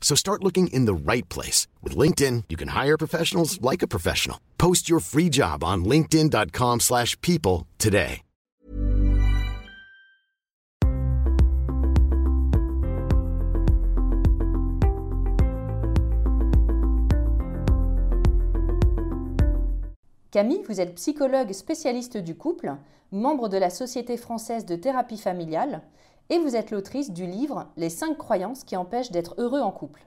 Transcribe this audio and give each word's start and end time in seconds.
So 0.00 0.16
start 0.16 0.42
looking 0.42 0.68
in 0.68 0.86
the 0.86 0.94
right 0.94 1.28
place. 1.28 1.66
With 1.82 1.94
LinkedIn, 1.94 2.44
you 2.48 2.56
can 2.56 2.68
hire 2.68 2.96
professionals 2.96 3.60
like 3.60 3.82
a 3.82 3.86
professional. 3.86 4.40
Post 4.56 4.88
your 4.88 5.00
free 5.00 5.28
job 5.28 5.62
on 5.62 5.84
linkedin.com 5.84 6.80
slash 6.80 7.20
people 7.20 7.66
today. 7.76 8.22
Camille, 20.30 20.62
vous 20.68 20.80
êtes 20.80 20.94
psychologue 20.94 21.52
spécialiste 21.52 22.18
du 22.18 22.36
couple, 22.36 22.76
membre 23.12 23.48
de 23.48 23.56
la 23.56 23.70
Société 23.70 24.16
française 24.18 24.66
de 24.66 24.76
thérapie 24.76 25.16
familiale, 25.16 25.80
et 26.30 26.38
vous 26.38 26.56
êtes 26.56 26.70
l'autrice 26.70 27.10
du 27.10 27.26
livre 27.26 27.68
Les 27.76 27.88
5 27.88 28.16
croyances 28.16 28.64
qui 28.64 28.76
empêchent 28.76 29.10
d'être 29.10 29.34
heureux 29.38 29.60
en 29.60 29.70
couple. 29.70 30.06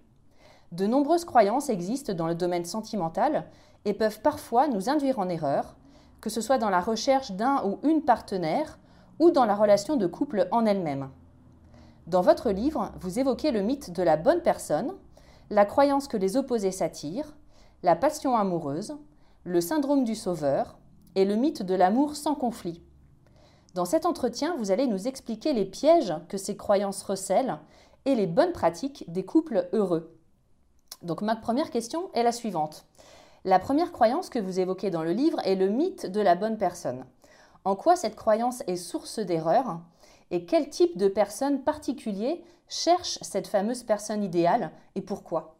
De 0.71 0.85
nombreuses 0.85 1.25
croyances 1.25 1.69
existent 1.69 2.13
dans 2.13 2.27
le 2.27 2.35
domaine 2.35 2.65
sentimental 2.65 3.45
et 3.85 3.93
peuvent 3.93 4.21
parfois 4.21 4.67
nous 4.67 4.89
induire 4.89 5.19
en 5.19 5.29
erreur, 5.29 5.75
que 6.21 6.29
ce 6.29 6.41
soit 6.41 6.59
dans 6.59 6.69
la 6.69 6.79
recherche 6.79 7.31
d'un 7.31 7.63
ou 7.65 7.79
une 7.83 8.03
partenaire 8.03 8.79
ou 9.19 9.31
dans 9.31 9.45
la 9.45 9.55
relation 9.55 9.97
de 9.97 10.07
couple 10.07 10.47
en 10.51 10.65
elle-même. 10.65 11.09
Dans 12.07 12.21
votre 12.21 12.51
livre, 12.51 12.91
vous 12.99 13.19
évoquez 13.19 13.51
le 13.51 13.61
mythe 13.61 13.91
de 13.91 14.03
la 14.03 14.17
bonne 14.17 14.41
personne, 14.41 14.93
la 15.49 15.65
croyance 15.65 16.07
que 16.07 16.17
les 16.17 16.37
opposés 16.37 16.71
s'attirent, 16.71 17.35
la 17.83 17.95
passion 17.95 18.35
amoureuse, 18.35 18.95
le 19.43 19.59
syndrome 19.59 20.03
du 20.03 20.15
sauveur 20.15 20.77
et 21.15 21.25
le 21.25 21.35
mythe 21.35 21.63
de 21.63 21.75
l'amour 21.75 22.15
sans 22.15 22.35
conflit. 22.35 22.81
Dans 23.73 23.85
cet 23.85 24.05
entretien, 24.05 24.55
vous 24.57 24.71
allez 24.71 24.85
nous 24.85 25.07
expliquer 25.07 25.53
les 25.53 25.65
pièges 25.65 26.13
que 26.27 26.37
ces 26.37 26.57
croyances 26.57 27.03
recèlent 27.03 27.57
et 28.05 28.15
les 28.15 28.27
bonnes 28.27 28.51
pratiques 28.51 29.05
des 29.07 29.23
couples 29.23 29.69
heureux. 29.71 30.17
Donc 31.03 31.21
ma 31.21 31.35
première 31.35 31.71
question 31.71 32.11
est 32.13 32.23
la 32.23 32.33
suivante. 32.33 32.85
La 33.45 33.59
première 33.59 33.91
croyance 33.91 34.29
que 34.29 34.39
vous 34.39 34.59
évoquez 34.59 34.89
dans 34.89 35.03
le 35.03 35.13
livre 35.13 35.39
est 35.45 35.55
le 35.55 35.69
mythe 35.69 36.05
de 36.05 36.19
la 36.19 36.35
bonne 36.35 36.57
personne. 36.57 37.05
En 37.63 37.75
quoi 37.75 37.95
cette 37.95 38.15
croyance 38.15 38.61
est 38.67 38.75
source 38.75 39.19
d'erreur 39.19 39.79
et 40.31 40.45
quel 40.45 40.69
type 40.69 40.97
de 40.97 41.07
personne 41.07 41.63
particulier 41.63 42.43
cherche 42.67 43.19
cette 43.21 43.47
fameuse 43.47 43.83
personne 43.83 44.23
idéale 44.23 44.71
et 44.95 45.01
pourquoi? 45.01 45.55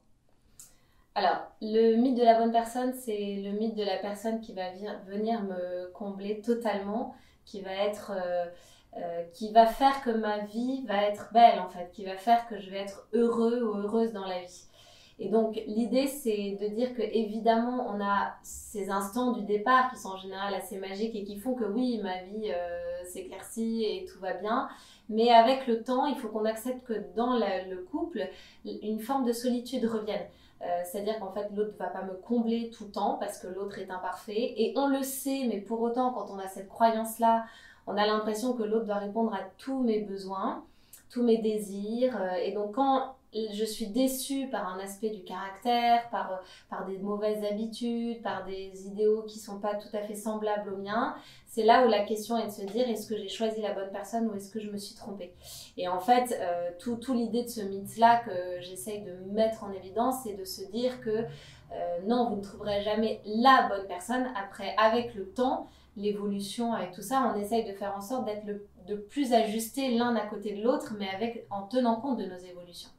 Alors, 1.16 1.42
le 1.62 1.96
mythe 1.96 2.18
de 2.18 2.24
la 2.24 2.40
bonne 2.40 2.52
personne, 2.52 2.94
c'est 2.94 3.42
le 3.44 3.52
mythe 3.52 3.76
de 3.76 3.84
la 3.84 3.98
personne 3.98 4.40
qui 4.40 4.54
va 4.54 4.72
venir 5.08 5.44
me 5.44 5.92
combler 5.92 6.42
totalement, 6.42 7.14
qui 7.52 7.62
va 7.62 7.74
être, 7.74 8.14
euh, 8.16 8.46
euh, 8.98 9.24
qui 9.34 9.52
va 9.52 9.66
faire 9.66 10.04
que 10.04 10.10
ma 10.10 10.40
vie 10.40 10.84
va 10.88 11.04
être 11.04 11.30
belle 11.34 11.60
en 11.60 11.68
fait, 11.68 11.92
qui 11.92 12.06
va 12.06 12.16
faire 12.16 12.48
que 12.48 12.58
je 12.58 12.70
vais 12.70 12.80
être 12.80 13.08
heureux 13.14 13.62
ou 13.62 13.76
heureuse 13.76 14.14
dans 14.14 14.26
la 14.26 14.40
vie. 14.40 14.66
Et 15.20 15.30
donc 15.30 15.62
l'idée 15.68 16.08
c'est 16.08 16.58
de 16.60 16.68
dire 16.68 16.96
que 16.96 17.02
évidemment 17.02 17.88
on 17.90 18.02
a 18.02 18.34
ces 18.42 18.90
instants 18.90 19.34
du 19.34 19.44
départ 19.44 19.92
qui 19.92 20.00
sont 20.00 20.10
en 20.10 20.18
général 20.18 20.54
assez 20.56 20.80
magiques 20.80 21.16
et 21.16 21.24
qui 21.24 21.38
font 21.38 21.54
que 21.54 21.66
oui 21.66 22.00
ma 22.02 22.24
vie 22.24 22.52
euh, 22.52 23.04
s'éclaircit 23.06 23.84
et 23.84 24.06
tout 24.06 24.20
va 24.20 24.34
bien. 24.34 24.70
Mais 25.10 25.30
avec 25.30 25.68
le 25.68 25.84
temps, 25.84 26.06
il 26.06 26.16
faut 26.16 26.30
qu'on 26.30 26.46
accepte 26.46 26.86
que 26.88 26.94
dans 27.18 27.34
le 27.34 27.84
couple, 27.92 28.30
une 28.64 29.02
forme 29.02 29.26
de 29.26 29.34
solitude 29.34 29.84
revienne. 29.84 30.26
Euh, 30.64 30.82
c'est-à-dire 30.84 31.20
qu'en 31.20 31.32
fait, 31.32 31.50
l'autre 31.56 31.74
ne 31.74 31.78
va 31.78 31.88
pas 31.88 32.04
me 32.04 32.14
combler 32.14 32.70
tout 32.70 32.86
le 32.86 32.92
temps 32.92 33.18
parce 33.20 33.40
que 33.40 33.48
l'autre 33.48 33.80
est 33.80 33.90
imparfait. 33.90 34.54
Et 34.58 34.74
on 34.76 34.88
le 34.88 35.02
sait, 35.02 35.46
mais 35.48 35.60
pour 35.60 35.82
autant, 35.82 36.14
quand 36.14 36.28
on 36.30 36.38
a 36.38 36.48
cette 36.48 36.70
croyance-là, 36.70 37.46
on 37.88 37.98
a 37.98 38.06
l'impression 38.06 38.54
que 38.54 38.64
l'autre 38.64 38.86
doit 38.86 38.96
répondre 38.96 39.34
à 39.34 39.42
tous 39.58 39.82
mes 39.82 40.00
besoins, 40.02 40.64
tous 41.10 41.24
mes 41.24 41.38
désirs. 41.40 42.16
Euh, 42.22 42.36
et 42.36 42.52
donc, 42.52 42.74
quand 42.74 43.16
je 43.34 43.64
suis 43.64 43.88
déçue 43.88 44.50
par 44.50 44.68
un 44.68 44.80
aspect 44.80 45.10
du 45.10 45.24
caractère, 45.24 46.10
par, 46.10 46.34
euh, 46.34 46.38
par 46.70 46.86
des 46.86 46.98
mauvaises 46.98 47.44
habitudes, 47.44 48.22
par 48.22 48.46
des 48.46 48.88
idéaux 48.88 49.24
qui 49.24 49.40
sont 49.40 49.60
pas 49.60 49.76
tout 49.76 49.96
à 49.96 50.02
fait 50.02 50.16
semblables 50.16 50.74
aux 50.74 50.78
miens, 50.78 51.16
c'est 51.48 51.64
là 51.64 51.86
où 51.86 51.90
la 51.90 52.04
question 52.04 52.38
est 52.38 52.48
de 52.48 52.52
se 52.52 52.62
dire 52.74 52.90
est-ce 52.90 53.08
que 53.08 53.18
j'ai 53.18 53.30
choisi 53.30 53.62
la 53.62 53.74
bonne 53.74 53.92
personne 53.92 54.28
ou 54.28 54.36
est-ce 54.36 54.52
que 54.52 54.60
je 54.60 54.70
me 54.70 54.78
suis 54.78 54.96
trompée? 54.96 55.34
Et 55.78 55.88
en 55.88 56.00
fait, 56.00 56.38
euh, 56.40 56.72
tout, 56.80 56.96
tout 56.96 57.14
l'idée 57.14 57.44
de 57.44 57.50
ce 57.50 57.62
mythe-là 57.62 58.22
que 58.26 58.62
j'essaye 58.62 59.02
de 59.02 59.14
mettre 59.32 59.64
en 59.64 59.72
évidence, 59.72 60.16
c'est 60.24 60.34
de 60.34 60.46
se 60.46 60.64
dire 60.72 61.02
que 61.02 61.10
euh, 61.10 62.00
non, 62.06 62.30
vous 62.30 62.38
ne 62.38 62.42
trouverez 62.42 62.82
jamais 62.82 63.22
la 63.26 63.68
bonne 63.70 63.88
personne. 63.88 64.28
Après, 64.36 64.76
avec 64.78 65.16
le 65.16 65.30
temps, 65.30 65.68
l'évolution, 65.96 66.74
avec 66.74 66.92
tout 66.92 67.02
ça, 67.02 67.32
on 67.34 67.40
essaye 67.40 67.66
de 67.66 67.74
faire 67.74 67.96
en 67.96 68.02
sorte 68.02 68.26
d'être 68.26 68.46
le 68.46 68.66
de 68.88 68.96
plus 68.96 69.34
ajusté 69.34 69.92
l'un 69.92 70.16
à 70.16 70.26
côté 70.26 70.54
de 70.54 70.64
l'autre, 70.64 70.96
mais 70.98 71.08
avec 71.10 71.46
en 71.50 71.64
tenant 71.64 72.00
compte 72.02 72.18
de 72.18 72.26
nos 72.26 72.38
évolutions. 72.38 72.90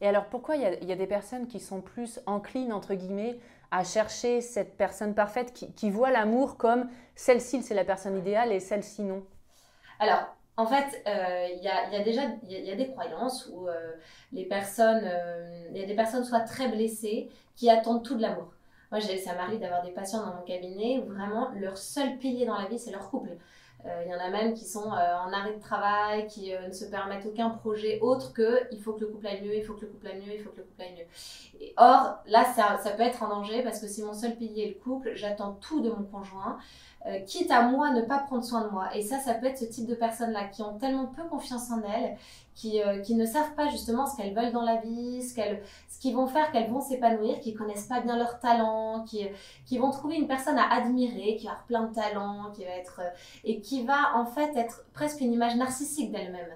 Et 0.00 0.08
alors 0.08 0.26
pourquoi 0.26 0.56
il 0.56 0.62
y, 0.62 0.92
a, 0.92 0.96
des 0.96 1.06
personnes 1.06 1.46
qui 1.46 1.60
sont 1.60 1.80
plus 1.80 2.20
enclines, 2.26 2.72
entre 2.72 2.94
guillemets, 2.94 3.38
à 3.70 3.82
chercher 3.82 4.40
cette 4.40 4.76
personne 4.76 5.14
parfaite, 5.14 5.52
qui, 5.52 5.72
qui 5.72 5.90
voit 5.90 6.10
l'amour 6.10 6.56
comme 6.56 6.88
celle-ci, 7.14 7.62
c'est 7.62 7.74
la 7.74 7.84
personne 7.84 8.18
idéale 8.18 8.52
et 8.52 8.60
celle-ci, 8.60 9.02
non? 9.02 9.24
Alors, 9.98 10.36
en 10.58 10.66
fait, 10.66 11.02
euh, 11.06 11.48
il 11.54 11.62
y, 11.62 11.68
a, 11.68 12.00
y, 12.00 12.04
déjà 12.04 12.22
il 12.48 12.64
y, 12.64 12.70
a 12.70 12.76
des 12.76 12.90
croyances 12.90 13.50
où 13.52 13.68
euh, 13.68 13.92
les 14.32 14.44
personnes, 14.44 15.04
euh, 15.04 15.66
il 15.70 15.78
y 15.78 15.84
a 15.84 15.86
des 15.86 15.94
personnes 15.94 16.24
soit 16.24 16.40
très 16.40 16.68
blessées 16.68 17.28
qui 17.56 17.68
attendent 17.68 18.02
tout 18.02 18.16
de 18.16 18.22
l'amour. 18.22 18.52
Moi, 18.90 19.00
ça 19.00 19.34
m'arrive 19.34 19.60
d'avoir 19.60 19.82
des 19.82 19.90
patients 19.90 20.24
dans 20.24 20.34
mon 20.34 20.42
cabinet 20.42 20.98
où 20.98 21.12
vraiment 21.12 21.50
leur 21.56 21.76
seul 21.76 22.16
pilier 22.18 22.46
dans 22.46 22.56
la 22.56 22.68
vie, 22.68 22.78
c'est 22.78 22.90
leur 22.90 23.10
couple. 23.10 23.30
Euh, 23.84 24.02
il 24.04 24.10
y 24.10 24.14
en 24.14 24.18
a 24.18 24.30
même 24.30 24.54
qui 24.54 24.64
sont 24.64 24.90
euh, 24.92 25.16
en 25.18 25.32
arrêt 25.32 25.54
de 25.54 25.60
travail, 25.60 26.26
qui 26.26 26.54
euh, 26.54 26.66
ne 26.66 26.72
se 26.72 26.86
permettent 26.86 27.26
aucun 27.26 27.50
projet 27.50 28.00
autre 28.00 28.32
que 28.32 28.66
il 28.72 28.80
faut 28.80 28.94
que 28.94 29.00
le 29.00 29.06
couple 29.08 29.26
aille 29.26 29.42
mieux, 29.42 29.54
il 29.54 29.62
faut 29.62 29.74
que 29.74 29.82
le 29.82 29.88
couple 29.88 30.08
aille 30.08 30.22
mieux, 30.26 30.34
il 30.34 30.40
faut 30.40 30.50
que 30.50 30.58
le 30.58 30.64
couple 30.64 30.82
aille 30.82 30.94
mieux. 30.94 31.70
Or, 31.76 32.16
là, 32.26 32.44
ça, 32.44 32.78
peut 32.96 33.02
être 33.02 33.22
en 33.22 33.28
danger 33.28 33.62
parce 33.62 33.80
que 33.80 33.86
si 33.86 34.02
mon 34.02 34.14
seul 34.14 34.34
pilier 34.34 34.64
est 34.64 34.68
le 34.68 34.82
couple, 34.82 35.12
j'attends 35.14 35.52
tout 35.60 35.80
de 35.80 35.90
mon 35.90 36.04
conjoint. 36.04 36.58
Euh, 37.06 37.20
quitte 37.20 37.52
à 37.52 37.62
moi 37.62 37.90
ne 37.90 38.02
pas 38.02 38.18
prendre 38.18 38.42
soin 38.42 38.62
de 38.62 38.70
moi. 38.70 38.88
Et 38.96 39.02
ça, 39.02 39.20
ça 39.20 39.34
peut 39.34 39.46
être 39.46 39.58
ce 39.58 39.64
type 39.64 39.86
de 39.86 39.94
personnes-là 39.94 40.46
qui 40.48 40.62
ont 40.62 40.76
tellement 40.76 41.06
peu 41.06 41.22
confiance 41.24 41.70
en 41.70 41.80
elles, 41.82 42.16
qui, 42.56 42.82
euh, 42.82 43.00
qui 43.00 43.14
ne 43.14 43.24
savent 43.24 43.54
pas 43.54 43.68
justement 43.68 44.06
ce 44.06 44.16
qu'elles 44.16 44.34
veulent 44.34 44.50
dans 44.50 44.62
la 44.62 44.78
vie, 44.78 45.22
ce 45.22 45.32
qu'elles, 45.32 45.62
ce 45.88 46.00
qu'ils 46.00 46.16
vont 46.16 46.26
faire, 46.26 46.50
qu'elles 46.50 46.68
vont 46.68 46.80
s'épanouir, 46.80 47.38
qui 47.38 47.54
connaissent 47.54 47.86
pas 47.86 48.00
bien 48.00 48.16
leur 48.16 48.40
talent, 48.40 49.04
qui, 49.04 49.24
qui 49.66 49.78
vont 49.78 49.92
trouver 49.92 50.16
une 50.16 50.26
personne 50.26 50.58
à 50.58 50.68
admirer, 50.72 51.36
qui 51.36 51.46
a 51.46 51.56
plein 51.68 51.84
de 51.84 51.94
talent, 51.94 52.50
qui 52.52 52.64
va 52.64 52.70
être, 52.70 53.00
euh, 53.04 53.10
et 53.44 53.60
qui 53.60 53.84
va 53.84 54.16
en 54.16 54.26
fait 54.26 54.56
être 54.56 54.84
presque 54.92 55.20
une 55.20 55.32
image 55.32 55.54
narcissique 55.54 56.10
d'elle-même. 56.10 56.50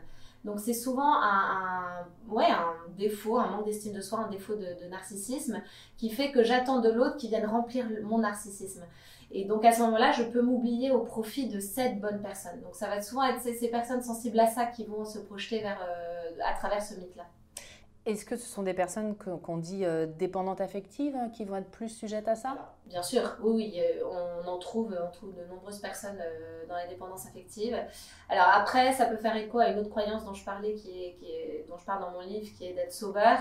Donc 0.45 0.59
c'est 0.59 0.75
souvent 0.75 1.23
un, 1.23 2.07
ouais, 2.29 2.51
un 2.51 2.75
défaut, 2.97 3.39
un 3.39 3.47
manque 3.51 3.67
d'estime 3.67 3.93
de 3.93 4.01
soi, 4.01 4.21
un 4.21 4.29
défaut 4.29 4.55
de, 4.55 4.83
de 4.83 4.89
narcissisme 4.89 5.63
qui 5.99 6.11
fait 6.11 6.33
que 6.33 6.43
j'attends 6.43 6.81
de 6.81 6.91
l'autre 6.91 7.19
qui 7.19 7.29
vienne 7.29 7.47
remplir 7.47 7.87
mon 8.03 8.19
narcissisme. 8.19 8.83
Et 9.33 9.45
donc 9.45 9.65
à 9.65 9.73
ce 9.73 9.81
moment-là, 9.83 10.13
je 10.13 10.25
peux 10.25 10.43
m'oublier 10.43 10.91
au 10.91 11.01
profit 11.01 11.49
de 11.49 11.61
cette 11.61 12.01
bonne 12.01 12.21
personne. 12.21 12.61
Donc 12.63 12.75
ça 12.75 12.89
va 12.89 13.01
souvent 13.01 13.25
être 13.25 13.41
ces, 13.43 13.69
personnes 13.69 14.03
sensibles 14.03 14.41
à 14.41 14.47
ça 14.47 14.67
qui 14.67 14.85
vont 14.85 15.05
se 15.05 15.19
projeter 15.19 15.61
vers, 15.61 15.81
euh, 15.83 16.39
à 16.45 16.55
travers 16.55 16.83
ce 16.83 16.95
mythe-là. 16.95 17.27
Est-ce 18.11 18.25
que 18.25 18.37
ce 18.37 18.47
sont 18.47 18.65
des 18.65 18.75
personnes 18.75 19.15
qu'on 19.17 19.57
dit 19.57 19.85
euh, 19.85 20.05
dépendantes 20.05 20.61
affectives 20.61 21.15
hein, 21.15 21.29
qui 21.29 21.45
vont 21.45 21.55
être 21.55 21.71
plus 21.71 21.89
sujettes 21.89 22.27
à 22.27 22.35
ça? 22.35 22.75
Bien 22.87 23.05
sûr, 23.05 23.37
oui, 23.41 23.79
euh, 23.79 24.03
on 24.45 24.49
en 24.49 24.59
trouve, 24.59 24.97
on 25.01 25.13
trouve 25.13 25.33
de 25.37 25.45
nombreuses 25.45 25.79
personnes 25.79 26.19
euh, 26.21 26.67
dans 26.67 26.75
la 26.75 26.89
dépendance 26.89 27.27
affective. 27.29 27.79
Alors 28.29 28.49
après, 28.53 28.93
ça 28.95 29.07
peut 29.07 29.17
faire 29.17 29.37
écho 29.37 29.61
à 29.61 29.69
une 29.69 29.79
autre 29.79 29.91
croyance 29.91 30.25
dont 30.25 30.35
je 30.35 30.45
parlais, 30.45 30.75
qui 30.75 30.91
est, 30.91 31.65
dont 31.69 31.77
je 31.77 31.85
parle 31.85 32.01
dans 32.01 32.11
mon 32.11 32.23
livre, 32.23 32.49
qui 32.59 32.67
est 32.67 32.73
d'être 32.73 32.93
sauveur. 32.93 33.39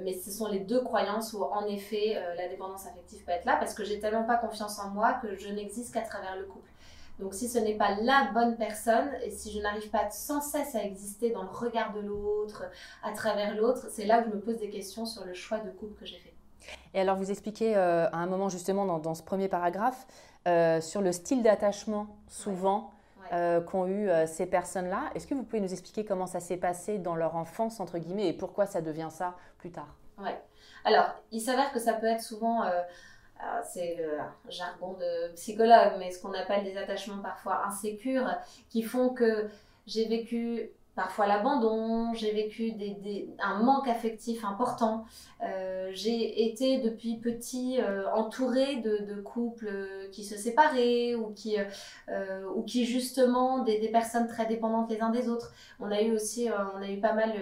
mais 0.00 0.12
ce 0.12 0.32
sont 0.32 0.48
les 0.48 0.60
deux 0.60 0.82
croyances 0.82 1.32
où 1.32 1.44
en 1.44 1.66
effet 1.66 2.20
la 2.36 2.48
dépendance 2.48 2.86
affective 2.86 3.24
peut 3.24 3.32
être 3.32 3.44
là, 3.44 3.56
parce 3.56 3.74
que 3.74 3.84
j'ai 3.84 4.00
tellement 4.00 4.24
pas 4.24 4.36
confiance 4.38 4.80
en 4.80 4.90
moi 4.90 5.14
que 5.22 5.36
je 5.36 5.48
n'existe 5.48 5.94
qu'à 5.94 6.02
travers 6.02 6.36
le 6.36 6.46
couple. 6.46 6.70
Donc 7.18 7.32
si 7.32 7.48
ce 7.48 7.58
n'est 7.58 7.76
pas 7.76 7.94
la 8.02 8.30
bonne 8.34 8.56
personne 8.56 9.08
et 9.24 9.30
si 9.30 9.50
je 9.50 9.60
n'arrive 9.60 9.88
pas 9.90 10.10
sans 10.10 10.40
cesse 10.40 10.74
à 10.74 10.84
exister 10.84 11.30
dans 11.30 11.42
le 11.42 11.48
regard 11.48 11.94
de 11.94 12.00
l'autre, 12.00 12.64
à 13.02 13.12
travers 13.12 13.56
l'autre, 13.56 13.86
c'est 13.90 14.04
là 14.04 14.20
où 14.20 14.30
je 14.30 14.36
me 14.36 14.40
pose 14.40 14.58
des 14.58 14.68
questions 14.68 15.06
sur 15.06 15.24
le 15.24 15.32
choix 15.32 15.58
de 15.58 15.70
couple 15.70 15.98
que 15.98 16.04
j'ai 16.04 16.18
fait. 16.18 16.34
Et 16.94 17.00
alors 17.00 17.16
vous 17.16 17.30
expliquez 17.30 17.76
euh, 17.76 18.08
à 18.10 18.16
un 18.16 18.26
moment 18.26 18.48
justement 18.48 18.98
dans, 18.98 19.14
ce 19.14 19.22
premier 19.22 19.48
paragraphe 19.48 20.06
euh, 20.46 20.80
sur 20.80 21.00
le 21.00 21.12
style 21.12 21.42
d'attachement 21.42 22.06
souvent 22.28 22.90
euh, 23.32 23.60
qu'ont 23.60 23.86
eu 23.86 24.08
ces 24.26 24.46
personnes-là. 24.46 25.10
Est-ce 25.14 25.26
que 25.26 25.34
vous 25.34 25.42
pouvez 25.42 25.60
nous 25.60 25.72
expliquer 25.72 26.04
comment 26.04 26.26
ça 26.26 26.40
s'est 26.40 26.56
passé 26.58 26.98
dans 26.98 27.16
leur 27.16 27.34
enfance 27.36 27.80
entre 27.80 27.98
guillemets 27.98 28.28
et 28.28 28.32
pourquoi 28.32 28.66
ça 28.66 28.82
devient 28.82 29.08
ça 29.10 29.34
plus 29.58 29.70
tard? 29.70 29.94
Oui. 30.18 30.30
Alors 30.84 31.06
il 31.32 31.40
s'avère 31.40 31.72
que 31.72 31.80
ça 31.80 31.94
peut 31.94 32.06
être 32.06 32.22
souvent 32.22 32.62
c'est 33.64 33.96
le 33.96 34.18
jargon 34.50 34.94
de 34.94 35.32
psychologue, 35.34 35.94
mais 35.98 36.10
ce 36.10 36.20
qu'on 36.20 36.32
appelle 36.32 36.64
des 36.64 36.76
attachements 36.76 37.22
parfois 37.22 37.64
insécures 37.66 38.28
qui 38.70 38.82
font 38.82 39.10
que 39.10 39.48
j'ai 39.86 40.06
vécu 40.06 40.70
parfois 40.96 41.26
l'abandon, 41.26 42.14
j'ai 42.14 42.32
vécu 42.32 42.72
des, 42.72 43.28
un 43.38 43.62
manque 43.62 43.86
affectif 43.86 44.44
important. 44.44 45.04
Euh, 45.44 45.90
j'ai 45.92 46.48
été 46.48 46.78
depuis 46.78 47.18
petit 47.18 47.78
euh, 47.80 48.10
entourée 48.14 48.76
de, 48.76 49.20
couples 49.20 49.70
qui 50.10 50.24
se 50.24 50.36
séparaient 50.36 51.14
ou 51.14 51.32
qui, 51.34 51.56
euh, 52.08 52.44
ou 52.54 52.62
qui 52.62 52.86
justement 52.86 53.58
des, 53.58 53.78
des, 53.78 53.88
personnes 53.88 54.26
très 54.26 54.46
dépendantes 54.46 54.90
les 54.90 55.00
uns 55.00 55.10
des 55.10 55.28
autres. 55.28 55.52
On 55.78 55.90
a 55.90 56.00
eu 56.00 56.12
aussi, 56.12 56.48
on 56.74 56.82
a 56.82 56.88
eu 56.88 56.98
pas 56.98 57.12
mal 57.12 57.32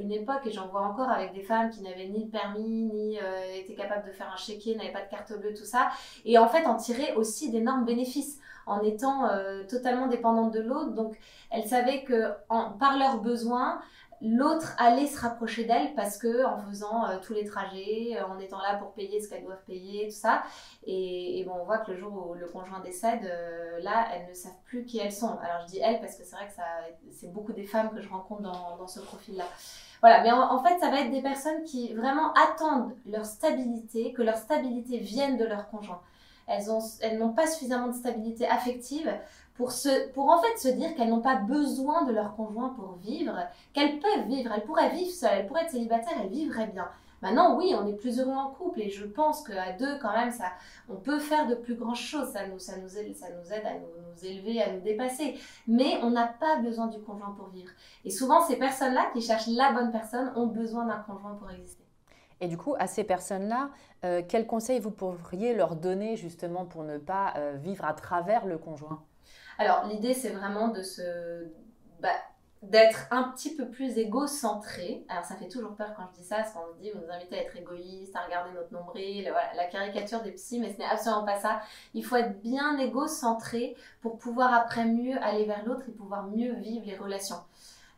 une 0.00 0.12
époque 0.12 0.46
et 0.46 0.50
j'en 0.50 0.68
vois 0.68 0.82
encore 0.82 1.10
avec 1.10 1.32
des 1.32 1.42
femmes 1.42 1.70
qui 1.70 1.82
n'avaient 1.82 2.08
ni 2.08 2.24
le 2.24 2.30
permis, 2.30 2.84
ni 2.84 3.18
étaient 3.54 3.74
capables 3.74 4.06
de 4.06 4.12
faire 4.12 4.30
un 4.32 4.36
chéquier, 4.36 4.76
n'avaient 4.76 4.92
pas 4.92 5.02
de 5.02 5.10
carte 5.10 5.32
bleue, 5.38 5.54
tout 5.54 5.64
ça. 5.64 5.90
Et 6.24 6.38
en 6.38 6.48
fait 6.48 6.66
en 6.66 6.76
tirer 6.76 7.14
aussi 7.14 7.50
d'énormes 7.50 7.84
bénéfices 7.84 8.38
en 8.66 8.82
étant 8.82 9.28
euh, 9.28 9.64
totalement 9.64 10.08
dépendante 10.08 10.52
de 10.52 10.60
l'autre. 10.60 10.92
Donc, 10.92 11.16
elles 11.50 11.66
savaient 11.66 12.02
que 12.02 12.32
par 12.48 12.98
leurs 12.98 13.20
besoins, 13.20 13.80
l'autre 14.20 14.74
allait 14.78 15.06
se 15.06 15.20
rapprocher 15.20 15.64
d'elle 15.64 15.94
parce 15.94 16.18
que 16.18 16.44
en 16.44 16.58
faisant 16.62 17.06
euh, 17.06 17.18
tous 17.22 17.32
les 17.32 17.44
trajets, 17.44 18.16
euh, 18.16 18.26
en 18.26 18.38
étant 18.40 18.58
là 18.58 18.76
pour 18.76 18.92
payer 18.92 19.20
ce 19.20 19.28
qu'elles 19.28 19.44
doivent 19.44 19.64
payer, 19.66 20.08
tout 20.08 20.14
ça. 20.16 20.42
Et, 20.84 21.44
bon, 21.46 21.54
on 21.60 21.64
voit 21.64 21.78
que 21.78 21.92
le 21.92 21.96
jour 21.98 22.30
où 22.30 22.34
le 22.34 22.46
conjoint 22.46 22.80
décède, 22.80 23.22
là, 23.82 24.08
elles 24.12 24.28
ne 24.28 24.34
savent 24.34 24.60
plus 24.64 24.84
qui 24.84 24.98
elles 24.98 25.12
sont. 25.12 25.38
Alors 25.38 25.62
je 25.62 25.72
dis 25.72 25.78
elles 25.78 26.00
parce 26.00 26.16
que 26.16 26.24
c'est 26.24 26.34
vrai 26.34 26.48
que 26.48 26.52
c'est 27.12 27.32
beaucoup 27.32 27.52
des 27.52 27.64
femmes 27.64 27.90
que 27.90 28.00
je 28.00 28.08
rencontre 28.08 28.42
dans 28.42 28.86
ce 28.88 29.00
profil-là. 29.00 29.46
Voilà, 30.00 30.22
mais 30.22 30.30
en, 30.30 30.62
fait, 30.62 30.78
ça 30.78 30.90
va 30.90 31.00
être 31.00 31.10
des 31.10 31.22
personnes 31.22 31.62
qui 31.64 31.94
vraiment 31.94 32.32
attendent 32.34 32.92
leur 33.06 33.24
stabilité, 33.24 34.12
que 34.12 34.22
leur 34.22 34.36
stabilité 34.36 34.98
vienne 34.98 35.36
de 35.36 35.44
leur 35.44 35.68
conjoint 35.70 36.00
elles, 36.46 36.70
ont, 36.70 36.80
elles 37.00 37.18
n'ont 37.18 37.32
pas 37.32 37.46
suffisamment 37.46 37.88
de 37.88 37.94
stabilité 37.94 38.46
affective 38.46 39.12
pour, 39.54 39.72
se, 39.72 40.08
pour 40.12 40.30
en 40.30 40.40
fait 40.40 40.58
se 40.58 40.68
dire 40.68 40.94
qu'elles 40.94 41.08
n'ont 41.08 41.20
pas 41.20 41.36
besoin 41.36 42.04
de 42.04 42.12
leur 42.12 42.36
conjoint 42.36 42.70
pour 42.70 42.96
vivre, 42.96 43.36
qu'elles 43.72 43.98
peuvent 43.98 44.26
vivre, 44.26 44.52
elles 44.54 44.64
pourraient 44.64 44.90
vivre 44.90 45.10
seules, 45.10 45.30
elles 45.32 45.46
pourraient 45.46 45.62
être 45.62 45.70
célibataires, 45.70 46.16
elles 46.22 46.30
vivraient 46.30 46.68
bien. 46.68 46.88
Maintenant, 47.22 47.56
oui, 47.56 47.74
on 47.74 47.86
est 47.86 47.94
plus 47.94 48.20
heureux 48.20 48.34
en 48.34 48.50
couple 48.50 48.82
et 48.82 48.90
je 48.90 49.04
pense 49.04 49.42
qu'à 49.42 49.72
deux, 49.72 49.98
quand 49.98 50.12
même, 50.12 50.30
ça, 50.30 50.52
on 50.88 50.96
peut 50.96 51.18
faire 51.18 51.46
de 51.46 51.54
plus 51.54 51.74
grandes 51.74 51.96
choses. 51.96 52.30
Ça 52.32 52.46
nous, 52.46 52.58
ça 52.58 52.76
nous, 52.76 52.98
aide, 52.98 53.16
ça 53.16 53.28
nous 53.30 53.52
aide 53.52 53.64
à 53.64 53.74
nous, 53.74 53.88
nous 54.16 54.26
élever, 54.26 54.62
à 54.62 54.72
nous 54.72 54.80
dépasser. 54.80 55.38
Mais 55.66 55.98
on 56.02 56.10
n'a 56.10 56.26
pas 56.26 56.58
besoin 56.58 56.86
du 56.86 56.98
conjoint 57.00 57.34
pour 57.36 57.48
vivre. 57.48 57.70
Et 58.04 58.10
souvent, 58.10 58.40
ces 58.40 58.56
personnes-là 58.56 59.10
qui 59.12 59.20
cherchent 59.20 59.48
la 59.48 59.72
bonne 59.72 59.92
personne 59.92 60.32
ont 60.36 60.46
besoin 60.46 60.86
d'un 60.86 60.98
conjoint 60.98 61.34
pour 61.34 61.50
exister. 61.50 61.84
Et 62.40 62.48
du 62.48 62.58
coup, 62.58 62.74
à 62.78 62.86
ces 62.86 63.04
personnes-là, 63.04 63.70
euh, 64.04 64.22
quels 64.26 64.46
conseils 64.46 64.78
vous 64.78 64.90
pourriez 64.90 65.54
leur 65.54 65.74
donner 65.74 66.16
justement 66.16 66.66
pour 66.66 66.84
ne 66.84 66.98
pas 66.98 67.32
euh, 67.36 67.54
vivre 67.56 67.84
à 67.84 67.94
travers 67.94 68.44
le 68.44 68.58
conjoint? 68.58 69.02
Alors, 69.58 69.86
l'idée, 69.86 70.12
c'est 70.12 70.30
vraiment 70.30 70.68
de 70.68 70.82
se... 70.82 71.46
Bah, 72.00 72.10
d'être 72.70 73.06
un 73.10 73.24
petit 73.24 73.54
peu 73.54 73.68
plus 73.68 73.98
égocentré. 73.98 75.04
Alors 75.08 75.24
ça 75.24 75.36
fait 75.36 75.48
toujours 75.48 75.74
peur 75.74 75.94
quand 75.96 76.04
je 76.12 76.20
dis 76.20 76.26
ça, 76.26 76.36
parce 76.36 76.52
qu'on 76.52 76.66
nous 76.66 76.80
dit, 76.80 76.90
vous 76.90 77.00
nous 77.00 77.12
invitez 77.12 77.38
à 77.38 77.42
être 77.42 77.56
égoïste, 77.56 78.14
à 78.16 78.24
regarder 78.24 78.52
notre 78.54 78.72
nombril, 78.72 79.28
voilà, 79.30 79.54
la 79.54 79.66
caricature 79.66 80.22
des 80.22 80.32
psys, 80.32 80.60
mais 80.60 80.72
ce 80.72 80.78
n'est 80.78 80.86
absolument 80.86 81.24
pas 81.24 81.38
ça. 81.38 81.60
Il 81.94 82.04
faut 82.04 82.16
être 82.16 82.40
bien 82.40 82.78
égocentré 82.78 83.76
pour 84.00 84.18
pouvoir 84.18 84.52
après 84.54 84.84
mieux 84.84 85.16
aller 85.22 85.44
vers 85.44 85.64
l'autre 85.64 85.82
et 85.88 85.92
pouvoir 85.92 86.26
mieux 86.28 86.54
vivre 86.54 86.86
les 86.86 86.96
relations. 86.96 87.36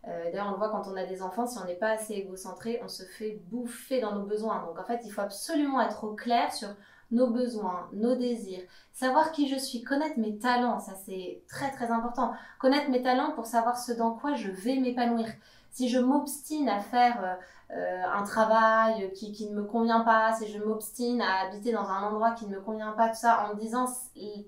Euh, 0.07 0.25
d'ailleurs, 0.31 0.49
on 0.49 0.53
le 0.53 0.57
voit 0.57 0.71
quand 0.71 0.87
on 0.87 0.97
a 0.97 1.05
des 1.05 1.23
enfants, 1.23 1.47
si 1.47 1.59
on 1.59 1.65
n'est 1.65 1.75
pas 1.75 1.91
assez 1.91 2.15
égocentré, 2.15 2.81
on 2.83 2.89
se 2.89 3.03
fait 3.03 3.41
bouffer 3.51 4.01
dans 4.01 4.15
nos 4.15 4.25
besoins. 4.25 4.65
Donc 4.65 4.79
en 4.79 4.85
fait, 4.85 5.01
il 5.05 5.11
faut 5.11 5.21
absolument 5.21 5.81
être 5.81 6.05
au 6.05 6.15
clair 6.15 6.53
sur 6.53 6.69
nos 7.11 7.29
besoins, 7.29 7.89
nos 7.93 8.17
désirs, 8.17 8.63
savoir 8.93 9.33
qui 9.33 9.49
je 9.49 9.57
suis, 9.57 9.83
connaître 9.83 10.19
mes 10.19 10.39
talents, 10.39 10.79
ça 10.79 10.93
c'est 11.07 11.43
très 11.49 11.71
très 11.71 11.91
important. 11.91 12.33
Connaître 12.61 12.91
mes 12.91 13.03
talents 13.03 13.33
pour 13.33 13.47
savoir 13.47 13.79
ce 13.79 13.93
dans 13.93 14.13
quoi 14.13 14.35
je 14.35 14.51
vais 14.51 14.77
m'épanouir. 14.77 15.27
Si 15.71 15.89
je 15.89 15.99
m'obstine 15.99 16.69
à 16.69 16.81
faire 16.81 17.23
euh, 17.23 17.35
euh, 17.77 18.03
un 18.13 18.23
travail 18.25 19.13
qui, 19.15 19.33
qui, 19.33 19.49
ne 19.49 19.55
me 19.55 19.65
convient 19.65 20.01
pas, 20.01 20.33
si 20.35 20.49
je 20.49 20.59
m'obstine 20.59 21.21
à 21.21 21.47
habiter 21.47 21.73
dans 21.73 21.89
un 21.89 22.03
endroit 22.03 22.33
qui 22.33 22.47
ne 22.47 22.57
me 22.57 22.61
convient 22.61 22.93
pas, 22.93 23.09
tout 23.11 23.17
ça, 23.17 23.47
en 23.47 23.55
me 23.55 23.61
disant 23.61 23.87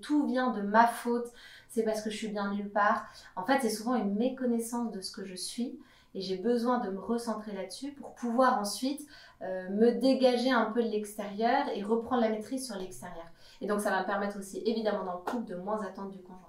tout 0.01 0.25
vient 0.25 0.51
de 0.51 0.61
ma 0.61 0.87
faute, 0.87 1.27
c'est 1.69 1.83
parce 1.83 2.01
que 2.01 2.09
je 2.09 2.17
suis 2.17 2.27
bien 2.27 2.51
nulle 2.51 2.69
part. 2.69 3.05
En 3.35 3.43
fait, 3.43 3.59
c'est 3.61 3.69
souvent 3.69 3.95
une 3.95 4.15
méconnaissance 4.15 4.91
de 4.91 5.01
ce 5.01 5.11
que 5.11 5.25
je 5.25 5.35
suis 5.35 5.79
et 6.13 6.21
j'ai 6.21 6.37
besoin 6.37 6.79
de 6.79 6.89
me 6.89 6.99
recentrer 6.99 7.53
là-dessus 7.53 7.91
pour 7.93 8.13
pouvoir 8.13 8.59
ensuite 8.59 9.01
euh, 9.41 9.69
me 9.69 9.91
dégager 9.91 10.51
un 10.51 10.65
peu 10.65 10.83
de 10.83 10.89
l'extérieur 10.89 11.65
et 11.73 11.83
reprendre 11.83 12.21
la 12.21 12.29
maîtrise 12.29 12.65
sur 12.65 12.75
l'extérieur. 12.75 13.25
Et 13.61 13.67
donc, 13.67 13.79
ça 13.79 13.91
va 13.91 14.01
me 14.01 14.05
permettre 14.05 14.37
aussi, 14.37 14.61
évidemment, 14.65 15.05
dans 15.05 15.13
le 15.13 15.31
couple, 15.31 15.45
de 15.45 15.55
moins 15.55 15.81
attendre 15.83 16.11
du 16.11 16.19
conjoint. 16.19 16.39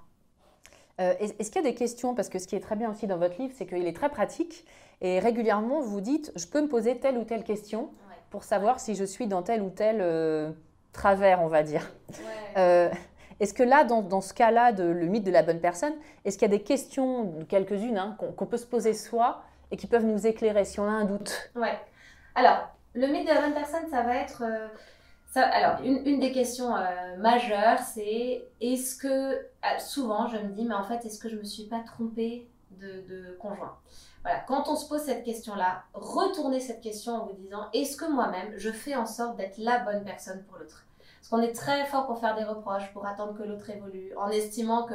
Euh, 1.01 1.15
est-ce 1.21 1.51
qu'il 1.51 1.63
y 1.63 1.67
a 1.67 1.71
des 1.71 1.75
questions? 1.75 2.15
Parce 2.15 2.29
que 2.29 2.39
ce 2.39 2.47
qui 2.47 2.57
est 2.57 2.61
très 2.61 2.77
bien 2.77 2.91
aussi 2.91 3.07
dans 3.07 3.19
votre 3.19 3.41
livre, 3.41 3.55
c'est 3.57 3.67
qu'il 3.67 3.87
est 3.87 3.97
très 3.97 4.11
pratique 4.11 4.67
et 5.01 5.19
régulièrement, 5.19 5.81
vous 5.81 6.01
dites, 6.01 6.33
je 6.37 6.47
peux 6.47 6.61
me 6.61 6.69
poser 6.69 6.99
telle 6.99 7.17
ou 7.19 7.25
telle 7.25 7.45
question 7.45 7.91
pour 8.31 8.45
savoir 8.45 8.79
si 8.79 8.95
je 8.95 9.05
suis 9.05 9.27
dans 9.27 9.43
tel 9.43 9.63
ou 9.63 9.71
tel 9.71 9.99
euh, 10.01 10.53
travers, 10.93 11.43
on 11.43 11.49
va 11.49 11.63
dire. 11.63 11.93
Ouais. 12.57 12.91
Est-ce 13.41 13.55
que 13.55 13.65
là, 13.65 13.83
dans, 13.83 14.21
ce 14.21 14.33
cas-là, 14.35 14.71
de, 14.71 14.85
le 14.85 15.07
mythe 15.07 15.25
de 15.25 15.33
la 15.33 15.43
bonne 15.43 15.59
personne, 15.59 15.95
est-ce 16.25 16.39
qu'il 16.39 16.49
y 16.49 16.55
a 16.55 16.57
des 16.57 16.63
questions, 16.63 17.41
quelques-unes, 17.49 17.99
hein, 17.99 18.17
qu'on 18.37 18.47
peut 18.47 18.57
se 18.57 18.67
poser 18.67 18.95
soi 18.95 19.43
et 19.73 19.77
qui 19.77 19.89
peuvent 19.89 20.05
nous 20.05 20.27
éclairer 20.27 20.65
si 20.65 20.79
on 20.79 20.85
a 20.85 20.93
un 20.93 21.07
doute 21.07 21.51
Ouais. 21.57 21.77
Alors, 22.35 22.69
le 22.95 23.07
mythe 23.09 23.27
de 23.27 23.35
la 23.35 23.41
bonne 23.41 23.55
personne, 23.55 23.89
ça 23.91 24.03
va 24.03 24.17
être. 24.17 24.43
Euh, 24.45 24.69
alors, 25.35 25.81
une, 25.83 26.21
des 26.21 26.31
questions 26.31 26.77
euh, 26.77 27.17
majeures, 27.17 27.79
c'est 27.79 28.45
est-ce 28.61 28.97
que. 28.97 29.09
Euh, 29.09 29.79
souvent, 29.79 30.29
je 30.29 30.37
me 30.37 30.51
dis, 30.53 30.65
mais 30.65 30.75
en 30.75 30.85
fait, 30.85 31.05
est-ce 31.07 31.19
que 31.19 31.29
je 31.29 31.37
ne 31.37 31.41
me 31.41 31.45
suis 31.45 31.65
pas 31.65 31.81
trompée 31.81 32.47
de, 32.73 33.01
de 33.09 33.37
conjoint? 33.41 33.77
Voilà, 34.23 34.41
quand 34.47 34.69
on 34.69 34.77
se 34.77 34.89
pose 34.89 35.01
cette 35.01 35.25
question-là, 35.25 35.83
retournez 35.95 36.61
cette 36.61 36.81
question 36.81 37.15
en 37.15 37.27
vous 37.27 37.33
disant 37.33 37.67
est-ce 37.73 37.97
que 37.97 38.05
moi-même 38.05 38.53
je 38.57 38.71
fais 38.71 38.95
en 38.95 39.07
sorte 39.07 39.37
d'être 39.37 39.59
la 39.59 39.81
bonne 39.81 40.05
personne 40.05 40.45
pour 40.45 40.59
l'autre? 40.59 40.85
Parce 41.19 41.29
qu'on 41.29 41.41
est 41.41 41.53
très 41.53 41.87
fort 41.87 42.07
pour 42.07 42.21
faire 42.21 42.37
des 42.37 42.45
reproches, 42.45 42.93
pour 42.93 43.05
attendre 43.07 43.37
que 43.37 43.43
l'autre 43.43 43.69
évolue, 43.71 44.13
en 44.17 44.29
estimant 44.29 44.85
que 44.85 44.95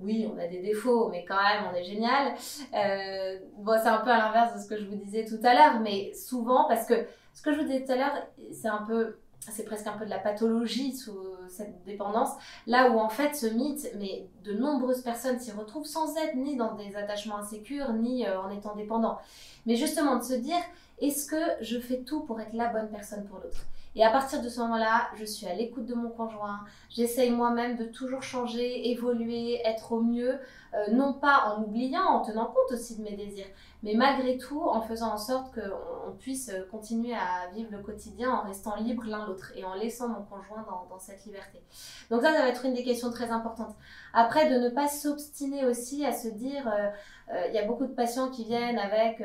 oui, 0.00 0.28
on 0.30 0.38
a 0.38 0.46
des 0.46 0.60
défauts, 0.60 1.08
mais 1.08 1.24
quand 1.24 1.42
même, 1.42 1.64
on 1.72 1.74
est 1.74 1.84
génial. 1.84 2.34
Euh, 2.74 3.38
bon, 3.58 3.78
c'est 3.82 3.88
un 3.88 3.98
peu 3.98 4.10
à 4.10 4.18
l'inverse 4.18 4.54
de 4.54 4.60
ce 4.60 4.68
que 4.68 4.78
je 4.78 4.86
vous 4.86 4.96
disais 4.96 5.24
tout 5.24 5.40
à 5.42 5.54
l'heure, 5.54 5.80
mais 5.80 6.12
souvent, 6.14 6.66
parce 6.68 6.86
que 6.86 7.06
ce 7.32 7.42
que 7.42 7.52
je 7.52 7.58
vous 7.58 7.64
disais 7.64 7.84
tout 7.84 7.92
à 7.92 7.96
l'heure, 7.96 8.26
c'est 8.52 8.68
un 8.68 8.82
peu, 8.86 9.16
c'est 9.40 9.64
presque 9.64 9.86
un 9.86 9.96
peu 9.96 10.04
de 10.04 10.10
la 10.10 10.18
pathologie 10.18 10.94
sous 10.94 11.18
cette 11.48 11.84
dépendance, 11.84 12.30
là 12.66 12.90
où 12.90 12.98
en 12.98 13.08
fait 13.08 13.34
ce 13.34 13.46
mythe, 13.46 13.90
mais 13.98 14.26
de 14.44 14.52
nombreuses 14.52 15.02
personnes 15.02 15.38
s'y 15.38 15.52
retrouvent 15.52 15.86
sans 15.86 16.16
être 16.16 16.34
ni 16.34 16.56
dans 16.56 16.74
des 16.74 16.96
attachements 16.96 17.38
insécures, 17.38 17.92
ni 17.92 18.26
euh, 18.26 18.40
en 18.40 18.50
étant 18.50 18.74
dépendants. 18.74 19.18
Mais 19.64 19.76
justement 19.76 20.16
de 20.16 20.24
se 20.24 20.34
dire, 20.34 20.60
est-ce 21.00 21.26
que 21.26 21.62
je 21.62 21.78
fais 21.78 21.98
tout 21.98 22.20
pour 22.20 22.40
être 22.40 22.52
la 22.52 22.68
bonne 22.68 22.88
personne 22.88 23.26
pour 23.26 23.38
l'autre? 23.38 23.66
Et 23.96 24.04
à 24.04 24.10
partir 24.10 24.42
de 24.42 24.48
ce 24.50 24.60
moment-là, 24.60 25.08
je 25.14 25.24
suis 25.24 25.46
à 25.46 25.54
l'écoute 25.54 25.86
de 25.86 25.94
mon 25.94 26.10
conjoint. 26.10 26.60
J'essaye 26.90 27.30
moi-même 27.30 27.76
de 27.76 27.84
toujours 27.84 28.22
changer, 28.22 28.90
évoluer, 28.90 29.58
être 29.64 29.92
au 29.92 30.02
mieux, 30.02 30.38
euh, 30.74 30.90
non 30.92 31.14
pas 31.14 31.44
en 31.46 31.62
oubliant, 31.62 32.02
en 32.02 32.20
tenant 32.20 32.44
compte 32.44 32.72
aussi 32.72 32.98
de 32.98 33.02
mes 33.02 33.16
désirs, 33.16 33.46
mais 33.82 33.94
malgré 33.94 34.36
tout 34.36 34.60
en 34.60 34.82
faisant 34.82 35.14
en 35.14 35.16
sorte 35.16 35.54
qu'on 35.54 36.12
puisse 36.18 36.52
continuer 36.70 37.14
à 37.14 37.50
vivre 37.54 37.70
le 37.72 37.78
quotidien 37.78 38.30
en 38.32 38.42
restant 38.42 38.76
libre 38.76 39.04
l'un 39.06 39.26
l'autre 39.26 39.52
et 39.56 39.64
en 39.64 39.72
laissant 39.72 40.08
mon 40.08 40.24
conjoint 40.24 40.62
dans, 40.68 40.86
dans, 40.90 40.98
cette 40.98 41.24
liberté. 41.24 41.62
Donc 42.10 42.20
ça, 42.20 42.34
ça 42.34 42.42
va 42.42 42.48
être 42.48 42.66
une 42.66 42.74
des 42.74 42.84
questions 42.84 43.10
très 43.10 43.30
importantes. 43.30 43.74
Après, 44.12 44.50
de 44.50 44.58
ne 44.58 44.68
pas 44.68 44.88
s'obstiner 44.88 45.64
aussi 45.64 46.04
à 46.04 46.12
se 46.12 46.28
dire, 46.28 46.68
euh, 46.68 46.90
euh, 47.32 47.46
il 47.48 47.54
y 47.54 47.58
a 47.58 47.64
beaucoup 47.64 47.86
de 47.86 47.94
patients 47.94 48.28
qui 48.28 48.44
viennent 48.44 48.78
avec 48.78 49.22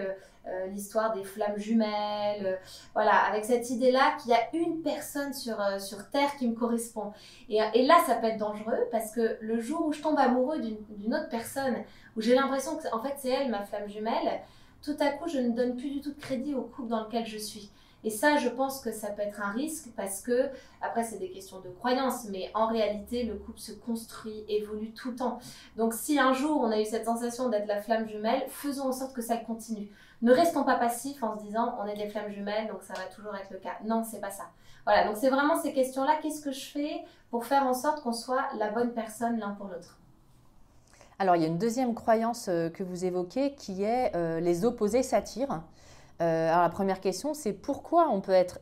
euh, 0.47 0.67
l'histoire 0.67 1.13
des 1.13 1.23
flammes 1.23 1.57
jumelles, 1.57 2.59
voilà, 2.93 3.15
avec 3.25 3.45
cette 3.45 3.69
idée-là 3.69 4.17
qu'il 4.21 4.31
y 4.31 4.33
a 4.33 4.49
une 4.53 4.81
personne 4.81 5.33
sur, 5.33 5.57
sur 5.79 6.09
Terre 6.09 6.35
qui 6.37 6.47
me 6.47 6.55
correspond. 6.55 7.13
Et, 7.49 7.59
et, 7.73 7.85
là, 7.85 7.95
ça 8.07 8.15
peut 8.15 8.27
être 8.27 8.39
dangereux 8.39 8.87
parce 8.91 9.11
que 9.11 9.37
le 9.39 9.59
jour 9.59 9.85
où 9.85 9.93
je 9.93 10.01
tombe 10.01 10.17
amoureux 10.17 10.59
d'une 10.59 11.13
autre 11.13 11.29
personne, 11.29 11.77
où 12.15 12.21
j'ai 12.21 12.35
l'impression 12.35 12.75
que 12.77 12.83
en 12.93 12.99
fait 12.99 13.13
c'est 13.17 13.29
elle 13.29 13.49
ma 13.49 13.63
flamme 13.63 13.87
jumelle, 13.87 14.41
tout 14.81 14.97
à 14.99 15.09
coup 15.09 15.29
je 15.29 15.37
ne 15.37 15.51
donne 15.51 15.75
plus 15.75 15.89
du 15.89 16.01
tout 16.01 16.11
de 16.11 16.19
crédit 16.19 16.55
au 16.55 16.63
couple 16.63 16.89
dans 16.89 17.03
lequel 17.03 17.25
je 17.25 17.37
suis. 17.37 17.71
Et 18.03 18.09
ça, 18.09 18.37
je 18.37 18.49
pense 18.49 18.81
que 18.81 18.91
ça 18.91 19.09
peut 19.09 19.21
être 19.21 19.41
un 19.41 19.51
risque 19.51 19.89
parce 19.95 20.21
que, 20.21 20.49
après, 20.81 21.03
c'est 21.03 21.19
des 21.19 21.29
questions 21.29 21.59
de 21.59 21.69
croyance, 21.69 22.25
mais 22.29 22.49
en 22.53 22.67
réalité, 22.67 23.23
le 23.23 23.35
couple 23.35 23.59
se 23.59 23.73
construit, 23.73 24.43
évolue 24.47 24.91
tout 24.91 25.11
le 25.11 25.17
temps. 25.17 25.39
Donc, 25.77 25.93
si 25.93 26.19
un 26.19 26.33
jour 26.33 26.61
on 26.61 26.71
a 26.71 26.79
eu 26.79 26.85
cette 26.85 27.05
sensation 27.05 27.49
d'être 27.49 27.67
la 27.67 27.81
flamme 27.81 28.07
jumelle, 28.07 28.43
faisons 28.47 28.87
en 28.87 28.91
sorte 28.91 29.13
que 29.13 29.21
ça 29.21 29.37
continue. 29.37 29.89
Ne 30.21 30.33
restons 30.33 30.63
pas 30.63 30.75
passifs 30.75 31.23
en 31.23 31.37
se 31.37 31.43
disant 31.43 31.77
on 31.81 31.87
est 31.87 31.95
des 31.95 32.07
flammes 32.07 32.29
jumelles, 32.29 32.67
donc 32.67 32.83
ça 32.83 32.93
va 32.93 33.05
toujours 33.13 33.35
être 33.35 33.49
le 33.49 33.57
cas. 33.57 33.77
Non, 33.85 34.03
c'est 34.03 34.21
pas 34.21 34.31
ça. 34.31 34.43
Voilà, 34.85 35.05
donc 35.05 35.17
c'est 35.17 35.29
vraiment 35.29 35.59
ces 35.59 35.73
questions-là. 35.73 36.17
Qu'est-ce 36.21 36.41
que 36.41 36.51
je 36.51 36.65
fais 36.65 37.03
pour 37.29 37.45
faire 37.45 37.65
en 37.65 37.73
sorte 37.73 38.01
qu'on 38.01 38.13
soit 38.13 38.45
la 38.57 38.69
bonne 38.69 38.93
personne 38.93 39.39
l'un 39.39 39.51
pour 39.51 39.67
l'autre? 39.67 39.97
Alors, 41.21 41.35
il 41.35 41.43
y 41.43 41.45
a 41.45 41.47
une 41.47 41.59
deuxième 41.59 41.93
croyance 41.93 42.47
euh, 42.49 42.69
que 42.69 42.81
vous 42.81 43.05
évoquez 43.05 43.53
qui 43.53 43.83
est 43.83 44.15
euh, 44.15 44.39
les 44.39 44.65
opposés 44.65 45.03
s'attirent. 45.03 45.61
Euh, 46.19 46.49
alors, 46.49 46.63
la 46.63 46.69
première 46.69 46.99
question, 46.99 47.35
c'est 47.35 47.53
pourquoi 47.53 48.09
on 48.09 48.21
peut 48.21 48.31
être 48.31 48.59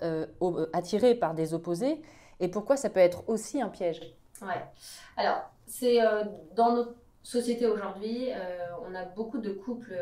attiré 0.73 1.15
par 1.15 1.33
des 1.33 1.53
opposés 1.53 2.01
et 2.41 2.49
pourquoi 2.49 2.75
ça 2.75 2.89
peut 2.89 2.99
être 2.99 3.27
aussi 3.27 3.61
un 3.61 3.69
piège? 3.69 4.01
Ouais. 4.41 4.61
Alors, 5.15 5.41
c'est 5.67 5.99
dans 6.55 6.73
notre 6.73 6.95
société 7.23 7.65
aujourd'hui, 7.65 8.29
on 8.89 8.95
a 8.95 9.03
beaucoup 9.03 9.39
de 9.39 9.51
couples. 9.51 9.93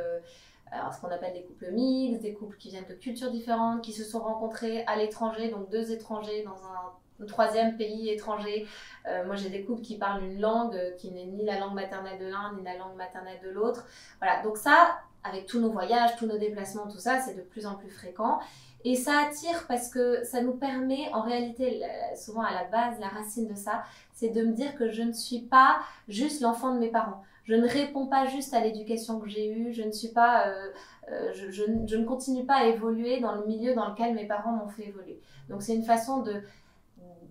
Alors, 0.72 0.94
ce 0.94 1.02
qu'on 1.02 1.08
appelle 1.08 1.34
des 1.34 1.44
couples 1.44 1.72
mixtes, 1.72 2.22
des 2.22 2.34
couples 2.34 2.58
qui 2.58 2.70
viennent 2.70 2.88
de 2.90 2.94
cultures 2.94 3.32
différentes, 3.32 3.82
qui 3.82 3.94
se 3.94 4.04
sont 4.04 4.20
rencontrés 4.20 4.84
à 4.86 4.96
l'étranger, 4.96 5.50
donc 5.50 5.70
deux 5.70 5.92
étrangers 5.92 6.44
dans 6.44 6.58
un 6.68 7.26
troisième 7.26 7.78
pays 7.78 8.10
étranger. 8.10 8.68
Euh, 9.08 9.26
moi, 9.26 9.36
j'ai 9.36 9.50
des 9.50 9.64
couples 9.64 9.82
qui 9.82 9.98
parlent 9.98 10.24
une 10.24 10.40
langue 10.40 10.78
qui 10.98 11.12
n'est 11.12 11.26
ni 11.26 11.46
la 11.46 11.60
langue 11.60 11.74
maternelle 11.74 12.20
de 12.20 12.28
l'un, 12.28 12.54
ni 12.58 12.64
la 12.64 12.78
langue 12.78 12.96
maternelle 12.96 13.40
de 13.44 13.50
l'autre. 13.50 13.86
Voilà, 14.20 14.42
donc 14.44 14.58
ça, 14.58 15.00
avec 15.24 15.46
tous 15.46 15.60
nos 15.60 15.72
voyages, 15.72 16.16
tous 16.18 16.28
nos 16.28 16.38
déplacements, 16.38 16.88
tout 16.88 17.00
ça, 17.00 17.20
c'est 17.20 17.34
de 17.34 17.42
plus 17.42 17.66
en 17.66 17.76
plus 17.76 17.90
fréquent. 17.90 18.40
Et 18.84 18.96
ça 18.96 19.20
attire 19.28 19.66
parce 19.68 19.90
que 19.90 20.24
ça 20.24 20.42
nous 20.42 20.54
permet, 20.54 21.10
en 21.12 21.22
réalité, 21.22 21.82
souvent 22.16 22.44
à 22.44 22.54
la 22.54 22.64
base, 22.66 23.00
la 23.00 23.08
racine 23.08 23.48
de 23.48 23.56
ça, 23.56 23.84
c'est 24.14 24.30
de 24.30 24.44
me 24.44 24.54
dire 24.54 24.76
que 24.76 24.90
je 24.90 25.02
ne 25.02 25.14
suis 25.14 25.40
pas 25.42 25.80
juste 26.08 26.42
l'enfant 26.42 26.74
de 26.74 26.80
mes 26.80 26.90
parents. 26.90 27.24
Je 27.48 27.56
ne 27.56 27.68
réponds 27.68 28.08
pas 28.08 28.26
juste 28.26 28.54
à 28.54 28.60
l'éducation 28.60 29.20
que 29.20 29.30
j'ai 29.30 29.50
eue, 29.50 29.72
je 29.72 29.82
ne 29.82 29.92
suis 29.92 30.10
pas, 30.10 30.48
euh, 30.48 30.70
euh, 31.10 31.32
je, 31.34 31.96
ne 31.96 32.04
continue 32.04 32.46
pas 32.46 32.56
à 32.56 32.66
évoluer 32.66 33.22
dans 33.22 33.36
le 33.36 33.46
milieu 33.46 33.74
dans 33.74 33.90
lequel 33.90 34.14
mes 34.16 34.26
parents 34.26 34.52
m'ont 34.52 34.68
fait 34.68 34.88
évoluer. 34.88 35.22
Donc 35.50 35.62
c'est 35.62 35.74
une 35.74 35.84
façon 35.84 36.22
de 36.22 36.42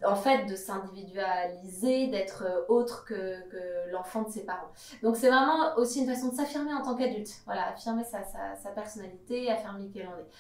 en 0.04 0.14
fait 0.14 0.46
de 0.46 0.56
s'individualiser, 0.56 2.08
d'être 2.08 2.44
euh, 2.46 2.62
autre 2.68 3.04
que, 3.04 3.36
l'enfant 3.90 4.22
de 4.22 4.30
ses 4.30 4.44
parents. 4.44 4.70
Donc 5.02 5.16
c'est 5.16 5.28
vraiment 5.28 5.76
aussi 5.76 6.00
une 6.00 6.06
façon 6.06 6.28
de 6.28 6.34
s'affirmer 6.34 6.72
en 6.72 6.82
tant 6.82 6.96
qu'adulte. 6.96 7.42
Voilà, 7.44 7.68
affirmer 7.68 8.04
sa, 8.04 8.70
personnalité, 8.70 9.50
affirmer 9.50 9.88
qui 9.88 9.98
l'on 9.98 10.10
est. 10.10 10.30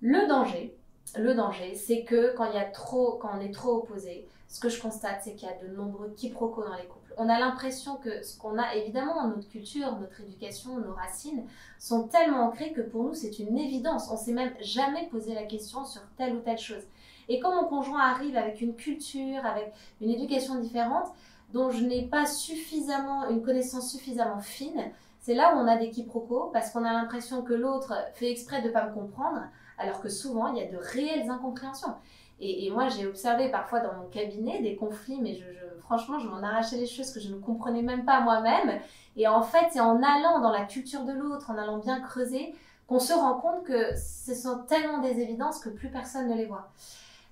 Le 0.00 0.26
danger, 0.26 0.74
le 1.18 1.34
danger, 1.34 1.74
c'est 1.74 2.04
que 2.04 2.34
quand 2.34 2.46
il 2.46 2.54
y 2.54 2.58
a 2.58 2.64
trop, 2.64 3.18
quand 3.20 3.30
on 3.36 3.40
est 3.40 3.52
trop 3.52 3.76
opposé, 3.76 4.26
ce 4.48 4.60
que 4.60 4.68
je 4.68 4.80
constate, 4.80 5.20
c'est 5.22 5.34
qu'il 5.34 5.48
y 5.48 5.52
a 5.52 5.58
de 5.58 5.68
nombreux 5.74 6.10
quiproquos 6.16 6.64
dans 6.64 6.76
les 6.76 6.86
couples. 6.86 7.05
On 7.18 7.28
a 7.28 7.38
l'impression 7.38 7.96
que 7.96 8.22
ce 8.22 8.38
qu'on 8.38 8.58
a 8.58 8.74
évidemment 8.74 9.26
notre 9.26 9.48
culture, 9.48 9.98
notre 9.98 10.20
éducation, 10.20 10.78
nos 10.78 10.92
racines 10.92 11.44
sont 11.78 12.08
tellement 12.08 12.44
ancrées 12.44 12.72
que 12.72 12.82
pour 12.82 13.04
nous 13.04 13.14
c'est 13.14 13.38
une 13.38 13.56
évidence. 13.56 14.10
On 14.10 14.16
s'est 14.16 14.32
même 14.32 14.52
jamais 14.60 15.08
posé 15.08 15.34
la 15.34 15.44
question 15.44 15.84
sur 15.84 16.02
telle 16.16 16.34
ou 16.34 16.40
telle 16.40 16.58
chose. 16.58 16.82
Et 17.28 17.40
quand 17.40 17.54
mon 17.54 17.68
conjoint 17.68 18.00
arrive 18.00 18.36
avec 18.36 18.60
une 18.60 18.76
culture, 18.76 19.44
avec 19.44 19.72
une 20.00 20.10
éducation 20.10 20.56
différente, 20.56 21.08
dont 21.52 21.70
je 21.70 21.84
n'ai 21.84 22.02
pas 22.02 22.26
suffisamment, 22.26 23.28
une 23.30 23.42
connaissance 23.42 23.90
suffisamment 23.90 24.40
fine, 24.40 24.92
c'est 25.20 25.34
là 25.34 25.54
où 25.54 25.58
on 25.58 25.66
a 25.66 25.76
des 25.76 25.90
quiproquos 25.90 26.50
parce 26.52 26.70
qu'on 26.70 26.84
a 26.84 26.92
l'impression 26.92 27.42
que 27.42 27.54
l'autre 27.54 27.94
fait 28.14 28.30
exprès 28.30 28.62
de 28.62 28.68
ne 28.68 28.72
pas 28.72 28.86
me 28.86 28.94
comprendre, 28.94 29.42
alors 29.78 30.00
que 30.00 30.08
souvent 30.08 30.48
il 30.48 30.58
y 30.58 30.62
a 30.62 30.70
de 30.70 30.76
réelles 30.76 31.30
incompréhensions. 31.30 31.94
Et, 32.38 32.70
moi 32.70 32.88
j'ai 32.88 33.06
observé 33.06 33.50
parfois 33.50 33.80
dans 33.80 33.94
mon 33.94 34.08
cabinet 34.08 34.60
des 34.60 34.76
conflits, 34.76 35.20
mais 35.20 35.34
je, 35.34 35.44
franchement 35.80 36.18
je 36.18 36.28
m'en 36.28 36.42
arrachais 36.42 36.76
les 36.76 36.86
choses 36.86 37.12
que 37.12 37.20
je 37.20 37.32
ne 37.32 37.38
comprenais 37.38 37.82
même 37.82 38.04
pas 38.04 38.20
moi-même. 38.20 38.80
Et 39.16 39.26
en 39.28 39.42
fait 39.42 39.66
c'est 39.72 39.80
en 39.80 40.02
allant 40.02 40.40
dans 40.40 40.52
la 40.52 40.64
culture 40.64 41.04
de 41.04 41.12
l'autre, 41.12 41.50
en 41.50 41.56
allant 41.56 41.78
bien 41.78 42.00
creuser, 42.00 42.54
qu'on 42.86 43.00
se 43.00 43.12
rend 43.12 43.34
compte 43.34 43.64
que 43.64 43.96
ce 43.96 44.34
sont 44.34 44.64
tellement 44.68 44.98
des 44.98 45.20
évidences 45.20 45.58
que 45.58 45.70
plus 45.70 45.88
personne 45.88 46.28
ne 46.28 46.36
les 46.36 46.46
voit. 46.46 46.68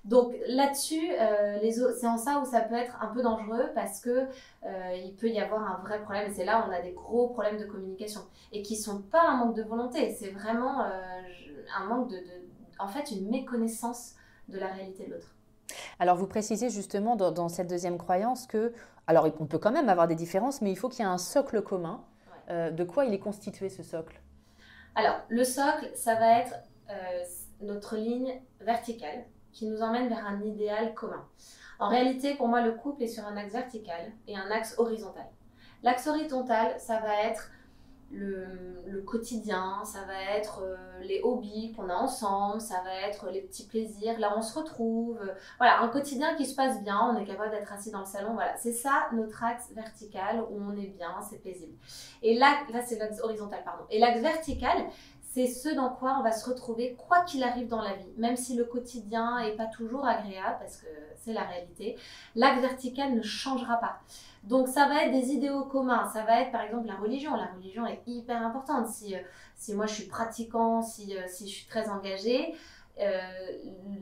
Donc 0.05 0.35
là-dessus, 0.47 1.11
euh, 1.19 1.57
c'est 1.99 2.05
en 2.05 2.17
ça 2.17 2.39
où 2.39 2.45
ça 2.45 2.61
peut 2.61 2.75
être 2.75 2.95
un 3.01 3.07
peu 3.07 3.23
dangereux 3.23 3.71
parce 3.73 3.99
que 3.99 4.27
euh, 4.63 4.95
il 5.03 5.15
peut 5.15 5.29
y 5.29 5.39
avoir 5.39 5.63
un 5.63 5.81
vrai 5.81 5.99
problème. 6.03 6.31
C'est 6.33 6.45
là 6.45 6.63
où 6.63 6.69
on 6.69 6.73
a 6.73 6.81
des 6.81 6.91
gros 6.91 7.29
problèmes 7.29 7.57
de 7.57 7.65
communication 7.65 8.21
et 8.51 8.61
qui 8.61 8.75
sont 8.75 9.01
pas 9.01 9.23
un 9.27 9.37
manque 9.37 9.55
de 9.55 9.63
volonté. 9.63 10.13
C'est 10.13 10.29
vraiment 10.29 10.83
euh, 10.83 10.89
un 11.75 11.85
manque 11.85 12.11
de, 12.11 12.17
en 12.77 12.87
fait, 12.87 13.09
une 13.09 13.31
méconnaissance 13.31 14.13
de 14.47 14.59
la 14.59 14.67
réalité 14.67 15.07
de 15.07 15.13
l'autre. 15.13 15.33
Alors 15.97 16.15
vous 16.15 16.27
précisez 16.27 16.69
justement 16.69 17.15
dans, 17.15 17.49
cette 17.49 17.67
deuxième 17.67 17.97
croyance 17.97 18.45
que, 18.45 18.73
alors 19.07 19.27
on 19.39 19.47
peut 19.47 19.57
quand 19.57 19.71
même 19.71 19.89
avoir 19.89 20.07
des 20.07 20.13
différences, 20.13 20.61
mais 20.61 20.71
il 20.71 20.75
faut 20.75 20.87
qu'il 20.87 20.99
y 20.99 21.07
ait 21.07 21.11
un 21.11 21.17
socle 21.17 21.63
commun. 21.63 22.03
de 22.49 22.83
quoi 22.83 23.05
il 23.05 23.13
est 23.15 23.19
constitué 23.19 23.69
ce 23.69 23.81
socle? 23.81 24.21
Alors 24.93 25.15
le 25.29 25.43
socle, 25.43 25.89
ça 25.95 26.13
va 26.13 26.39
être 26.41 26.53
notre 27.61 27.95
ligne 27.95 28.39
verticale 28.61 29.25
qui 29.55 29.65
nous 29.65 29.81
emmène 29.81 30.09
vers 30.09 30.27
un 30.27 30.41
idéal 30.43 30.93
commun. 30.93 31.25
En 31.79 31.87
réalité, 31.87 32.35
pour 32.35 32.47
moi, 32.47 32.61
le 32.61 32.73
couple 32.73 33.03
est 33.03 33.07
sur 33.07 33.25
un 33.25 33.35
axe 33.37 33.53
vertical 33.53 34.11
et 34.27 34.37
un 34.37 34.51
axe 34.51 34.75
horizontal. 34.77 35.25
L'axe 35.81 36.05
horizontal, 36.07 36.75
ça 36.77 36.99
va 36.99 37.23
être 37.23 37.49
le, 38.11 39.01
quotidien, 39.05 39.83
ça 39.83 39.99
va 40.03 40.37
être 40.37 40.61
euh, 40.63 40.75
les 41.01 41.21
hobbies 41.21 41.73
qu'on 41.73 41.89
a 41.89 41.93
ensemble, 41.93 42.61
ça 42.61 42.81
va 42.83 42.93
être 43.07 43.29
les 43.29 43.41
petits 43.41 43.67
plaisirs, 43.67 44.17
là 44.19 44.33
on 44.37 44.41
se 44.41 44.57
retrouve. 44.57 45.19
voilà, 45.57 45.81
un 45.81 45.89
quotidien 45.89 46.35
qui 46.35 46.45
se 46.45 46.55
passe 46.55 46.81
bien, 46.83 46.99
on 47.13 47.17
est 47.17 47.25
capable 47.25 47.51
d'être 47.51 47.71
assis 47.71 47.91
dans 47.91 47.99
le 47.99 48.05
salon, 48.05 48.33
voilà. 48.33 48.55
C'est 48.57 48.71
ça 48.71 49.07
notre 49.13 49.43
axe 49.43 49.71
vertical 49.73 50.43
où 50.49 50.59
on 50.59 50.75
est 50.77 50.87
bien, 50.87 51.15
c'est 51.29 51.41
paisible. 51.41 51.73
Et 52.21 52.37
là, 52.37 52.55
là 52.71 52.81
c'est 52.85 52.97
l'axe 52.97 53.19
horizontal, 53.21 53.63
pardon. 53.63 53.83
Et 53.89 53.99
l'axe 53.99 54.21
vertical, 54.21 54.85
c'est 55.35 55.47
ce 55.47 55.67
dans 55.67 55.89
quoi 55.89 56.15
on 56.17 56.23
va 56.23 56.31
se 56.31 56.49
retrouver 56.49 56.95
quoi 56.97 57.19
qu'il 57.25 57.43
arrive 57.43 57.67
dans 57.67 57.81
la 57.81 57.93
vie, 57.93 58.13
même 58.15 58.37
si 58.37 58.55
le 58.55 58.63
quotidien 58.63 59.41
n'est 59.43 59.57
pas 59.57 59.65
toujours 59.65 60.05
agréable, 60.05 60.55
parce 60.61 60.77
que 60.77 60.87
c'est 61.17 61.33
la 61.33 61.43
réalité, 61.43 61.97
l'axe 62.35 62.61
vertical 62.61 63.13
ne 63.13 63.21
changera 63.21 63.75
pas. 63.75 63.99
Donc 64.43 64.69
ça 64.69 64.87
va 64.87 65.03
être 65.03 65.11
des 65.11 65.33
idéaux 65.33 65.65
communs, 65.65 66.07
ça 66.07 66.23
va 66.23 66.39
être 66.39 66.53
par 66.53 66.61
exemple 66.61 66.87
la 66.87 66.95
religion. 66.95 67.35
La 67.35 67.47
religion 67.47 67.85
est 67.85 68.01
hyper 68.07 68.41
importante. 68.41 68.87
Si, 68.87 69.13
euh, 69.13 69.19
si 69.57 69.73
moi 69.73 69.87
je 69.87 69.95
suis 69.95 70.05
pratiquant, 70.05 70.81
si, 70.81 71.17
euh, 71.17 71.23
si 71.27 71.49
je 71.49 71.53
suis 71.53 71.65
très 71.65 71.89
engagée, 71.89 72.55
euh, 73.01 73.19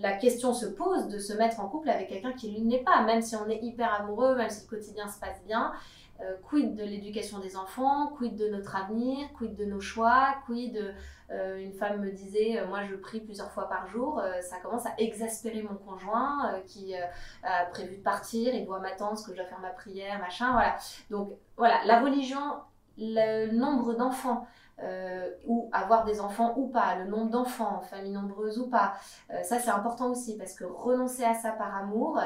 la 0.01 0.13
question 0.13 0.53
se 0.53 0.67
pose 0.67 1.07
de 1.07 1.17
se 1.17 1.33
mettre 1.33 1.59
en 1.61 1.67
couple 1.67 1.89
avec 1.89 2.09
quelqu'un 2.09 2.33
qui 2.33 2.51
ne 2.61 2.69
l'est 2.69 2.83
pas, 2.83 3.01
même 3.01 3.23
si 3.23 3.35
on 3.35 3.49
est 3.49 3.63
hyper 3.63 3.91
amoureux, 3.91 4.35
même 4.35 4.51
si 4.51 4.65
le 4.65 4.69
quotidien 4.69 5.07
se 5.07 5.19
passe 5.19 5.41
bien. 5.47 5.73
Euh, 6.21 6.35
quid 6.47 6.75
de 6.75 6.83
l'éducation 6.83 7.39
des 7.39 7.57
enfants, 7.57 8.13
quid 8.15 8.35
de 8.35 8.47
notre 8.47 8.75
avenir, 8.75 9.27
quid 9.33 9.55
de 9.55 9.65
nos 9.65 9.79
choix, 9.79 10.35
quid. 10.45 10.93
Euh, 11.31 11.57
une 11.57 11.73
femme 11.73 12.01
me 12.01 12.11
disait, 12.11 12.59
euh, 12.59 12.67
moi 12.67 12.83
je 12.83 12.95
prie 12.95 13.19
plusieurs 13.19 13.51
fois 13.51 13.67
par 13.67 13.87
jour, 13.87 14.21
ça 14.41 14.57
commence 14.59 14.85
à 14.85 14.93
exaspérer 14.99 15.63
mon 15.63 15.75
conjoint 15.75 16.61
qui 16.67 16.93
a 17.43 17.65
prévu 17.71 17.97
de 17.97 18.03
partir, 18.03 18.53
il 18.53 18.65
doit 18.65 18.79
m'attendre 18.79 19.11
parce 19.11 19.25
que 19.25 19.31
je 19.31 19.37
dois 19.37 19.45
faire 19.45 19.59
ma 19.59 19.71
prière, 19.71 20.19
machin, 20.19 20.51
voilà. 20.51 20.75
Donc 21.09 21.31
voilà, 21.57 21.83
la 21.85 21.99
religion, 22.01 22.59
le 22.97 23.51
nombre 23.51 23.95
d'enfants, 23.95 24.45
ou 25.47 25.69
avoir 25.71 26.05
des 26.05 26.19
enfants 26.19 26.53
ou 26.57 26.67
pas, 26.67 26.95
le 26.95 27.05
nombre 27.05 27.31
d'enfants, 27.31 27.81
famille 27.81 28.11
nombreuse 28.11 28.59
ou 28.59 28.69
pas, 28.69 28.93
ça 29.43 29.59
c'est 29.59 29.71
important 29.71 30.11
aussi 30.11 30.37
parce 30.37 30.53
que 30.53 30.65
renoncer 30.65 31.23
à 31.23 31.33
ça 31.33 31.51
par 31.51 31.75
amour, 31.75 32.19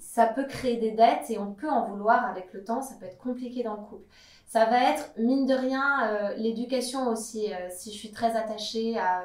ça 0.00 0.26
peut 0.26 0.44
créer 0.44 0.76
des 0.76 0.92
dettes 0.92 1.30
et 1.30 1.38
on 1.38 1.52
peut 1.52 1.68
en 1.68 1.86
vouloir 1.86 2.24
avec 2.24 2.52
le 2.52 2.64
temps, 2.64 2.82
ça 2.82 2.94
peut 2.98 3.06
être 3.06 3.18
compliqué 3.18 3.62
dans 3.62 3.74
le 3.74 3.82
couple. 3.82 4.04
Ça 4.46 4.64
va 4.64 4.90
être, 4.92 5.10
mine 5.18 5.46
de 5.46 5.54
rien, 5.54 6.08
euh, 6.08 6.34
l'éducation 6.36 7.08
aussi. 7.08 7.52
Euh, 7.52 7.68
si 7.70 7.92
je 7.92 7.98
suis 7.98 8.10
très 8.10 8.34
attachée 8.34 8.98
à, 8.98 9.22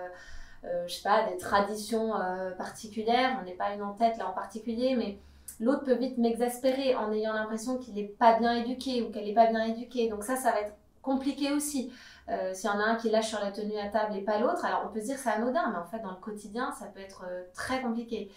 euh, 0.65 0.83
je 0.87 0.95
sais 0.95 1.03
pas, 1.03 1.29
des 1.29 1.37
traditions 1.37 2.11
particulières. 2.57 3.37
On 3.41 3.45
n'est 3.45 3.53
pas 3.53 3.73
une 3.73 3.83
en 3.83 3.93
tête 3.93 4.17
là 4.17 4.27
en 4.27 4.33
particulier, 4.33 4.95
mais 4.95 5.17
l'autre 5.59 5.85
peut 5.85 5.95
vite 5.95 6.17
m'exaspérer 6.17 6.95
en 6.95 7.11
ayant 7.13 7.33
l'impression 7.33 7.77
qu'il 7.77 7.93
n'est 7.95 8.03
pas 8.03 8.37
bien 8.37 8.53
éduqué 8.53 9.01
ou 9.01 9.11
qu'elle 9.11 9.25
n'est 9.25 9.33
pas 9.33 9.47
bien 9.47 9.63
éduquée. 9.65 10.09
Donc 10.09 10.23
ça, 10.23 10.35
ça 10.35 10.51
va 10.51 10.61
être 10.61 10.73
compliqué 11.01 11.51
aussi. 11.51 11.91
Euh, 12.29 12.53
S'il 12.53 12.69
y 12.69 12.73
en 12.73 12.79
a 12.79 12.83
un 12.83 12.95
qui 12.95 13.09
lâche 13.09 13.27
sur 13.27 13.39
la 13.39 13.51
tenue 13.51 13.77
à 13.77 13.89
table 13.89 14.15
et 14.15 14.21
pas 14.21 14.39
l'autre, 14.39 14.63
alors 14.65 14.83
on 14.89 14.93
peut 14.93 15.01
se 15.01 15.05
dire 15.05 15.17
c'est 15.17 15.29
anodin, 15.29 15.69
mais 15.71 15.77
en 15.77 15.85
fait 15.85 15.99
dans 15.99 16.11
le 16.11 16.21
quotidien, 16.21 16.71
ça 16.77 16.85
peut 16.85 17.01
être 17.01 17.25
très 17.53 17.81
compliqué. 17.81 18.29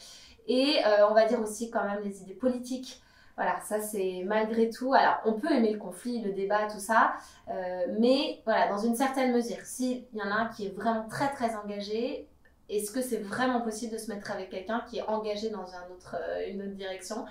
Et 0.46 0.78
on 1.08 1.14
va 1.14 1.26
dire 1.26 1.40
aussi 1.40 1.70
quand 1.70 1.84
même 1.84 2.02
les 2.02 2.22
idées 2.22 2.34
politiques. 2.34 3.02
Voilà, 3.36 3.60
ça 3.60 3.80
c'est 3.80 4.22
malgré 4.24 4.70
tout. 4.70 4.94
Alors, 4.94 5.18
on 5.26 5.34
peut 5.34 5.52
aimer 5.52 5.70
le 5.70 5.78
conflit, 5.78 6.22
le 6.22 6.32
débat, 6.32 6.68
tout 6.72 6.78
ça, 6.78 7.16
euh, 7.50 7.86
mais 8.00 8.40
voilà, 8.46 8.66
dans 8.68 8.78
une 8.78 8.96
certaine 8.96 9.32
mesure. 9.32 9.58
S'il 9.62 10.04
y 10.14 10.22
en 10.22 10.30
a 10.30 10.34
un 10.34 10.48
qui 10.48 10.66
est 10.66 10.74
vraiment 10.74 11.06
très 11.06 11.30
très 11.32 11.54
engagé, 11.54 12.28
est-ce 12.70 12.90
que 12.90 13.02
c'est 13.02 13.18
vraiment 13.18 13.60
possible 13.60 13.92
de 13.92 13.98
se 13.98 14.10
mettre 14.10 14.30
avec 14.30 14.48
quelqu'un 14.48 14.82
qui 14.88 14.98
est 14.98 15.02
engagé 15.02 15.50
dans 15.50 15.66
euh, 16.14 16.50
une 16.50 16.62
autre 16.62 16.76
direction? 16.76 17.26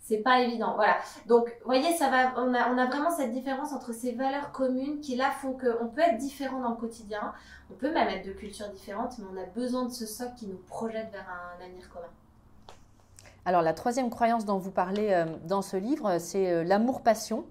C'est 0.00 0.22
pas 0.22 0.40
évident. 0.40 0.76
Voilà. 0.76 0.96
Donc, 1.26 1.48
vous 1.60 1.66
voyez, 1.66 1.94
ça 1.94 2.08
va, 2.08 2.32
on 2.38 2.54
a 2.54 2.86
vraiment 2.86 3.10
cette 3.10 3.30
différence 3.30 3.74
entre 3.74 3.92
ces 3.92 4.12
valeurs 4.12 4.52
communes 4.52 5.00
qui, 5.00 5.14
là, 5.14 5.30
font 5.30 5.52
qu'on 5.52 5.88
peut 5.88 6.00
être 6.00 6.16
différent 6.16 6.60
dans 6.60 6.70
le 6.70 6.76
quotidien. 6.76 7.34
On 7.70 7.74
peut 7.74 7.92
même 7.92 8.08
être 8.08 8.26
de 8.26 8.32
cultures 8.32 8.70
différentes, 8.70 9.18
mais 9.18 9.26
on 9.30 9.42
a 9.42 9.44
besoin 9.44 9.84
de 9.84 9.92
ce 9.92 10.06
socle 10.06 10.34
qui 10.36 10.46
nous 10.46 10.58
projette 10.68 11.12
vers 11.12 11.28
un 11.28 11.62
avenir 11.62 11.88
commun. 11.90 12.08
Alors 13.46 13.62
la 13.62 13.72
troisième 13.72 14.10
croyance 14.10 14.44
dont 14.44 14.58
vous 14.58 14.70
parlez 14.70 15.12
euh, 15.12 15.24
dans 15.44 15.62
ce 15.62 15.76
livre, 15.76 16.18
c'est 16.18 16.50
euh, 16.50 16.62
l'amour-passion. 16.62 17.44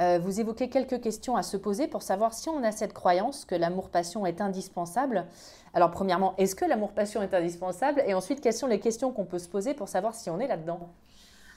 Euh, 0.00 0.18
vous 0.22 0.40
évoquez 0.40 0.70
quelques 0.70 1.00
questions 1.00 1.36
à 1.36 1.42
se 1.42 1.56
poser 1.56 1.86
pour 1.86 2.02
savoir 2.02 2.32
si 2.32 2.48
on 2.48 2.62
a 2.62 2.72
cette 2.72 2.94
croyance 2.94 3.44
que 3.44 3.54
l'amour-passion 3.54 4.24
est 4.24 4.40
indispensable. 4.40 5.26
Alors 5.74 5.90
premièrement, 5.90 6.34
est-ce 6.38 6.54
que 6.54 6.64
l'amour-passion 6.64 7.22
est 7.22 7.34
indispensable? 7.34 8.02
Et 8.06 8.14
ensuite, 8.14 8.40
quelles 8.40 8.54
sont 8.54 8.68
les 8.68 8.80
questions 8.80 9.12
qu'on 9.12 9.26
peut 9.26 9.38
se 9.38 9.48
poser 9.48 9.74
pour 9.74 9.88
savoir 9.88 10.14
si 10.14 10.30
on 10.30 10.40
est 10.40 10.46
là-dedans? 10.46 10.88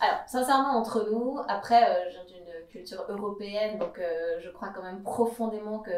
Alors, 0.01 0.18
sincèrement, 0.28 0.72
entre 0.72 1.08
nous, 1.12 1.38
après, 1.48 1.82
j'ai 2.28 2.40
une 2.40 2.68
culture 2.68 3.06
européenne, 3.08 3.78
donc 3.78 4.01
je 4.44 4.50
crois 4.50 4.70
quand 4.70 4.82
même 4.82 5.04
profondément 5.04 5.78
que 5.78 5.92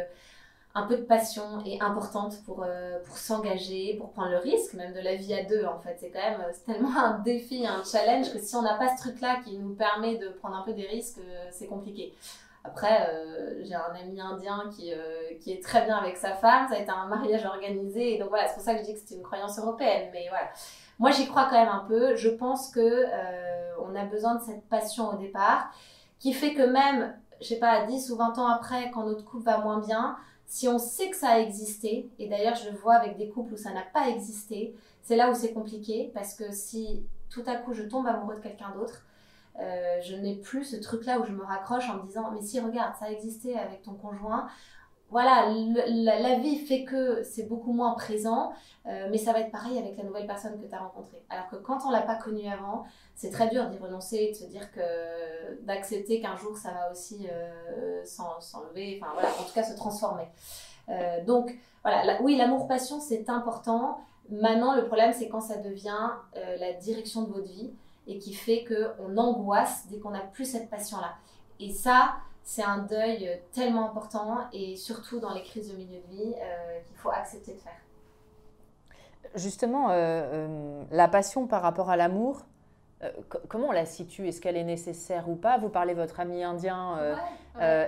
un 0.75 0.87
peu 0.87 0.97
de 0.97 1.03
passion 1.03 1.63
est 1.65 1.79
importante 1.81 2.41
pour, 2.45 2.63
euh, 2.63 2.97
pour 3.05 3.17
s'engager, 3.17 3.95
pour 3.99 4.11
prendre 4.11 4.31
le 4.31 4.37
risque, 4.37 4.73
même 4.73 4.93
de 4.93 4.99
la 4.99 5.15
vie 5.15 5.33
à 5.33 5.43
deux 5.43 5.65
en 5.65 5.77
fait. 5.79 5.97
C'est 5.99 6.09
quand 6.09 6.19
même 6.19 6.41
tellement 6.65 6.97
un 6.97 7.19
défi, 7.19 7.65
un 7.67 7.83
challenge 7.83 8.33
que 8.33 8.39
si 8.39 8.55
on 8.55 8.63
n'a 8.63 8.75
pas 8.75 8.95
ce 8.95 9.01
truc-là 9.03 9.41
qui 9.43 9.57
nous 9.57 9.75
permet 9.75 10.17
de 10.17 10.29
prendre 10.29 10.55
un 10.55 10.63
peu 10.63 10.73
des 10.73 10.87
risques, 10.87 11.19
euh, 11.19 11.47
c'est 11.51 11.67
compliqué. 11.67 12.13
Après, 12.63 13.07
euh, 13.09 13.61
j'ai 13.63 13.75
un 13.75 13.93
ami 13.93 14.19
indien 14.19 14.69
qui, 14.73 14.93
qui 15.41 15.51
est 15.51 15.61
très 15.61 15.83
bien 15.83 15.97
avec 15.97 16.15
sa 16.15 16.33
femme, 16.33 16.69
ça 16.69 16.75
a 16.75 16.79
été 16.79 16.89
un 16.89 17.07
mariage 17.07 17.45
organisé, 17.45 18.15
et 18.15 18.19
donc 18.19 18.29
voilà, 18.29 18.47
c'est 18.47 18.53
pour 18.53 18.63
ça 18.63 18.73
que 18.73 18.79
je 18.79 18.85
dis 18.85 18.93
que 18.93 19.01
c'est 19.05 19.15
une 19.15 19.21
croyance 19.21 19.59
européenne, 19.59 20.09
mais 20.13 20.27
voilà. 20.29 20.47
Moi, 20.97 21.11
j'y 21.11 21.27
crois 21.27 21.47
quand 21.49 21.59
même 21.59 21.67
un 21.67 21.83
peu. 21.89 22.15
Je 22.15 22.29
pense 22.29 22.71
que 22.71 23.05
on 23.81 23.93
a 23.95 24.05
besoin 24.05 24.35
de 24.35 24.41
cette 24.41 24.63
passion 24.69 25.09
au 25.09 25.17
départ, 25.17 25.73
qui 26.19 26.31
fait 26.31 26.53
que 26.53 26.61
même, 26.61 27.13
je 27.41 27.47
sais 27.47 27.59
pas, 27.59 27.85
10 27.85 28.11
ou 28.11 28.15
20 28.15 28.37
ans 28.37 28.47
après, 28.47 28.91
quand 28.91 29.03
notre 29.03 29.25
couple 29.25 29.43
va 29.43 29.57
moins 29.57 29.79
bien, 29.79 30.15
si 30.45 30.67
on 30.67 30.77
sait 30.77 31.09
que 31.09 31.15
ça 31.15 31.29
a 31.29 31.39
existé, 31.39 32.09
et 32.19 32.27
d'ailleurs 32.27 32.55
je 32.55 32.69
vois 32.69 32.95
avec 32.95 33.17
des 33.17 33.29
couples 33.29 33.53
où 33.53 33.57
ça 33.57 33.71
n'a 33.71 33.83
pas 33.93 34.09
existé, 34.09 34.75
c'est 35.01 35.15
là 35.15 35.29
où 35.31 35.33
c'est 35.33 35.53
compliqué 35.53 36.11
parce 36.13 36.35
que 36.35 36.51
si 36.51 37.05
tout 37.29 37.43
à 37.47 37.55
coup 37.55 37.73
je 37.73 37.83
tombe 37.83 38.07
amoureux 38.07 38.35
de 38.35 38.41
quelqu'un 38.41 38.71
d'autre, 38.71 39.05
euh, 39.59 40.01
je 40.01 40.15
n'ai 40.15 40.35
plus 40.35 40.63
ce 40.63 40.75
truc-là 40.75 41.19
où 41.19 41.25
je 41.25 41.31
me 41.31 41.43
raccroche 41.43 41.89
en 41.89 41.97
me 41.97 42.07
disant 42.07 42.31
mais 42.31 42.41
si 42.41 42.59
regarde 42.59 42.95
ça 42.99 43.05
a 43.05 43.11
existé 43.11 43.57
avec 43.57 43.83
ton 43.83 43.93
conjoint, 43.93 44.47
voilà, 45.13 45.47
la, 45.85 46.39
vie 46.39 46.57
fait 46.57 46.83
que 46.85 47.21
c'est 47.21 47.43
beaucoup 47.43 47.71
moins 47.71 47.93
présent, 47.93 48.51
euh, 48.87 49.07
mais 49.11 49.19
ça 49.19 49.31
va 49.31 49.41
être 49.41 49.51
pareil 49.51 49.77
avec 49.77 49.95
la 49.95 50.03
nouvelle 50.03 50.25
personne 50.25 50.59
que 50.59 50.65
tu 50.65 50.73
as 50.73 50.79
rencontrée. 50.79 51.21
Alors 51.29 51.47
que 51.49 51.55
quand 51.55 51.85
on 51.85 51.91
l'a 51.91 52.01
pas 52.01 52.15
connue 52.15 52.47
avant, 52.47 52.83
c'est 53.13 53.29
très 53.29 53.47
dur 53.47 53.67
d'y 53.67 53.77
renoncer, 53.77 54.29
de 54.31 54.33
se 54.33 54.45
dire 54.45 54.71
que 54.71 55.61
d'accepter 55.61 56.19
qu'un 56.19 56.35
jour 56.35 56.57
ça 56.57 56.71
va 56.71 56.91
aussi 56.91 57.27
euh, 57.31 58.03
s'enlever, 58.03 58.99
enfin 58.99 59.13
voilà, 59.13 59.29
en 59.29 59.43
tout 59.43 59.53
cas 59.53 59.61
se 59.63 59.75
transformer. 59.75 60.27
Euh, 60.89 61.23
donc 61.25 61.55
voilà, 61.83 62.19
oui, 62.23 62.35
l'amour-passion 62.35 62.99
c'est 62.99 63.29
important. 63.29 63.99
Maintenant, 64.31 64.73
le 64.75 64.87
problème 64.87 65.13
c'est 65.13 65.29
quand 65.29 65.41
ça 65.41 65.57
devient 65.57 66.09
la 66.59 66.73
direction 66.73 67.21
de 67.21 67.31
votre 67.31 67.47
vie 67.47 67.71
et 68.07 68.17
qui 68.17 68.33
fait 68.33 68.65
qu'on 68.65 69.15
angoisse 69.17 69.85
dès 69.91 69.99
qu'on 69.99 70.09
n'a 70.09 70.21
plus 70.21 70.45
cette 70.45 70.71
passion-là. 70.71 71.13
Et 71.59 71.69
ça, 71.71 72.15
c'est 72.43 72.63
un 72.63 72.79
deuil 72.79 73.39
tellement 73.53 73.89
important 73.89 74.39
et 74.51 74.75
surtout 74.75 75.19
dans 75.19 75.33
les 75.33 75.43
crises 75.43 75.71
de 75.71 75.77
milieu 75.77 75.99
de 75.99 76.07
vie 76.07 76.33
euh, 76.35 76.79
qu'il 76.85 76.97
faut 76.97 77.09
accepter 77.09 77.53
de 77.53 77.59
faire. 77.59 77.71
Justement, 79.35 79.89
euh, 79.89 79.93
euh, 79.93 80.83
la 80.91 81.07
passion 81.07 81.47
par 81.47 81.61
rapport 81.61 81.89
à 81.89 81.97
l'amour, 81.97 82.41
comment 83.49 83.67
on 83.67 83.71
la 83.71 83.85
situe? 83.85 84.27
Est-ce 84.27 84.39
qu'elle 84.39 84.55
est 84.55 84.63
nécessaire 84.63 85.27
ou 85.27 85.35
pas? 85.35 85.57
Vous 85.57 85.69
parlez 85.69 85.93
de 85.93 85.99
votre 85.99 86.19
ami 86.19 86.43
indien 86.43 86.97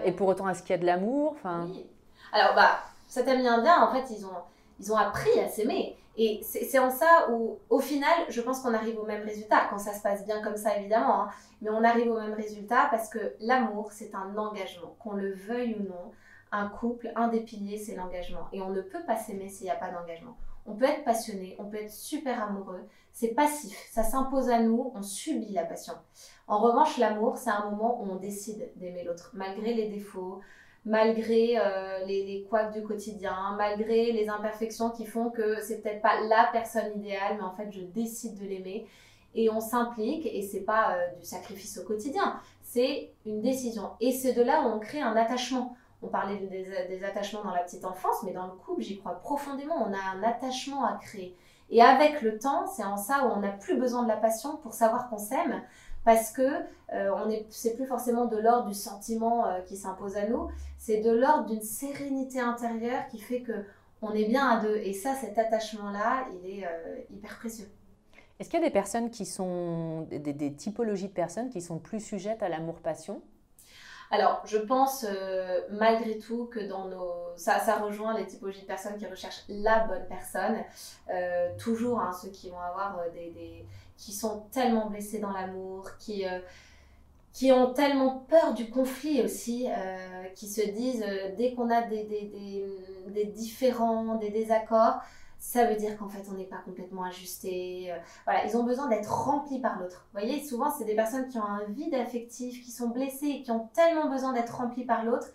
et 0.03 0.11
pour 0.11 0.27
autant 0.27 0.49
est-ce 0.49 0.61
qu'il 0.61 0.71
y 0.71 0.73
a 0.73 0.77
de 0.77 0.85
l'amour? 0.85 1.33
Enfin... 1.33 1.67
Oui. 1.69 1.85
Alors, 2.33 2.53
bah, 2.53 2.79
cet 3.07 3.27
ami 3.29 3.47
indien, 3.47 3.81
en 3.81 3.93
fait, 3.93 4.13
ils 4.13 4.25
ont, 4.25 4.41
ils 4.79 4.91
ont 4.91 4.97
appris 4.97 5.39
à 5.39 5.47
s'aimer. 5.47 5.97
Et 6.17 6.41
c'est 6.43 6.79
en 6.79 6.89
ça 6.89 7.29
où, 7.31 7.59
au 7.69 7.79
final, 7.79 8.13
je 8.29 8.39
pense 8.39 8.61
qu'on 8.61 8.73
arrive 8.73 8.97
au 8.97 9.05
même 9.05 9.23
résultat, 9.23 9.67
quand 9.69 9.77
ça 9.77 9.93
se 9.93 10.01
passe 10.01 10.25
bien 10.25 10.41
comme 10.41 10.55
ça, 10.55 10.77
évidemment. 10.77 11.23
Hein. 11.23 11.29
mais 11.61 11.69
on 11.69 11.83
arrive 11.83 12.09
au 12.09 12.19
même 12.19 12.33
résultat 12.33 12.87
parce 12.89 13.09
que 13.09 13.35
l'amour, 13.41 13.91
c'est 13.91 14.15
un 14.15 14.37
engagement. 14.37 14.95
Qu'on 14.99 15.13
le 15.13 15.33
veuille 15.33 15.75
ou 15.75 15.83
non, 15.83 16.11
un 16.51 16.67
couple, 16.67 17.11
un 17.15 17.27
des 17.27 17.41
piliers, 17.41 17.77
c'est 17.77 17.95
l'engagement. 17.95 18.47
Et 18.53 18.61
on 18.61 18.69
ne 18.69 18.81
peut 18.81 19.03
pas 19.05 19.17
s'aimer 19.17 19.49
s'il 19.49 19.65
n'y 19.65 19.71
a 19.71 19.75
pas 19.75 19.91
d'engagement. 19.91 20.37
On 20.65 20.75
peut 20.75 20.85
être 20.85 21.03
passionné, 21.03 21.55
on 21.59 21.65
peut 21.65 21.77
être 21.77 21.91
super 21.91 22.41
amoureux. 22.41 22.81
C'est 23.11 23.29
passif, 23.29 23.77
ça 23.91 24.03
s'impose 24.03 24.49
à 24.49 24.59
nous, 24.59 24.91
on 24.95 25.01
subit 25.01 25.53
la 25.53 25.63
passion. 25.63 25.93
En 26.47 26.59
revanche, 26.59 26.97
l'amour, 26.97 27.37
c'est 27.37 27.49
un 27.49 27.69
moment 27.69 28.01
où 28.01 28.09
on 28.09 28.15
décide 28.15 28.71
d'aimer 28.75 29.03
l'autre, 29.03 29.31
malgré 29.33 29.73
les 29.73 29.89
défauts, 29.89 30.41
malgré 30.85 31.57
euh, 31.57 32.05
les, 32.05 32.23
les 32.23 32.43
couacs 32.43 32.71
du 32.71 32.83
quotidien, 32.83 33.55
malgré 33.57 34.11
les 34.11 34.29
imperfections 34.29 34.91
qui 34.91 35.05
font 35.05 35.31
que 35.31 35.61
c'est 35.61 35.81
peut-être 35.81 36.01
pas 36.01 36.21
la 36.21 36.49
personne 36.51 36.91
idéale, 36.95 37.37
mais 37.37 37.43
en 37.43 37.55
fait 37.55 37.71
je 37.71 37.81
décide 37.81 38.39
de 38.39 38.45
l'aimer. 38.45 38.87
Et 39.37 39.49
on 39.49 39.59
s'implique 39.59 40.25
et 40.25 40.41
c'est 40.41 40.61
pas 40.61 40.95
euh, 40.95 41.15
du 41.19 41.25
sacrifice 41.25 41.77
au 41.77 41.83
quotidien, 41.83 42.39
c'est 42.61 43.11
une 43.25 43.41
décision. 43.41 43.89
Et 43.99 44.11
c'est 44.11 44.33
de 44.33 44.41
là 44.41 44.61
où 44.61 44.67
on 44.67 44.79
crée 44.79 45.01
un 45.01 45.15
attachement. 45.15 45.75
On 46.01 46.07
parlait 46.07 46.37
des, 46.37 46.65
des, 46.87 47.03
attachements 47.03 47.43
dans 47.43 47.53
la 47.53 47.63
petite 47.63 47.83
enfance, 47.83 48.23
mais 48.23 48.31
dans 48.31 48.45
le 48.45 48.53
couple, 48.53 48.81
j'y 48.81 48.99
crois 48.99 49.19
profondément, 49.19 49.75
on 49.75 49.91
a 49.91 50.15
un 50.15 50.23
attachement 50.23 50.85
à 50.85 50.97
créer. 51.01 51.35
Et 51.69 51.81
avec 51.81 52.21
le 52.21 52.37
temps, 52.37 52.67
c'est 52.67 52.83
en 52.83 52.97
ça 52.97 53.25
où 53.25 53.31
on 53.31 53.39
n'a 53.39 53.51
plus 53.51 53.77
besoin 53.77 54.03
de 54.03 54.07
la 54.07 54.17
passion 54.17 54.57
pour 54.57 54.73
savoir 54.73 55.09
qu'on 55.09 55.17
s'aime, 55.17 55.63
parce 56.05 56.31
que 56.31 56.43
euh, 56.93 57.09
on 57.15 57.29
est, 57.29 57.45
c'est 57.49 57.75
plus 57.75 57.87
forcément 57.87 58.25
de 58.25 58.37
l'ordre 58.37 58.67
du 58.67 58.75
sentiment 58.75 59.47
euh, 59.47 59.61
qui 59.61 59.75
s'impose 59.75 60.15
à 60.15 60.27
nous, 60.27 60.47
c'est 60.77 61.01
de 61.01 61.11
l'ordre 61.11 61.47
d'une 61.47 61.63
sérénité 61.63 62.39
intérieure 62.39 63.07
qui 63.09 63.19
fait 63.19 63.41
que 63.41 63.65
on 64.01 64.13
est 64.13 64.25
bien 64.25 64.47
à 64.47 64.61
deux. 64.61 64.75
Et 64.77 64.93
ça, 64.93 65.15
cet 65.15 65.37
attachement-là, 65.37 66.27
il 66.31 66.59
est 66.59 66.65
euh, 66.65 66.97
hyper 67.09 67.37
précieux. 67.39 67.67
Est-ce 68.39 68.49
qu'il 68.49 68.59
y 68.59 68.63
a 68.63 68.65
des 68.65 68.71
personnes 68.73 69.09
qui 69.09 69.25
sont, 69.25 70.01
des, 70.11 70.53
typologies 70.53 71.07
de 71.07 71.13
personnes 71.13 71.49
qui 71.49 71.61
sont 71.61 71.79
plus 71.79 72.01
sujettes 72.01 72.43
à 72.43 72.49
l'amour-passion? 72.49 73.21
Alors, 74.11 74.43
je 74.45 74.57
pense 74.57 75.05
malgré 75.71 76.19
tout 76.19 76.45
que 76.45 76.59
dans 76.59 76.85
nos. 76.85 77.13
Ça, 77.37 77.59
ça 77.59 77.77
rejoint 77.77 78.15
les 78.15 78.27
typologies 78.27 78.61
de 78.61 78.67
personnes 78.67 78.97
qui 78.97 79.07
recherchent 79.07 79.45
la 79.47 79.87
bonne 79.87 80.05
personne. 80.07 80.57
toujours, 81.57 81.99
hein, 81.99 82.11
ceux 82.11 82.29
qui 82.29 82.49
vont 82.49 82.59
avoir 82.59 82.99
des, 83.13 83.65
qui 83.97 84.13
sont 84.13 84.45
tellement 84.51 84.89
blessés 84.89 85.19
dans 85.19 85.31
l'amour, 85.31 85.91
qui, 85.99 86.27
euh, 86.27 86.39
qui 87.33 87.51
ont 87.51 87.73
tellement 87.73 88.25
peur 88.29 88.53
du 88.53 88.69
conflit 88.69 89.21
aussi, 89.21 89.67
euh, 89.69 90.23
qui 90.35 90.47
se 90.47 90.61
disent 90.61 91.03
euh, 91.07 91.35
dès 91.37 91.53
qu'on 91.53 91.69
a 91.69 91.81
des, 91.81 92.03
des, 92.03 92.25
des, 92.25 92.65
des, 93.07 93.25
différends, 93.25 94.15
des 94.15 94.29
désaccords, 94.29 94.99
ça 95.39 95.65
veut 95.65 95.75
dire 95.75 95.97
qu'en 95.97 96.09
fait 96.09 96.23
on 96.29 96.33
n'est 96.33 96.45
pas 96.45 96.61
complètement 96.65 97.03
ajusté. 97.03 97.93
voilà, 98.23 98.45
ils 98.45 98.57
ont 98.57 98.63
besoin 98.63 98.87
d'être 98.87 99.11
remplis 99.11 99.59
par 99.59 99.79
l'autre. 99.79 100.07
Vous 100.11 100.19
voyez, 100.19 100.43
souvent 100.43 100.71
c'est 100.71 100.85
des 100.85 100.95
personnes 100.95 101.27
qui 101.27 101.37
ont 101.37 101.45
un 101.45 101.63
vide 101.65 101.93
affectif, 101.93 102.63
qui 102.63 102.71
sont 102.71 102.89
blessées 102.89 103.27
et 103.27 103.43
qui 103.43 103.51
ont 103.51 103.69
tellement 103.73 104.09
besoin 104.09 104.33
d'être 104.33 104.55
remplis 104.57 104.85
par 104.85 105.05
l'autre 105.05 105.27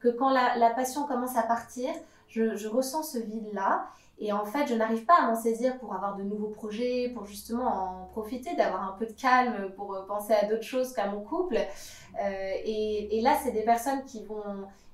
que 0.00 0.08
quand 0.08 0.30
la, 0.30 0.56
la, 0.56 0.70
passion 0.70 1.06
commence 1.06 1.36
à 1.36 1.42
partir, 1.42 1.90
je, 2.28 2.56
je 2.56 2.68
ressens 2.68 3.02
ce 3.02 3.18
vide-là 3.18 3.88
et 4.20 4.32
en 4.32 4.44
fait, 4.44 4.66
je 4.66 4.74
n'arrive 4.74 5.04
pas 5.04 5.14
à 5.20 5.26
m'en 5.28 5.36
saisir 5.36 5.78
pour 5.78 5.94
avoir 5.94 6.16
de 6.16 6.24
nouveaux 6.24 6.48
projets, 6.48 7.12
pour 7.14 7.24
justement 7.24 7.66
en 7.66 8.06
profiter, 8.06 8.56
d'avoir 8.56 8.82
un 8.82 8.96
peu 8.98 9.06
de 9.06 9.12
calme, 9.12 9.70
pour 9.76 9.94
euh, 9.94 10.04
penser 10.06 10.32
à 10.32 10.46
d'autres 10.46 10.64
choses 10.64 10.92
qu'à 10.92 11.06
mon 11.06 11.20
couple. 11.20 11.56
Euh, 11.56 12.52
et, 12.64 13.16
et, 13.16 13.20
là, 13.20 13.36
c'est 13.40 13.52
des 13.52 13.62
personnes 13.62 14.04
qui 14.04 14.24
vont, 14.24 14.42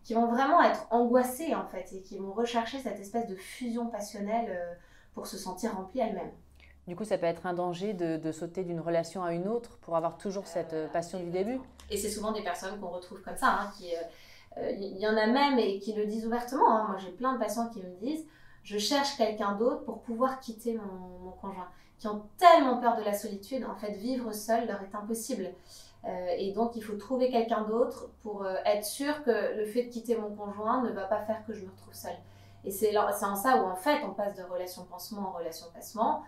qui 0.02 0.12
vont 0.12 0.26
vraiment 0.26 0.60
être 0.62 0.87
angoissées, 0.90 1.54
en 1.54 1.64
fait, 1.64 1.90
et 1.94 2.02
qui 2.02 2.18
vont 2.18 2.32
rechercher 2.32 2.78
cette 2.78 3.00
espèce 3.00 3.26
de 3.26 3.34
fusion 3.34 3.87
passionnelle 3.87 4.46
euh, 4.50 4.74
pour 5.14 5.26
se 5.26 5.38
sentir 5.38 5.74
remplies 5.74 6.00
elles-mêmes. 6.00 6.32
Du 6.87 6.94
coup, 6.94 7.04
ça 7.04 7.16
peut 7.16 7.24
être 7.24 7.46
un 7.46 7.54
danger 7.54 7.94
de, 7.94 8.18
de 8.18 8.30
sauter 8.30 8.62
d'une 8.62 8.80
relation 8.80 9.24
à 9.24 9.32
une 9.32 9.48
autre 9.48 9.78
pour 9.78 9.96
avoir 9.96 10.18
toujours 10.18 10.46
cette 10.46 10.92
passion 10.92 11.18
du 11.18 11.30
début. 11.30 11.58
Et 11.88 11.96
c'est 11.96 12.10
souvent 12.10 12.32
des 12.32 12.42
personnes 12.42 12.78
qu'on 12.78 12.90
retrouve 12.90 13.22
comme 13.22 13.37
ça, 13.37 13.48
hein, 13.48 13.72
qui... 13.78 13.90
Il 14.56 14.98
y 14.98 15.08
en 15.08 15.16
a 15.16 15.26
même 15.26 15.58
et 15.58 15.80
qui 15.80 15.94
le 15.94 16.06
disent 16.06 16.26
ouvertement. 16.26 16.70
Hein. 16.70 16.87
Moi, 16.87 16.96
j'ai 16.98 17.10
plein 17.10 17.32
de 17.32 17.40
patients 17.40 17.68
qui 17.70 17.80
me 17.80 17.90
disent 17.98 18.24
je 18.64 18.79
cherche 18.79 19.16
quelqu'un 19.16 19.53
d'autre 19.53 19.85
pour 19.85 20.00
pouvoir 20.00 20.40
quitter 20.40 20.79
mon, 20.79 21.31
conjoint, 21.33 21.68
qui 21.98 22.09
ont 22.09 22.22
tellement 22.38 22.79
peur 22.79 22.96
de 22.96 23.03
la 23.03 23.12
solitude. 23.12 23.64
En 23.64 23.77
fait, 23.77 23.92
vivre 23.92 24.33
seul 24.33 24.66
leur 24.66 24.83
est 24.83 24.94
impossible. 24.94 25.53
Euh, 26.07 26.27
et 26.37 26.53
donc, 26.53 26.74
il 26.74 26.83
faut 26.83 26.96
trouver 26.96 27.31
quelqu'un 27.31 27.62
d'autre 27.62 28.11
pour 28.22 28.44
euh, 28.44 28.57
être 28.64 28.85
sûr 28.85 29.22
que 29.22 29.57
le 29.57 29.64
fait 29.66 29.85
de 29.85 29.90
quitter 29.90 30.16
mon 30.16 30.35
conjoint 30.35 30.83
ne 30.83 30.90
va 30.90 31.05
pas 31.05 31.22
faire 31.22 31.44
que 31.46 31.53
je 31.53 31.64
me 31.64 31.70
retrouve 31.70 31.94
seule. 31.94 32.16
Et 32.64 32.70
c'est 32.70 32.96
en 32.96 33.37
ça 33.37 33.62
où, 33.62 33.66
en 33.66 33.77
fait, 33.77 34.03
on 34.05 34.14
passe 34.14 34.35
de 34.35 34.42
relation 34.42 34.85
pansement 34.85 35.29
en 35.29 35.33
relation 35.33 35.66
passement. 35.74 36.22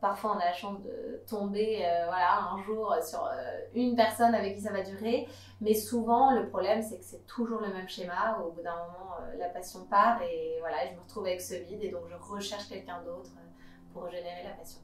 Parfois, 0.00 0.34
on 0.34 0.38
a 0.40 0.46
la 0.46 0.52
chance 0.52 0.80
de 0.82 1.22
tomber 1.28 1.84
euh, 1.84 2.06
voilà, 2.06 2.40
un 2.52 2.62
jour 2.62 2.94
sur 3.02 3.28
une 3.74 3.94
personne 3.94 4.34
avec 4.34 4.56
qui 4.56 4.62
ça 4.62 4.72
va 4.72 4.82
durer. 4.82 5.28
Mais 5.60 5.74
souvent, 5.74 6.32
le 6.32 6.48
problème, 6.48 6.82
c'est 6.82 6.98
que 6.98 7.04
c'est 7.04 7.26
toujours 7.26 7.60
le 7.60 7.68
même 7.68 7.88
schéma. 7.88 8.38
Au 8.42 8.50
bout 8.50 8.62
d'un 8.62 8.76
moment, 8.76 9.16
la 9.38 9.48
passion 9.48 9.84
part 9.84 10.22
et 10.22 10.56
voilà, 10.60 10.86
je 10.88 10.94
me 10.94 11.00
retrouve 11.00 11.26
avec 11.26 11.40
ce 11.40 11.54
vide. 11.54 11.82
Et 11.82 11.90
donc, 11.90 12.02
je 12.08 12.16
recherche 12.32 12.68
quelqu'un 12.68 13.02
d'autre 13.02 13.30
pour 13.92 14.08
générer 14.08 14.42
la 14.44 14.54
passion. 14.54 14.80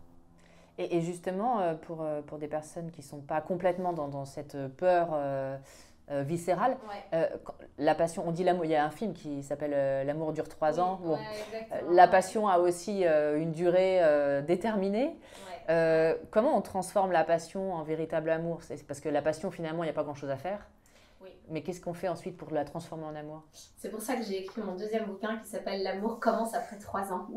Et, 0.78 1.00
justement, 1.00 1.60
euh, 1.60 1.74
pour, 1.74 2.02
euh, 2.02 2.20
pour 2.20 2.38
des 2.38 2.48
personnes 2.48 2.90
qui 2.90 3.00
ne 3.00 3.06
sont 3.06 3.22
pas 3.22 3.40
complètement 3.40 3.94
dans, 3.94 4.08
dans 4.08 4.26
cette 4.26 4.56
peur 4.76 5.16
euh, 6.10 6.22
viscérale, 6.22 6.76
la 7.78 7.94
passion, 7.94 8.24
on 8.26 8.30
dit 8.30 8.44
l'amour, 8.44 8.64
il 8.64 8.70
y 8.70 8.76
a 8.76 8.84
un 8.84 8.90
film 8.90 9.12
qui 9.12 9.42
s'appelle 9.42 10.06
L'amour 10.06 10.32
dure 10.32 10.48
trois 10.48 10.80
ans. 10.80 11.00
la 11.90 12.08
passion 12.08 12.48
a 12.48 12.58
aussi 12.58 13.04
une 13.04 13.52
durée 13.52 14.00
déterminée. 14.46 15.16
comment 16.30 16.56
on 16.56 16.62
transforme 16.62 17.12
la 17.12 17.24
passion 17.24 17.74
en 17.74 17.82
véritable 17.82 18.30
amour? 18.30 18.60
Parce 18.86 19.00
que 19.00 19.08
la 19.08 19.22
passion, 19.22 19.50
finalement, 19.50 19.82
il 19.82 19.86
n'y 19.86 19.90
a 19.90 19.94
pas 19.94 20.04
grand-chose 20.04 20.30
à 20.30 20.36
faire. 20.36 20.66
Mais 21.48 21.62
qu'est-ce 21.62 21.80
qu'on 21.80 21.94
fait 21.94 22.08
ensuite 22.08 22.36
pour 22.36 22.50
la 22.50 22.64
transformer 22.64 23.04
en 23.04 23.14
amour? 23.14 23.42
C'est 23.76 23.90
pour 23.90 24.00
ça 24.02 24.16
que 24.16 24.24
j'ai 24.24 24.42
écrit 24.42 24.62
mon 24.62 24.74
deuxième 24.74 25.04
bouquin 25.04 25.36
qui 25.38 25.48
s'appelle 25.48 25.82
L'amour 25.82 26.18
commence 26.18 26.54
après 26.54 26.76
trois 26.78 27.12
ans, 27.12 27.28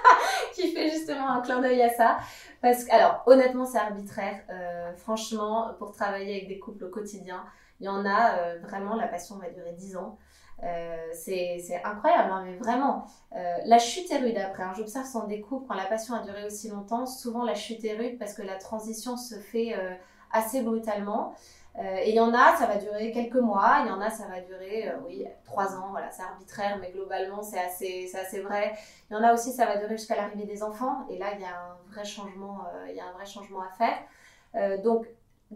qui 0.54 0.72
fait 0.72 0.90
justement 0.90 1.28
un 1.28 1.40
clin 1.42 1.60
d'œil 1.60 1.82
à 1.82 1.90
ça. 1.90 2.18
Parce 2.62 2.84
que, 2.84 2.92
alors, 2.92 3.22
honnêtement, 3.26 3.66
c'est 3.66 3.78
arbitraire. 3.78 4.40
Euh, 4.48 4.94
franchement, 4.96 5.74
pour 5.78 5.92
travailler 5.92 6.36
avec 6.36 6.48
des 6.48 6.58
couples 6.58 6.84
au 6.84 6.88
quotidien, 6.88 7.44
il 7.80 7.86
y 7.86 7.88
en 7.88 8.04
a 8.04 8.38
euh, 8.38 8.58
vraiment, 8.62 8.94
la 8.94 9.08
passion 9.08 9.36
va 9.36 9.50
durer 9.50 9.72
dix 9.72 9.96
ans. 9.96 10.18
Euh, 10.62 10.96
c'est 11.14 11.80
incroyable, 11.84 12.30
hein, 12.30 12.42
mais 12.44 12.56
vraiment. 12.56 13.06
la 13.32 13.78
chute 13.78 14.10
est 14.10 14.18
rude 14.18 14.36
après. 14.36 14.62
Hein. 14.62 14.72
J'observe 14.76 15.06
sans 15.06 15.26
des 15.26 15.40
couples, 15.40 15.66
quand 15.66 15.74
la 15.74 15.86
passion 15.86 16.14
a 16.14 16.22
duré 16.22 16.44
aussi 16.44 16.68
longtemps, 16.68 17.06
souvent 17.06 17.44
la 17.44 17.54
chute 17.54 17.84
est 17.84 17.96
rude 17.96 18.18
parce 18.18 18.34
que 18.34 18.42
la 18.42 18.56
transition 18.56 19.16
se 19.16 19.36
fait 19.36 19.74
assez 20.30 20.62
brutalement. 20.62 21.34
Euh, 21.78 21.98
et 22.02 22.10
il 22.10 22.14
y 22.16 22.20
en 22.20 22.34
a, 22.34 22.56
ça 22.56 22.66
va 22.66 22.76
durer 22.76 23.12
quelques 23.12 23.36
mois, 23.36 23.82
il 23.84 23.88
y 23.88 23.90
en 23.90 24.00
a, 24.00 24.10
ça 24.10 24.26
va 24.26 24.40
durer, 24.40 24.88
euh, 24.88 24.96
oui, 25.06 25.24
trois 25.44 25.76
ans, 25.76 25.88
voilà, 25.90 26.10
c'est 26.10 26.22
arbitraire, 26.22 26.78
mais 26.80 26.90
globalement, 26.90 27.42
c'est 27.42 27.60
assez, 27.60 28.10
assez 28.16 28.40
vrai. 28.40 28.72
Il 29.08 29.14
y 29.14 29.16
en 29.16 29.22
a 29.22 29.32
aussi, 29.32 29.52
ça 29.52 29.66
va 29.66 29.76
durer 29.76 29.96
jusqu'à 29.96 30.16
l'arrivée 30.16 30.46
des 30.46 30.62
enfants, 30.64 31.06
et 31.08 31.16
là, 31.16 31.28
il 31.34 31.40
y 31.40 31.44
a 31.44 31.48
un 31.48 31.92
vrai 31.92 32.04
changement, 32.04 32.64
euh, 32.74 32.86
il 32.90 32.96
y 32.96 33.00
a 33.00 33.06
un 33.06 33.12
vrai 33.12 33.26
changement 33.26 33.60
à 33.62 33.70
faire. 33.70 34.82
donc, 34.82 35.06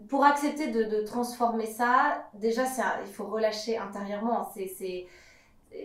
pour 0.09 0.25
accepter 0.25 0.67
de, 0.71 1.01
transformer 1.05 1.65
ça, 1.65 2.27
déjà, 2.33 2.63
il 3.05 3.11
faut 3.13 3.25
relâcher 3.25 3.77
intérieurement. 3.77 4.49
C'est, 4.53 5.07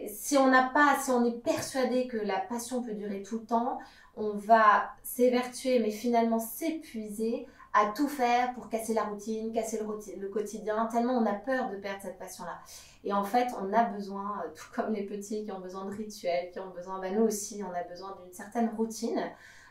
si 0.08 0.36
on 0.36 0.48
n'a 0.48 0.70
pas, 0.74 0.96
si 1.02 1.10
on 1.10 1.24
est 1.24 1.42
persuadé 1.42 2.06
que 2.08 2.16
la 2.16 2.38
passion 2.38 2.82
peut 2.82 2.94
durer 2.94 3.22
tout 3.22 3.38
le 3.38 3.46
temps, 3.46 3.78
on 4.16 4.34
va 4.34 4.90
s'évertuer, 5.02 5.78
mais 5.78 5.90
finalement 5.90 6.40
s'épuiser 6.40 7.46
à 7.72 7.86
tout 7.86 8.08
faire 8.08 8.52
pour 8.54 8.68
casser 8.68 8.94
la 8.94 9.04
routine, 9.04 9.52
casser 9.52 9.78
le, 9.78 10.28
quotidien, 10.28 10.86
tellement 10.86 11.16
on 11.18 11.26
a 11.26 11.34
peur 11.34 11.70
de 11.70 11.76
perdre 11.76 12.02
cette 12.02 12.18
passion-là. 12.18 12.58
Et 13.04 13.12
en 13.12 13.22
fait, 13.22 13.46
on 13.60 13.72
a 13.72 13.84
besoin, 13.84 14.42
euh, 14.44 14.48
tout 14.54 14.66
comme 14.74 14.92
les 14.92 15.04
petits 15.04 15.44
qui 15.44 15.52
ont 15.52 15.60
besoin 15.60 15.84
de 15.84 15.94
rituels, 15.94 16.50
qui 16.50 16.58
ont 16.58 16.70
besoin, 16.70 16.98
ben 16.98 17.14
nous 17.14 17.22
aussi, 17.22 17.62
on 17.62 17.72
a 17.72 17.84
besoin 17.84 18.16
d'une 18.22 18.32
certaine 18.32 18.70
routine. 18.76 19.20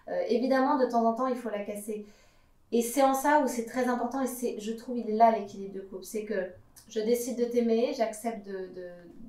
Euh, 0.08 0.22
évidemment, 0.30 0.78
de 0.78 0.86
temps 0.86 1.06
en 1.06 1.14
temps, 1.14 1.28
il 1.28 1.36
faut 1.36 1.50
la 1.50 1.64
casser. 1.64 2.06
Et 2.72 2.82
c'est 2.82 3.02
en 3.02 3.14
ça 3.14 3.42
où 3.44 3.48
c'est 3.48 3.66
très 3.66 3.88
important, 3.88 4.22
et 4.22 4.28
c'est, 4.28 4.60
je 4.60 4.72
trouve, 4.74 4.98
il 4.98 5.10
est 5.10 5.16
là 5.16 5.38
l'équilibre 5.38 5.74
de 5.74 5.82
couple. 5.82 6.04
C'est 6.04 6.24
que 6.24 6.50
je 6.88 7.00
décide 7.00 7.38
de 7.38 7.46
t'aimer, 7.46 7.94
j'accepte 7.96 8.48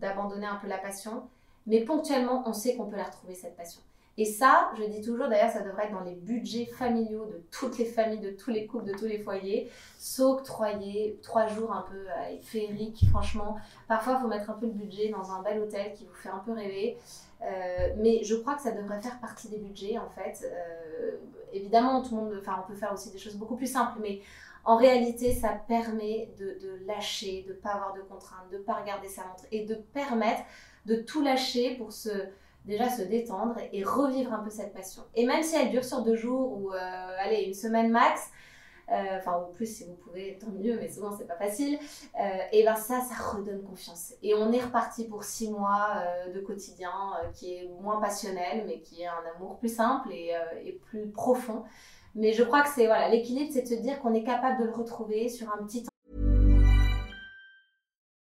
d'abandonner 0.01 0.47
un 0.47 0.57
peu 0.57 0.69
la 0.69 0.79
passion, 0.79 1.23
mais 1.67 1.81
ponctuellement, 1.85 2.43
on 2.47 2.53
sait 2.53 2.77
qu'on 2.77 2.87
peut 2.87 2.97
la 2.97 3.05
retrouver, 3.05 3.35
cette 3.35 3.57
passion. 3.57 3.81
Et 4.19 4.25
ça, 4.25 4.71
je 4.77 4.85
dis 4.85 5.01
toujours, 5.01 5.29
d'ailleurs, 5.29 5.51
ça 5.51 5.63
devrait 5.63 5.85
être 5.85 5.93
dans 5.93 6.05
les 6.05 6.15
budgets 6.15 6.67
familiaux 6.67 7.27
de 7.27 7.43
toutes 7.51 7.79
les 7.79 7.85
familles, 7.85 8.19
de 8.19 8.31
tous 8.31 8.51
les 8.51 8.67
couples, 8.67 8.85
de 8.85 8.93
tous 8.93 9.07
les 9.07 9.19
foyers, 9.19 9.71
s'octroyer 9.99 11.19
trois 11.23 11.47
jours 11.47 11.73
un 11.73 11.83
peu 11.83 11.97
euh, 11.97 13.09
franchement. 13.11 13.57
Parfois, 13.89 14.17
il 14.19 14.23
faut 14.23 14.29
mettre 14.29 14.51
un 14.51 14.55
peu 14.55 14.67
le 14.67 14.73
budget 14.73 15.09
dans 15.09 15.31
un 15.33 15.43
bel 15.43 15.61
hôtel 15.61 15.95
qui 15.95 16.05
vous 16.05 16.15
fait 16.15 16.29
un 16.29 16.41
peu 16.41 16.53
rêver. 16.53 16.99
Euh, 17.43 17.95
mais 17.97 18.23
je 18.23 18.35
crois 18.35 18.55
que 18.55 18.63
ça 18.63 18.73
devrait 18.73 19.01
faire 19.01 19.19
partie 19.21 19.49
des 19.49 19.59
budgets, 19.59 19.97
en 19.97 20.11
fait. 20.11 20.45
Euh, 20.45 21.13
évidemment, 21.53 22.03
tout 22.03 22.15
le 22.15 22.23
monde, 22.23 22.37
enfin, 22.41 22.63
on 22.63 22.69
peut 22.69 22.77
faire 22.79 22.93
aussi 22.93 23.11
des 23.11 23.19
choses 23.19 23.37
beaucoup 23.37 23.57
plus 23.57 23.73
simples, 23.73 23.99
mais 24.03 24.21
en 24.65 24.77
réalité, 24.77 25.33
ça 25.33 25.49
permet 25.67 26.29
de, 26.39 26.59
de 26.61 26.85
lâcher, 26.87 27.45
de 27.49 27.55
ne 27.55 27.59
pas 27.59 27.71
avoir 27.71 27.95
de 27.95 28.03
contraintes, 28.03 28.51
de 28.53 28.59
ne 28.59 28.63
pas 28.63 28.75
regarder 28.75 29.09
sa 29.09 29.23
montre 29.23 29.45
et 29.51 29.65
de 29.65 29.75
permettre 29.75 30.43
de 30.85 30.97
tout 30.97 31.23
lâcher 31.23 31.77
pour 31.77 31.93
se 31.93 32.11
déjà 32.65 32.89
se 32.89 33.03
détendre 33.03 33.57
et 33.73 33.85
revivre 33.85 34.33
un 34.33 34.41
peu 34.41 34.51
cette 34.51 34.73
passion. 34.73 35.03
Et 35.15 35.27
même 35.27 35.43
si 35.43 35.57
elle 35.57 35.71
dure 35.71 35.85
sur 35.85 36.03
deux 36.03 36.17
jours 36.17 36.59
ou 36.59 36.73
euh, 36.73 36.77
allez 37.19 37.43
une 37.43 37.55
semaine 37.55 37.91
max, 37.91 38.29
euh, 38.91 39.19
enfin 39.19 39.41
ou 39.41 39.53
plus 39.53 39.67
si 39.67 39.85
vous 39.85 39.95
pouvez, 39.95 40.37
tant 40.39 40.51
mieux, 40.51 40.77
mais 40.81 40.89
souvent 40.89 41.17
c'est 41.17 41.27
pas 41.27 41.37
facile. 41.37 41.79
Euh, 42.21 42.39
et 42.53 42.65
ben 42.65 42.77
ça, 42.77 43.01
ça 43.01 43.15
redonne 43.33 43.63
confiance. 43.63 44.15
Et 44.23 44.35
on 44.35 44.53
est 44.53 44.61
reparti 44.61 45.05
pour 45.07 45.25
six 45.25 45.51
mois 45.51 46.03
de 46.35 46.41
quotidien 46.41 46.93
qui 47.35 47.55
est 47.55 47.71
moins 47.81 48.01
passionnel, 48.01 48.65
mais 48.67 48.81
qui 48.81 49.03
est 49.03 49.07
un 49.07 49.23
amour 49.37 49.59
plus 49.59 49.75
simple 49.75 50.13
et, 50.13 50.33
et 50.65 50.73
plus 50.73 51.09
profond. 51.09 51.65
Mais 52.15 52.33
je 52.33 52.43
crois 52.43 52.63
que 52.63 52.69
c'est 52.69 52.87
voilà 52.87 53.09
l'équilibre, 53.09 53.51
c'est 53.53 53.63
de 53.63 53.69
se 53.69 53.75
dire 53.75 54.01
qu'on 54.01 54.15
est 54.15 54.25
capable 54.25 54.61
de 54.61 54.65
le 54.65 54.73
retrouver 54.73 55.29
sur 55.29 55.49
un 55.53 55.65
petit 55.65 55.87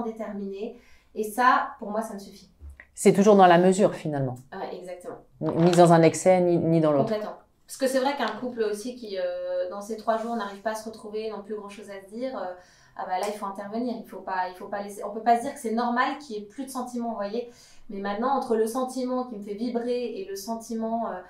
Déterminé. 0.00 0.80
Et 1.14 1.24
ça, 1.24 1.74
pour 1.78 1.90
moi, 1.90 2.00
ça 2.00 2.14
me 2.14 2.18
suffit. 2.18 2.50
C'est 2.94 3.12
toujours 3.12 3.36
dans 3.36 3.46
la 3.46 3.58
mesure, 3.58 3.94
finalement. 3.94 4.36
exactement. 4.72 5.18
Ni 5.40 5.70
dans 5.72 5.92
un 5.92 6.02
excès, 6.02 6.40
ni, 6.40 6.56
ni 6.56 6.80
dans 6.80 6.92
l'autre. 6.92 7.04
Complètement. 7.04 7.36
Parce 7.66 7.78
que 7.78 7.86
c'est 7.86 8.00
vrai 8.00 8.16
qu'un 8.16 8.38
couple 8.38 8.62
aussi 8.62 8.96
qui, 8.96 9.18
euh, 9.18 9.68
dans 9.70 9.80
ces 9.80 9.96
trois 9.96 10.18
jours, 10.18 10.36
n'arrive 10.36 10.60
pas 10.60 10.72
à 10.72 10.74
se 10.74 10.88
retrouver, 10.88 11.30
n'ont 11.30 11.42
plus 11.42 11.54
grand-chose 11.54 11.88
à 11.90 12.00
se 12.02 12.14
dire, 12.14 12.36
euh, 12.36 12.52
ah 12.96 13.06
bah 13.06 13.18
là, 13.18 13.26
il 13.28 13.34
faut 13.34 13.46
intervenir. 13.46 13.94
Il 13.98 14.06
faut 14.06 14.20
pas, 14.20 14.48
il 14.50 14.54
faut 14.54 14.68
pas 14.68 14.82
laisser... 14.82 15.02
On 15.04 15.10
peut 15.10 15.22
pas 15.22 15.38
se 15.38 15.42
dire 15.42 15.54
que 15.54 15.60
c'est 15.60 15.72
normal 15.72 16.18
qu'il 16.18 16.36
n'y 16.36 16.42
ait 16.42 16.46
plus 16.46 16.64
de 16.64 16.70
sentiments, 16.70 17.10
vous 17.10 17.16
voyez. 17.16 17.50
Mais 17.88 18.00
maintenant, 18.00 18.36
entre 18.36 18.56
le 18.56 18.66
sentiment 18.66 19.24
qui 19.24 19.36
me 19.36 19.42
fait 19.42 19.54
vibrer 19.54 20.04
et 20.04 20.26
le 20.28 20.36
sentiment 20.36 21.08
euh, 21.08 21.20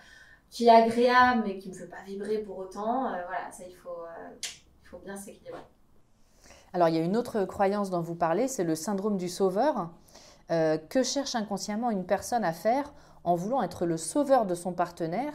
qui 0.51 0.67
est 0.67 0.71
agréable, 0.71 1.45
mais 1.47 1.59
qui 1.59 1.69
ne 1.69 1.75
me 1.75 1.79
fait 1.79 1.87
pas 1.87 2.03
vibrer 2.05 2.39
pour 2.39 2.59
autant, 2.59 3.03
voilà, 3.03 3.51
ça, 3.53 3.65
il 3.69 3.75
faut, 3.77 4.05
il 4.43 4.89
faut 4.89 4.99
bien 4.99 5.17
s'équilibrer. 5.17 5.63
Alors 6.73 6.89
il 6.89 6.95
y 6.95 6.99
a 6.99 7.03
une 7.03 7.17
autre 7.17 7.45
croyance 7.45 7.91
dont 7.91 8.01
vous 8.01 8.15
parlez, 8.15 8.49
c'est 8.49 8.65
le 8.65 8.75
syndrome 8.75 9.17
du 9.17 9.29
sauveur. 9.29 9.91
Euh, 10.51 10.77
que 10.77 11.03
cherche 11.03 11.35
inconsciemment 11.35 11.91
une 11.91 12.05
personne 12.05 12.45
à 12.45 12.53
faire 12.53 12.93
en 13.25 13.37
voulant 13.37 13.63
être 13.63 13.87
le 13.87 13.97
sauveur 13.97 14.45
de 14.45 14.55
son 14.55 14.73
partenaire? 14.73 15.33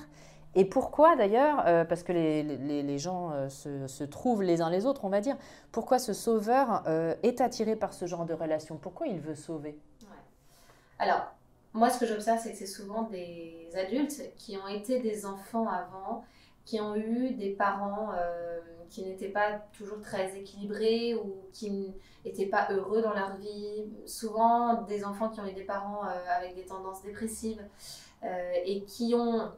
Et 0.54 0.66
pourquoi 0.66 1.16
d'ailleurs, 1.16 1.64
euh, 1.66 1.86
parce 1.86 2.04
que 2.04 2.12
les, 2.12 2.98
gens 2.98 3.32
euh, 3.32 3.50
se, 3.50 4.04
trouvent 4.04 4.44
les 4.44 4.62
uns 4.62 4.70
les 4.70 4.86
autres, 4.86 5.06
on 5.06 5.10
va 5.10 5.22
dire, 5.22 5.38
pourquoi 5.72 6.00
ce 6.00 6.14
sauveur 6.14 6.84
est 7.24 7.42
attiré 7.42 7.76
par 7.76 7.94
ce 7.94 8.06
genre 8.06 8.26
de 8.26 8.34
relation? 8.34 8.78
Pourquoi 8.78 9.08
il 9.08 9.20
veut 9.20 9.36
sauver? 9.36 9.80
Alors, 11.00 11.32
moi, 11.74 11.90
ce 11.90 12.00
que 12.00 12.06
j'observe, 12.06 12.40
c'est 12.42 12.52
que 12.52 12.58
c'est 12.58 12.66
souvent 12.66 13.04
des 13.04 13.70
adultes 13.76 14.22
qui 14.38 14.58
ont 14.58 14.68
été 14.68 15.00
des 15.00 15.26
enfants 15.26 15.68
avant, 15.68 16.26
qui 16.66 16.82
ont 16.82 16.96
eu 16.96 17.32
des 17.32 17.52
parents 17.52 18.10
qui 18.90 19.04
n'étaient 19.04 19.30
pas 19.30 19.54
toujours 19.78 20.02
très 20.02 20.38
équilibrés 20.38 21.16
ou 21.16 21.36
qui 21.54 21.94
n'étaient 22.26 22.46
pas 22.46 22.68
heureux 22.72 23.02
dans 23.02 23.14
leur 23.14 23.38
vie. 23.38 23.86
Souvent, 24.06 24.82
des 24.84 25.04
enfants 25.04 25.30
qui 25.30 25.40
ont 25.40 25.48
eu 25.48 25.54
des 25.54 25.64
parents 25.64 26.06
euh, 26.06 26.38
avec 26.38 26.56
des 26.56 26.66
tendances 26.66 27.02
dépressives 27.04 27.64
euh, 28.24 28.52
et 28.66 28.84
qui 28.84 29.14
ont, 29.16 29.52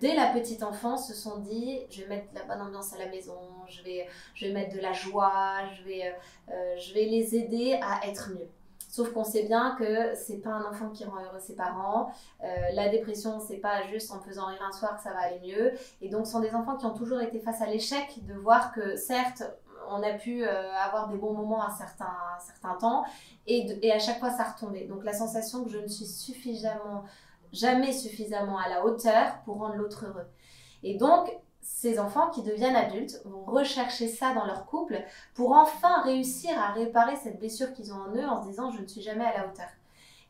dès 0.00 0.14
la 0.14 0.28
petite 0.28 0.62
enfance, 0.62 1.08
se 1.08 1.14
sont 1.14 1.38
dit 1.38 1.80
je 1.90 2.02
vais 2.02 2.08
mettre 2.08 2.28
la 2.34 2.44
bonne 2.44 2.62
ambiance 2.66 2.92
à 2.92 2.98
la 2.98 3.06
maison, 3.06 3.38
je 3.68 3.82
vais, 3.82 4.52
mettre 4.52 4.74
de 4.74 4.80
la 4.80 4.92
joie, 4.92 5.62
vais, 5.84 6.14
je 6.48 6.94
vais 6.94 7.04
les 7.04 7.34
aider 7.34 7.78
à 7.82 8.06
être 8.06 8.30
mieux. 8.30 8.48
Sauf 8.96 9.12
qu'on 9.12 9.24
sait 9.24 9.42
bien 9.42 9.76
que 9.78 10.14
c'est 10.14 10.38
pas 10.38 10.52
un 10.52 10.64
enfant 10.64 10.88
qui 10.88 11.04
rend 11.04 11.16
heureux 11.16 11.38
ses 11.38 11.54
parents. 11.54 12.10
Euh, 12.42 12.46
la 12.72 12.88
dépression, 12.88 13.40
c'est 13.40 13.58
pas 13.58 13.82
juste 13.88 14.10
en 14.10 14.20
faisant 14.20 14.46
rire 14.46 14.66
un 14.66 14.72
soir 14.72 14.96
que 14.96 15.02
ça 15.02 15.10
va 15.12 15.18
aller 15.18 15.38
mieux. 15.40 15.74
Et 16.00 16.08
donc, 16.08 16.24
ce 16.24 16.32
sont 16.32 16.40
des 16.40 16.54
enfants 16.54 16.78
qui 16.78 16.86
ont 16.86 16.94
toujours 16.94 17.20
été 17.20 17.38
face 17.38 17.60
à 17.60 17.66
l'échec 17.66 18.24
de 18.24 18.32
voir 18.32 18.72
que 18.72 18.96
certes, 18.96 19.42
on 19.90 20.02
a 20.02 20.14
pu 20.14 20.44
euh, 20.44 20.72
avoir 20.82 21.08
des 21.08 21.18
bons 21.18 21.34
moments 21.34 21.60
à 21.60 21.70
certains, 21.70 22.74
temps 22.80 23.04
et, 23.46 23.86
et 23.86 23.92
à 23.92 23.98
chaque 23.98 24.18
fois 24.18 24.30
ça 24.30 24.44
retombait. 24.44 24.86
Donc, 24.86 25.04
la 25.04 25.12
sensation 25.12 25.64
que 25.64 25.68
je 25.68 25.78
ne 25.78 25.88
suis 25.88 26.06
suffisamment, 26.06 27.04
jamais 27.52 27.92
suffisamment 27.92 28.56
à 28.56 28.70
la 28.70 28.86
hauteur 28.86 29.42
pour 29.44 29.58
rendre 29.58 29.74
l'autre 29.74 30.06
heureux. 30.06 30.26
Et 30.82 30.96
donc, 30.96 31.30
ces 31.66 31.98
enfants 31.98 32.30
qui 32.30 32.42
deviennent 32.42 32.76
adultes 32.76 33.20
vont 33.24 33.44
rechercher 33.44 34.08
ça 34.08 34.32
dans 34.34 34.46
leur 34.46 34.66
couple 34.66 35.04
pour 35.34 35.52
enfin 35.52 36.02
réussir 36.02 36.50
à 36.58 36.72
réparer 36.72 37.16
cette 37.16 37.38
blessure 37.38 37.72
qu'ils 37.72 37.92
ont 37.92 37.96
en 37.96 38.14
eux 38.14 38.24
en 38.24 38.42
se 38.42 38.48
disant 38.48 38.70
je 38.70 38.80
ne 38.80 38.86
suis 38.86 39.02
jamais 39.02 39.24
à 39.24 39.36
la 39.36 39.46
hauteur. 39.48 39.68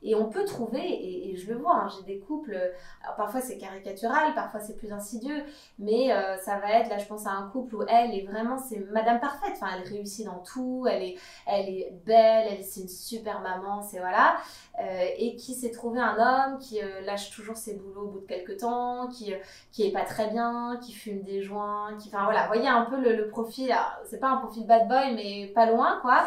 Et 0.06 0.14
on 0.14 0.26
peut 0.26 0.44
trouver, 0.44 0.80
et, 0.80 1.36
je 1.36 1.52
le 1.52 1.58
vois, 1.58 1.74
hein, 1.74 1.88
j'ai 1.88 2.04
des 2.04 2.20
couples, 2.20 2.56
alors 3.02 3.16
parfois 3.16 3.40
c'est 3.40 3.58
caricatural, 3.58 4.34
parfois 4.34 4.60
c'est 4.60 4.76
plus 4.76 4.92
insidieux, 4.92 5.42
mais 5.80 6.12
euh, 6.12 6.36
ça 6.38 6.58
va 6.58 6.78
être, 6.78 6.88
là 6.88 6.98
je 6.98 7.06
pense 7.06 7.26
à 7.26 7.32
un 7.32 7.48
couple 7.48 7.74
où 7.74 7.82
elle 7.88 8.14
est 8.14 8.24
vraiment, 8.24 8.56
c'est 8.56 8.78
Madame 8.92 9.18
Parfaite, 9.18 9.54
enfin 9.54 9.66
elle 9.76 9.88
réussit 9.88 10.24
dans 10.24 10.38
tout, 10.38 10.86
elle 10.88 11.02
est, 11.02 11.16
elle 11.44 11.68
est 11.68 11.92
belle, 12.06 12.46
elle 12.52 12.64
c'est 12.64 12.82
une 12.82 12.88
super 12.88 13.40
maman, 13.40 13.82
c'est 13.82 13.98
voilà, 13.98 14.36
euh, 14.80 15.06
et 15.18 15.34
qui 15.34 15.54
s'est 15.54 15.72
trouvé 15.72 16.00
un 16.00 16.16
homme 16.18 16.58
qui 16.60 16.80
euh, 16.80 17.00
lâche 17.00 17.30
toujours 17.30 17.56
ses 17.56 17.74
boulots 17.74 18.02
au 18.02 18.10
bout 18.10 18.20
de 18.20 18.26
quelques 18.26 18.58
temps, 18.58 19.08
qui, 19.08 19.34
qui 19.72 19.88
est 19.88 19.92
pas 19.92 20.04
très 20.04 20.28
bien, 20.28 20.78
qui 20.80 20.92
fume 20.92 21.22
des 21.22 21.42
joints, 21.42 21.96
qui, 21.98 22.08
enfin 22.08 22.24
voilà, 22.24 22.46
voyez 22.46 22.68
un 22.68 22.82
peu 22.84 22.96
le, 22.96 23.16
le 23.16 23.26
profil, 23.26 23.74
c'est 24.08 24.20
pas 24.20 24.28
un 24.28 24.36
profil 24.36 24.68
bad 24.68 24.86
boy, 24.86 25.14
mais 25.16 25.48
pas 25.52 25.66
loin 25.66 25.98
quoi, 26.00 26.24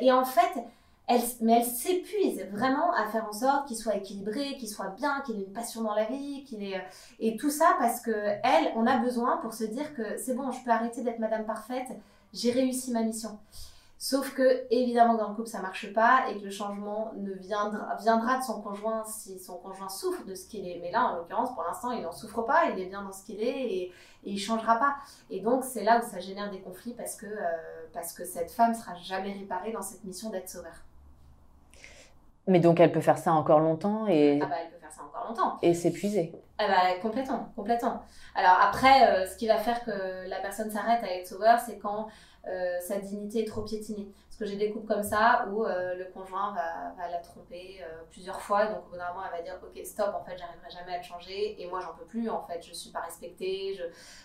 et 0.00 0.10
en 0.10 0.24
fait, 0.24 0.60
mais 1.40 1.52
elle 1.52 1.64
s'épuise 1.64 2.44
vraiment 2.50 2.92
à 2.92 3.06
faire 3.06 3.26
en 3.28 3.32
sorte 3.32 3.68
qu'il 3.68 3.76
soit 3.76 3.94
équilibré, 3.96 4.56
qu'il 4.56 4.68
soit 4.68 4.88
bien, 4.88 5.20
qu'il 5.20 5.36
ait 5.36 5.44
une 5.44 5.52
passion 5.52 5.82
dans 5.82 5.94
la 5.94 6.04
vie, 6.04 6.42
qu'il 6.44 6.62
ait 6.64 6.84
et 7.20 7.36
tout 7.36 7.50
ça 7.50 7.76
parce 7.78 8.00
que 8.00 8.10
elle, 8.10 8.72
on 8.74 8.86
a 8.86 8.98
besoin 8.98 9.36
pour 9.38 9.54
se 9.54 9.64
dire 9.64 9.94
que 9.94 10.16
c'est 10.18 10.34
bon, 10.34 10.50
je 10.50 10.62
peux 10.64 10.70
arrêter 10.70 11.02
d'être 11.02 11.20
Madame 11.20 11.44
parfaite, 11.44 11.88
j'ai 12.32 12.50
réussi 12.50 12.90
ma 12.92 13.02
mission. 13.02 13.38
Sauf 13.98 14.34
que 14.34 14.66
évidemment 14.70 15.14
dans 15.14 15.30
le 15.30 15.34
couple 15.36 15.48
ça 15.48 15.62
marche 15.62 15.92
pas 15.94 16.28
et 16.28 16.38
que 16.38 16.44
le 16.44 16.50
changement 16.50 17.12
ne 17.16 17.32
viendra, 17.32 17.94
viendra 17.96 18.38
de 18.38 18.42
son 18.42 18.60
conjoint 18.60 19.04
si 19.06 19.38
son 19.38 19.56
conjoint 19.56 19.88
souffre 19.88 20.24
de 20.24 20.34
ce 20.34 20.46
qu'il 20.48 20.68
est. 20.68 20.80
Mais 20.82 20.90
là 20.90 21.06
en 21.06 21.16
l'occurrence 21.16 21.54
pour 21.54 21.62
l'instant 21.62 21.92
il 21.92 22.02
n'en 22.02 22.12
souffre 22.12 22.42
pas, 22.42 22.68
il 22.70 22.80
est 22.80 22.86
bien 22.86 23.02
dans 23.02 23.12
ce 23.12 23.24
qu'il 23.24 23.40
est 23.40 23.46
et, 23.46 23.82
et 23.84 23.92
il 24.24 24.38
changera 24.38 24.76
pas. 24.76 24.96
Et 25.30 25.40
donc 25.40 25.64
c'est 25.64 25.84
là 25.84 26.00
où 26.00 26.10
ça 26.10 26.18
génère 26.18 26.50
des 26.50 26.60
conflits 26.60 26.94
parce 26.94 27.14
que 27.14 27.26
euh, 27.26 27.86
parce 27.94 28.12
que 28.12 28.24
cette 28.24 28.50
femme 28.50 28.74
sera 28.74 28.94
jamais 28.96 29.32
réparée 29.32 29.72
dans 29.72 29.82
cette 29.82 30.04
mission 30.04 30.30
d'être 30.30 30.50
sauveur. 30.50 30.74
Mais 32.46 32.60
donc 32.60 32.80
elle 32.80 32.92
peut 32.92 33.00
faire 33.00 33.18
ça 33.18 33.32
encore 33.32 33.60
longtemps 33.60 34.06
et. 34.06 34.38
Ah 34.42 34.46
bah 34.46 34.56
elle 34.62 34.70
peut 34.70 34.80
faire 34.80 34.92
ça 34.92 35.02
encore 35.02 35.28
longtemps. 35.28 35.58
Et 35.62 35.74
s'épuiser. 35.74 36.32
Ah 36.58 36.66
bah 36.68 37.00
complètement, 37.02 37.52
complètement. 37.56 38.02
Alors 38.34 38.58
après, 38.62 39.08
euh, 39.08 39.26
ce 39.26 39.36
qui 39.36 39.46
va 39.46 39.58
faire 39.58 39.84
que 39.84 40.28
la 40.28 40.40
personne 40.40 40.70
s'arrête 40.70 41.02
à 41.04 41.12
être 41.12 41.26
sauveur, 41.26 41.58
c'est 41.58 41.78
quand 41.78 42.08
euh, 42.48 42.78
sa 42.80 42.98
dignité 42.98 43.42
est 43.42 43.46
trop 43.46 43.62
piétinée. 43.62 44.08
Parce 44.36 44.50
que 44.50 44.54
j'ai 44.54 44.66
des 44.66 44.70
couples 44.70 44.86
comme 44.86 45.02
ça 45.02 45.48
où 45.50 45.64
euh, 45.64 45.94
le 45.94 46.04
conjoint 46.12 46.52
va, 46.52 46.92
va 46.98 47.10
la 47.10 47.20
tromper 47.20 47.78
euh, 47.80 48.02
plusieurs 48.10 48.38
fois. 48.38 48.66
Donc 48.66 48.84
au 48.86 48.90
bout 48.90 48.96
d'un 48.98 49.08
moment, 49.08 49.24
elle 49.24 49.38
va 49.38 49.42
dire 49.42 49.58
Ok, 49.62 49.82
stop, 49.82 50.14
en 50.14 50.22
fait, 50.24 50.36
j'arriverai 50.36 50.68
jamais 50.68 50.92
à 50.92 50.98
le 50.98 51.02
changer. 51.02 51.58
Et 51.58 51.66
moi, 51.70 51.80
j'en 51.80 51.94
peux 51.94 52.04
plus, 52.04 52.28
en 52.28 52.42
fait, 52.42 52.60
je 52.62 52.74
suis 52.74 52.90
pas 52.90 53.00
respectée. 53.00 53.80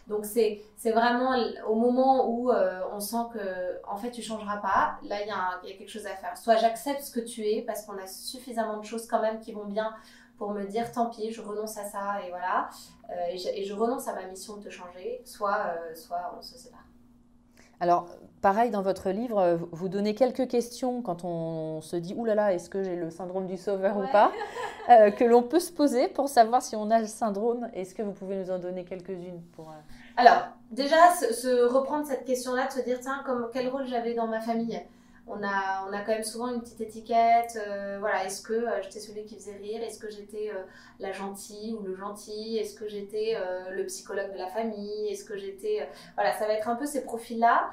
Donc 0.08 0.26
c'est 0.26 0.62
vraiment 0.84 1.42
au 1.66 1.76
moment 1.76 2.30
où 2.30 2.52
on 2.52 3.00
sent 3.00 3.24
que, 3.34 3.80
en 3.88 3.96
fait, 3.96 4.12
tu 4.12 4.22
changeras 4.22 4.58
pas. 4.58 4.98
Là, 5.04 5.22
il 5.22 5.28
y, 5.28 5.32
a 5.32 5.78
quelque 5.78 5.88
chose 5.88 6.06
à 6.06 6.16
faire. 6.18 6.36
Soit 6.38 6.58
j'accepte 6.58 7.04
ce 7.04 7.12
que 7.12 7.22
tu 7.22 7.48
es 7.48 7.62
parce 7.62 7.86
qu'on 7.86 7.98
a 7.98 8.08
suffisamment 8.08 8.80
de 8.80 8.86
choses 8.86 9.08
quand 9.08 9.22
même 9.22 9.40
qui 9.40 9.54
vont 9.54 9.66
bien 9.66 9.96
pour 10.38 10.52
me 10.52 10.66
dire 10.66 10.92
tant 10.92 11.10
pis, 11.10 11.32
je 11.32 11.40
renonce 11.40 11.78
à 11.78 11.86
ça 11.86 12.22
et 12.26 12.32
voilà. 12.32 12.70
et, 13.30 13.38
je, 13.38 13.48
et, 13.48 13.64
je, 13.64 13.74
renonce 13.74 14.10
à 14.10 14.14
ma 14.14 14.26
mission 14.26 14.58
de 14.58 14.64
te 14.64 14.70
changer. 14.70 15.22
Soit, 15.24 15.74
soit 15.96 16.36
on 16.38 16.42
se 16.42 16.58
sépare. 16.58 16.81
Alors, 17.82 18.08
pareil, 18.44 18.70
dans 18.70 18.84
votre 18.84 19.10
livre, 19.10 19.60
vous 19.72 19.90
donnez 19.90 20.14
quelques 20.14 20.48
questions 20.48 21.02
quand 21.02 21.26
on 21.26 21.82
se 21.82 21.96
dit 21.96 22.14
«Ouh 22.18 22.26
là 22.26 22.36
là, 22.36 22.54
est-ce 22.54 22.70
que 22.70 22.84
j'ai 22.84 22.96
le 22.96 23.10
syndrome 23.10 23.48
du 23.48 23.58
sauveur 23.58 23.98
ou 23.98 24.06
pas 24.12 24.32
euh, 24.92 25.10
que 25.10 25.24
l'on 25.24 25.42
peut 25.42 25.60
se 25.60 25.72
poser 25.72 26.08
pour 26.08 26.30
savoir 26.30 26.62
si 26.62 26.76
on 26.76 26.92
a 26.92 27.00
le 27.00 27.08
syndrome. 27.08 27.70
Est-ce 27.74 27.96
que 27.96 28.04
vous 28.04 28.12
pouvez 28.12 28.36
nous 28.36 28.52
en 28.52 28.60
donner 28.60 28.86
quelques-unes 28.86 29.42
pour... 29.56 29.70
Euh, 29.70 30.16
Alors, 30.16 30.44
déjà, 30.70 31.10
se, 31.16 31.66
reprendre 31.66 32.06
cette 32.06 32.24
question-là, 32.24 32.68
de 32.68 32.72
se 32.72 32.82
dire 32.82 33.00
«Tiens, 33.02 33.24
comme, 33.26 33.50
quel 33.52 33.68
rôle 33.68 33.88
j'avais 33.88 34.14
dans 34.14 34.28
ma 34.28 34.42
famille?» 34.42 34.80
On 35.28 35.44
a, 35.44 35.88
on 35.88 35.94
a 35.94 36.02
quand 36.02 36.14
même 36.14 36.24
souvent 36.24 36.54
une 36.54 36.62
petite 36.62 36.82
étiquette. 36.82 37.58
Euh, 37.68 37.98
voilà, 38.00 38.26
est-ce 38.26 38.42
que 38.42 38.66
j'étais 38.82 39.00
celui 39.00 39.26
qui 39.26 39.36
faisait 39.36 39.58
rire 39.58 39.82
Est-ce 39.84 40.00
que 40.00 40.10
j'étais 40.10 40.52
la 41.00 41.12
gentille 41.12 41.74
ou 41.74 41.84
le 41.84 41.96
gentil 41.96 42.58
Est-ce 42.58 42.76
que 42.76 42.88
j'étais 42.88 43.38
le 43.72 43.86
psychologue 43.86 44.34
de 44.34 44.38
la 44.38 44.48
famille 44.48 45.10
Est-ce 45.10 45.24
que 45.26 45.38
j'étais. 45.38 45.88
voilà, 46.16 46.34
ça 46.34 46.48
va 46.48 46.54
être 46.54 46.68
un 46.68 46.76
peu 46.76 46.86
ces 46.86 47.04
profils-là. 47.04 47.72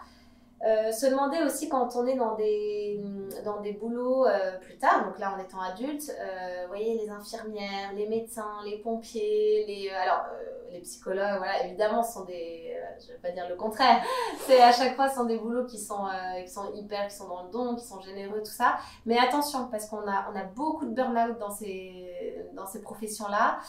Euh, 0.66 0.90
se 0.90 1.06
demander 1.06 1.40
aussi 1.44 1.68
quand 1.68 1.94
on 1.94 2.04
est 2.06 2.16
dans 2.16 2.34
des, 2.34 3.00
dans 3.44 3.60
des 3.60 3.72
boulots 3.72 4.26
euh, 4.26 4.58
plus 4.58 4.76
tard, 4.76 5.04
donc 5.04 5.18
là 5.20 5.32
en 5.36 5.38
étant 5.38 5.60
adulte, 5.60 6.10
euh, 6.10 6.62
vous 6.62 6.68
voyez 6.68 6.98
les 6.98 7.08
infirmières, 7.08 7.92
les 7.94 8.08
médecins, 8.08 8.58
les 8.64 8.78
pompiers, 8.78 9.64
les, 9.68 9.88
alors, 9.90 10.24
les 10.72 10.80
psychologues, 10.80 11.38
voilà, 11.38 11.64
évidemment, 11.64 12.02
sont 12.02 12.24
des, 12.24 12.76
je 12.98 13.06
ne 13.06 13.12
vais 13.12 13.18
pas 13.22 13.30
dire 13.30 13.48
le 13.48 13.54
contraire, 13.54 14.02
c'est 14.46 14.60
à 14.60 14.72
chaque 14.72 14.96
fois 14.96 15.08
sont 15.08 15.26
des 15.26 15.38
boulots 15.38 15.64
qui 15.64 15.78
sont, 15.78 16.08
qui 16.44 16.50
sont 16.50 16.74
hyper, 16.74 17.06
qui 17.06 17.14
sont 17.14 17.28
dans 17.28 17.44
le 17.44 17.50
don, 17.50 17.76
qui 17.76 17.86
sont 17.86 18.00
généreux, 18.00 18.40
tout 18.40 18.50
ça. 18.50 18.78
Mais 19.06 19.16
attention, 19.16 19.68
parce 19.70 19.86
qu'on 19.86 20.08
a, 20.08 20.26
on 20.32 20.36
a 20.36 20.42
beaucoup 20.42 20.86
de 20.86 20.90
burn-out 20.92 21.38
dans 21.38 21.52
ces, 21.52 22.44
dans 22.54 22.66
ces 22.66 22.82
professions-là, 22.82 23.60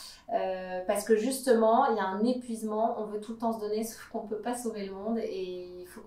parce 0.87 1.03
que 1.03 1.15
justement, 1.15 1.85
il 1.91 1.97
y 1.97 1.99
a 1.99 2.05
un 2.05 2.23
épuisement, 2.25 2.95
on 2.99 3.05
veut 3.05 3.21
tout 3.21 3.33
le 3.33 3.37
temps 3.37 3.53
se 3.53 3.59
donner, 3.59 3.83
sauf 3.83 4.09
qu'on 4.11 4.23
ne 4.23 4.27
peut 4.27 4.41
pas 4.41 4.55
sauver 4.55 4.87
le 4.87 4.93
monde 4.93 5.19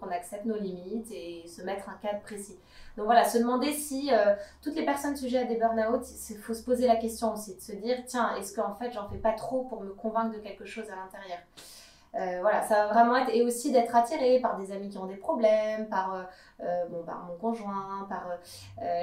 qu'on 0.01 0.11
accepte 0.11 0.45
nos 0.45 0.57
limites 0.57 1.11
et 1.11 1.47
se 1.47 1.63
mettre 1.63 1.89
un 1.89 1.99
cadre 2.03 2.21
précis. 2.21 2.59
Donc 2.97 3.07
voilà, 3.07 3.25
se 3.25 3.39
demander 3.39 3.73
si 3.73 4.11
euh, 4.13 4.35
toutes 4.63 4.75
les 4.75 4.85
personnes 4.85 5.17
sujettes 5.17 5.47
à 5.47 5.49
des 5.49 5.57
burn-out, 5.57 6.03
il 6.31 6.37
faut 6.37 6.55
se 6.55 6.63
poser 6.63 6.87
la 6.87 6.97
question 6.97 7.33
aussi, 7.33 7.55
de 7.55 7.61
se 7.61 7.73
dire, 7.73 7.99
tiens, 8.07 8.35
est-ce 8.37 8.55
qu'en 8.55 8.75
fait 8.75 8.91
j'en 8.93 9.09
fais 9.09 9.19
pas 9.19 9.33
trop 9.33 9.63
pour 9.65 9.83
me 9.83 9.93
convaincre 9.93 10.35
de 10.35 10.41
quelque 10.41 10.65
chose 10.65 10.85
à 10.91 10.97
l'intérieur? 10.97 11.39
Euh, 12.15 12.41
voilà, 12.43 12.61
ça 12.61 12.87
va 12.87 12.93
vraiment 12.93 13.17
être, 13.17 13.35
et 13.35 13.43
aussi 13.43 13.73
d'être 13.73 13.97
attiré 13.97 14.39
par 14.41 14.59
des 14.59 14.71
amis 14.71 14.91
qui 14.91 14.99
ont 14.99 15.07
des 15.07 15.17
problèmes, 15.17 15.89
par, 15.89 16.27
euh, 16.61 16.85
bon, 16.91 17.03
par 17.05 17.25
mon 17.25 17.37
conjoint, 17.37 18.07
par, 18.11 18.29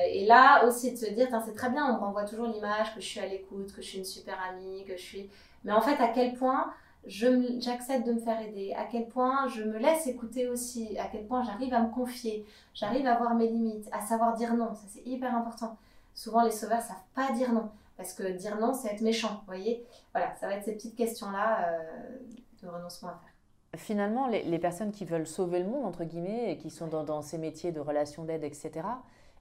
et 0.08 0.28
là 0.28 0.63
aussi 0.67 0.91
de 0.91 0.97
se 0.97 1.10
dire, 1.10 1.28
c'est 1.43 1.56
très 1.56 1.71
bien, 1.71 1.88
on 1.88 1.93
me 1.93 1.99
renvoie 1.99 2.25
toujours 2.25 2.45
l'image 2.45 2.93
que 2.93 3.02
je 3.02 3.08
suis 3.08 3.19
à 3.19 3.25
l'écoute, 3.25 3.73
que 3.73 3.82
je 3.82 3.88
suis 3.88 3.97
une 3.97 4.06
super 4.06 4.38
amie, 4.47 4.86
que 4.86 4.95
je 4.95 5.02
suis, 5.02 5.32
mais 5.63 5.71
en 5.71 5.82
fait, 5.82 5.99
à 6.02 6.10
quel 6.10 6.34
point 6.36 6.71
j'accepte 7.05 8.05
de 8.05 8.13
me 8.13 8.19
faire 8.19 8.41
aider, 8.41 8.73
à 8.73 8.85
quel 8.85 9.07
point 9.07 9.47
je 9.47 9.63
me 9.63 9.77
laisse 9.77 10.07
écouter 10.07 10.47
aussi, 10.47 10.97
à 10.97 11.07
quel 11.07 11.25
point 11.25 11.43
j'arrive 11.43 11.73
à 11.73 11.81
me 11.81 11.89
confier, 11.89 12.45
j'arrive 12.73 13.07
à 13.07 13.17
voir 13.17 13.35
mes 13.35 13.47
limites, 13.47 13.88
à 13.91 14.01
savoir 14.01 14.35
dire 14.35 14.53
non, 14.55 14.73
ça 14.73 14.85
c'est 14.88 15.05
hyper 15.05 15.35
important. 15.35 15.77
Souvent 16.13 16.43
les 16.43 16.51
sauveurs 16.51 16.81
savent 16.81 16.97
pas 17.15 17.31
dire 17.33 17.53
non, 17.53 17.69
parce 17.97 18.13
que 18.13 18.23
dire 18.23 18.59
non 18.59 18.73
c'est 18.73 18.89
être 18.89 19.01
méchant, 19.01 19.29
vous 19.29 19.45
voyez 19.47 19.85
Voilà, 20.13 20.35
ça 20.35 20.47
va 20.47 20.55
être 20.55 20.65
ces 20.65 20.73
petites 20.73 20.95
questions-là 20.95 21.69
euh, 21.69 22.17
de 22.62 22.67
renoncement 22.67 23.09
à 23.09 23.13
faire. 23.13 23.79
Finalement, 23.79 24.27
les, 24.27 24.59
personnes 24.59 24.91
qui 24.91 25.05
veulent 25.05 25.27
sauver 25.27 25.59
le 25.59 25.65
monde, 25.69 25.85
entre 25.85 26.03
guillemets, 26.03 26.51
et 26.51 26.57
qui 26.57 26.71
sont 26.71 26.88
dans, 26.88 27.03
dans 27.03 27.21
ces 27.21 27.38
métiers 27.38 27.71
de 27.71 27.79
relations 27.79 28.23
d'aide, 28.23 28.43
etc., 28.43 28.81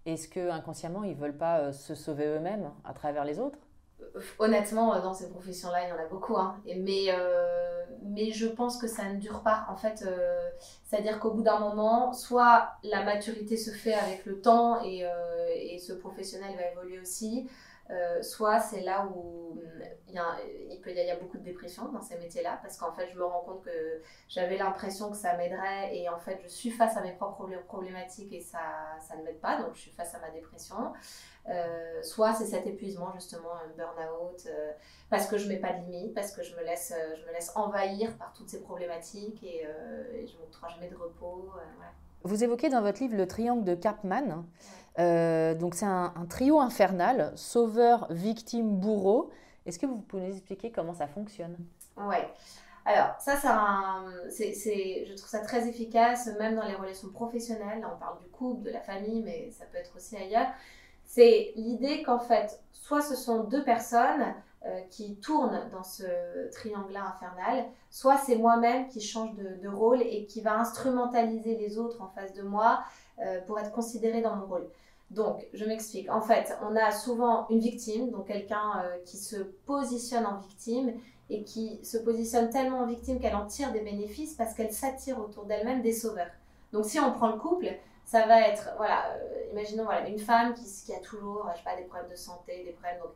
est-ce 0.05 0.29
que 0.29 0.51
inconsciemment 0.51 1.03
ils 1.03 1.16
veulent 1.16 1.37
pas 1.37 1.59
euh, 1.61 1.73
se 1.73 1.94
sauver 1.94 2.27
eux-mêmes 2.27 2.71
à 2.85 2.92
travers 2.92 3.25
les 3.25 3.38
autres? 3.38 3.59
Honnêtement, 4.39 4.95
euh, 4.95 5.03
dans 5.03 5.15
ces 5.15 5.29
professions-là, 5.29 5.85
il 5.85 5.89
y 5.91 5.93
en 5.93 6.03
a 6.03 6.07
beaucoup. 6.07 6.37
Hein. 6.37 6.57
mais, 6.65 7.07
euh, 7.09 7.85
mais 8.03 8.31
je 8.33 8.47
pense 8.47 8.79
que 8.79 8.87
ça 8.87 9.05
ne 9.05 9.19
dure 9.19 9.43
pas. 9.43 9.67
En 9.69 9.77
fait, 9.77 10.05
euh, 10.07 10.49
c'est-à-dire 10.85 11.19
qu'au 11.19 11.33
bout 11.33 11.43
d'un 11.43 11.59
moment, 11.59 12.13
soit 12.13 12.71
la 12.83 13.05
maturité 13.05 13.57
se 13.57 13.71
fait 13.71 13.95
avec 13.95 14.25
le 14.27 14.41
temps 14.41 14.83
et, 14.85 15.05
et 15.57 15.79
ce 15.79 15.93
professionnel 15.93 16.55
va 16.57 16.71
évoluer 16.73 17.01
aussi. 17.01 17.49
Euh, 17.90 18.22
soit 18.22 18.61
c'est 18.61 18.83
là 18.83 19.07
où 19.07 19.53
hum, 19.53 19.83
il 20.09 20.14
y, 20.14 20.18
a, 20.18 20.37
il, 20.70 20.81
peut, 20.81 20.90
il 20.90 20.96
y 20.96 21.11
a 21.11 21.16
beaucoup 21.16 21.38
de 21.38 21.42
dépression 21.42 21.90
dans 21.90 22.01
ces 22.03 22.16
métiers-là, 22.18 22.59
parce 22.62 22.77
qu'en 22.79 22.92
fait, 22.92 23.09
je 23.09 23.16
me 23.18 23.24
rends 23.24 23.40
compte 23.40 23.62
que 23.62 24.03
j'avais 24.29 24.57
l'impression 24.57 25.11
que 25.11 25.16
ça 25.16 25.37
m'aiderait, 25.37 25.96
et 25.96 26.09
en 26.09 26.18
fait, 26.18 26.38
je 26.42 26.48
suis 26.48 26.70
face 26.70 26.96
à 26.96 27.03
mes 27.03 27.12
propres 27.12 27.46
problématiques 27.66 28.33
et 28.33 28.40
ça, 28.40 28.59
ça 29.01 29.16
ne 29.16 29.22
m'aide 29.22 29.40
pas, 29.40 29.61
donc 29.61 29.74
je 29.74 29.81
suis 29.81 29.90
face 29.90 30.14
à 30.14 30.18
ma 30.18 30.31
dépression. 30.31 30.92
Euh, 31.48 32.03
soit 32.03 32.35
c'est 32.35 32.46
cet 32.46 32.66
épuisement, 32.66 33.12
justement, 33.14 33.55
un 33.55 33.68
burn-out, 33.77 34.46
euh, 34.46 34.72
parce 35.09 35.27
que 35.27 35.38
je 35.38 35.44
ne 35.44 35.55
mets 35.55 35.61
pas 35.61 35.72
de 35.72 35.90
limite, 35.90 36.14
parce 36.14 36.33
que 36.33 36.42
je 36.42 36.55
me 36.57 36.62
laisse, 36.62 36.94
je 37.16 37.27
me 37.27 37.33
laisse 37.33 37.53
envahir 37.55 38.16
par 38.18 38.33
toutes 38.35 38.48
ces 38.48 38.61
problématiques 38.61 39.42
et, 39.42 39.66
et 40.14 40.27
je 40.27 40.35
ne 40.37 40.40
m'octroie 40.40 40.68
jamais 40.68 40.88
de 40.88 40.96
repos. 40.96 41.51
Vous 42.24 42.42
évoquez 42.42 42.68
dans 42.68 42.83
votre 42.83 43.01
livre 43.01 43.16
le 43.16 43.27
triangle 43.27 43.64
de 43.64 43.74
Karpman. 43.74 44.44
Euh, 44.99 45.55
donc 45.55 45.75
c'est 45.75 45.87
un, 45.87 46.13
trio 46.29 46.61
infernal, 46.61 47.33
sauveur, 47.37 48.07
victime, 48.11 48.79
bourreau. 48.79 49.31
Est-ce 49.67 49.79
que 49.79 49.87
vous 49.87 49.99
pouvez 49.99 50.29
nous 50.29 50.37
expliquer 50.37 50.71
comment 50.73 50.95
ça 50.95 51.07
fonctionne? 51.07 51.57
Ouais. 51.97 52.29
Alors 52.85 53.15
ça, 53.19 53.37
c'est, 54.31 55.05
je 55.05 55.15
trouve 55.15 55.29
ça 55.29 55.41
très 55.41 55.69
efficace, 55.69 56.29
même 56.39 56.57
dans 56.57 56.67
les 56.67 56.75
relations 56.75 57.09
professionnelles. 57.11 57.85
On 57.85 57.99
parle 57.99 58.19
du 58.21 58.29
couple, 58.29 58.65
de 58.65 58.71
la 58.71 58.81
famille, 58.81 59.23
mais 59.23 59.51
ça 59.51 59.67
peut 59.67 59.77
être 59.77 59.95
aussi 59.97 60.17
ailleurs. 60.17 60.49
C'est 61.05 61.53
l'idée 61.57 62.03
qu'en 62.03 62.19
fait, 62.19 62.61
soit 62.73 63.03
ce 63.03 63.15
sont 63.15 63.45
deux 63.45 63.63
personnes 63.63 64.35
euh, 64.66 64.81
qui 64.90 65.14
tournent 65.14 65.68
dans 65.71 65.85
ce 65.85 66.03
triangle-là 66.51 67.14
infernal, 67.14 67.66
soit 67.90 68.18
c'est 68.18 68.35
moi-même 68.35 68.88
qui 68.88 69.01
change 69.01 69.31
de, 69.37 69.68
rôle 69.68 70.03
et 70.03 70.27
qui 70.27 70.40
va 70.40 70.59
instrumentaliser 70.59 71.57
les 71.57 71.79
autres 71.79 72.03
en 72.03 72.09
face 72.09 72.33
de 72.33 72.42
moi 72.42 72.81
euh, 73.21 73.40
pour 73.42 73.61
être 73.61 73.71
considéré 73.71 74.21
dans 74.21 74.35
mon 74.35 74.47
rôle. 74.47 74.68
Donc, 75.12 75.47
je 75.55 75.64
m'explique. 75.64 76.11
En 76.11 76.21
fait, 76.21 76.59
on 76.68 76.75
a 76.75 76.90
souvent 76.90 77.47
une 77.51 77.61
victime, 77.61 78.11
donc 78.11 78.27
quelqu'un 78.27 78.83
euh, 78.83 78.97
qui 79.05 79.16
se 79.16 79.37
positionne 79.37 80.27
en 80.27 80.38
victime 80.38 80.92
et 81.31 81.44
qui 81.44 81.79
se 81.85 81.97
positionne 81.97 82.51
tellement 82.51 82.81
en 82.81 82.87
victime 82.87 83.21
qu'elle 83.21 83.37
en 83.37 83.47
tire 83.47 83.71
des 83.71 83.81
bénéfices 83.81 84.35
parce 84.35 84.55
qu'elle 84.55 84.73
s'attire 84.73 85.21
autour 85.21 85.44
d'elle-même 85.44 85.83
des 85.83 85.92
sauveurs. 85.92 86.33
Donc, 86.73 86.85
si 86.85 86.99
on 86.99 87.12
prend 87.12 87.29
le 87.29 87.38
couple, 87.38 87.68
ça 88.05 88.27
va 88.27 88.40
être, 88.40 88.71
voilà, 88.77 89.05
imaginons 89.53 89.85
voilà, 89.85 90.09
une 90.09 90.18
femme 90.18 90.55
qui, 90.55 90.92
a 90.92 90.99
toujours, 90.99 91.47
je 91.53 91.59
sais 91.59 91.64
pas, 91.64 91.77
des 91.77 91.85
problèmes 91.85 92.11
de 92.11 92.16
santé, 92.16 92.64
des 92.64 92.73
problèmes, 92.73 92.99
donc, 92.99 93.12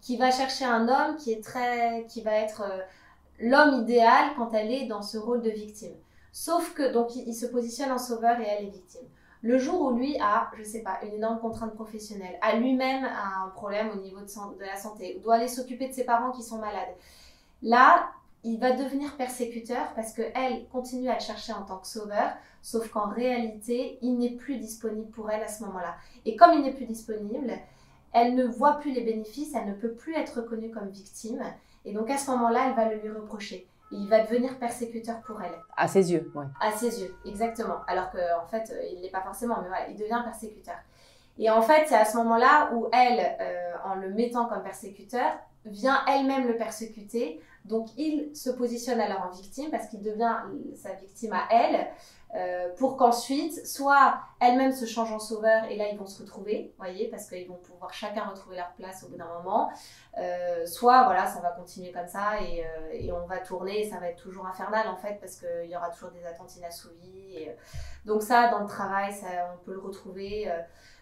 qui 0.00 0.16
va 0.16 0.30
chercher 0.30 0.64
un 0.64 0.88
homme 0.88 1.16
qui 1.16 1.32
est 1.32 1.42
très, 1.42 2.06
qui 2.08 2.22
va 2.22 2.32
être 2.32 2.62
euh, 2.62 2.80
l'homme 3.40 3.82
idéal 3.82 4.30
quand 4.36 4.52
elle 4.52 4.70
est 4.70 4.86
dans 4.86 5.02
ce 5.02 5.18
rôle 5.18 5.42
de 5.42 5.50
victime. 5.50 5.94
Sauf 6.32 6.74
que, 6.74 6.92
donc, 6.92 7.16
il 7.16 7.34
se 7.34 7.46
positionne 7.46 7.90
en 7.90 7.98
sauveur 7.98 8.38
et 8.40 8.44
elle 8.44 8.66
est 8.66 8.70
victime. 8.70 9.06
Le 9.42 9.58
jour 9.58 9.80
où 9.82 9.90
lui 9.90 10.18
a, 10.20 10.50
je 10.56 10.64
sais 10.64 10.82
pas, 10.82 10.98
une 11.02 11.14
énorme 11.14 11.38
contrainte 11.38 11.74
professionnelle, 11.74 12.38
a 12.42 12.56
lui-même 12.56 13.04
un 13.04 13.48
problème 13.50 13.90
au 13.90 14.00
niveau 14.00 14.20
de, 14.20 14.58
de 14.58 14.64
la 14.64 14.76
santé, 14.76 15.20
doit 15.22 15.36
aller 15.36 15.48
s'occuper 15.48 15.88
de 15.88 15.92
ses 15.92 16.04
parents 16.04 16.32
qui 16.32 16.42
sont 16.42 16.58
malades, 16.58 16.94
là, 17.62 18.10
il 18.44 18.58
va 18.58 18.72
devenir 18.72 19.16
persécuteur 19.16 19.92
parce 19.94 20.12
qu'elle 20.12 20.66
continue 20.68 21.08
à 21.08 21.14
le 21.14 21.20
chercher 21.20 21.52
en 21.52 21.62
tant 21.62 21.78
que 21.78 21.86
sauveur, 21.86 22.32
sauf 22.62 22.88
qu'en 22.88 23.08
réalité, 23.08 23.98
il 24.00 24.18
n'est 24.18 24.36
plus 24.36 24.58
disponible 24.58 25.10
pour 25.10 25.30
elle 25.30 25.42
à 25.42 25.48
ce 25.48 25.64
moment-là. 25.64 25.96
Et 26.24 26.36
comme 26.36 26.52
il 26.54 26.62
n'est 26.62 26.72
plus 26.72 26.86
disponible, 26.86 27.52
elle 28.12 28.34
ne 28.34 28.44
voit 28.44 28.78
plus 28.78 28.92
les 28.92 29.02
bénéfices, 29.02 29.54
elle 29.54 29.68
ne 29.68 29.74
peut 29.74 29.92
plus 29.92 30.14
être 30.14 30.40
reconnue 30.40 30.70
comme 30.70 30.88
victime, 30.88 31.42
et 31.84 31.92
donc 31.92 32.10
à 32.10 32.18
ce 32.18 32.30
moment-là, 32.30 32.66
elle 32.68 32.74
va 32.74 32.88
le 32.92 33.00
lui 33.00 33.10
reprocher 33.10 33.68
il 33.90 34.08
va 34.08 34.20
devenir 34.20 34.58
persécuteur 34.58 35.20
pour 35.20 35.40
elle. 35.42 35.54
À 35.76 35.88
ses 35.88 36.12
yeux, 36.12 36.30
oui. 36.34 36.44
À 36.60 36.72
ses 36.72 37.02
yeux, 37.02 37.14
exactement. 37.24 37.78
Alors 37.86 38.10
qu'en 38.10 38.44
en 38.44 38.46
fait, 38.46 38.70
euh, 38.70 38.82
il 38.90 38.98
ne 38.98 39.02
l'est 39.02 39.10
pas 39.10 39.22
forcément, 39.22 39.56
mais 39.62 39.68
voilà, 39.68 39.88
il 39.88 39.96
devient 39.96 40.20
persécuteur. 40.24 40.76
Et 41.38 41.50
en 41.50 41.62
fait, 41.62 41.86
c'est 41.86 41.94
à 41.94 42.04
ce 42.04 42.16
moment-là 42.18 42.70
où 42.74 42.88
elle, 42.92 43.36
euh, 43.40 43.72
en 43.84 43.94
le 43.94 44.10
mettant 44.10 44.46
comme 44.46 44.62
persécuteur, 44.62 45.38
vient 45.64 46.00
elle-même 46.06 46.46
le 46.46 46.56
persécuter. 46.56 47.40
Donc 47.64 47.88
il 47.96 48.34
se 48.34 48.50
positionne 48.50 49.00
alors 49.00 49.26
en 49.26 49.30
victime 49.30 49.70
parce 49.70 49.86
qu'il 49.86 50.02
devient 50.02 50.36
sa 50.74 50.92
victime 50.94 51.32
à 51.32 51.46
elle. 51.50 51.86
Euh, 52.34 52.68
pour 52.76 52.98
qu'ensuite, 52.98 53.66
soit 53.66 54.20
elles-mêmes 54.38 54.72
se 54.72 54.84
changent 54.84 55.12
en 55.12 55.18
sauveur 55.18 55.64
et 55.64 55.76
là 55.76 55.88
ils 55.90 55.96
vont 55.96 56.06
se 56.06 56.22
retrouver, 56.22 56.74
voyez, 56.76 57.08
parce 57.08 57.26
qu'ils 57.26 57.48
vont 57.48 57.56
pouvoir 57.56 57.94
chacun 57.94 58.24
retrouver 58.24 58.56
leur 58.56 58.70
place 58.72 59.02
au 59.02 59.08
bout 59.08 59.16
d'un 59.16 59.32
moment, 59.38 59.70
euh, 60.18 60.66
soit 60.66 61.04
voilà, 61.04 61.26
ça 61.26 61.40
va 61.40 61.50
continuer 61.52 61.90
comme 61.90 62.06
ça 62.06 62.38
et, 62.42 62.64
euh, 62.66 62.90
et, 62.92 63.10
on 63.12 63.26
va 63.26 63.38
tourner 63.38 63.80
et 63.80 63.88
ça 63.88 63.98
va 63.98 64.10
être 64.10 64.22
toujours 64.22 64.46
infernal 64.46 64.88
en 64.88 64.96
fait 64.96 65.18
parce 65.20 65.36
qu'il 65.36 65.70
y 65.70 65.76
aura 65.76 65.88
toujours 65.88 66.10
des 66.10 66.26
attentes 66.26 66.54
inassouvies. 66.56 67.48
Donc 68.04 68.22
ça, 68.22 68.48
dans 68.48 68.60
le 68.60 68.68
travail, 68.68 69.12
ça, 69.14 69.26
on 69.54 69.64
peut 69.64 69.72
le 69.72 69.80
retrouver. 69.80 70.52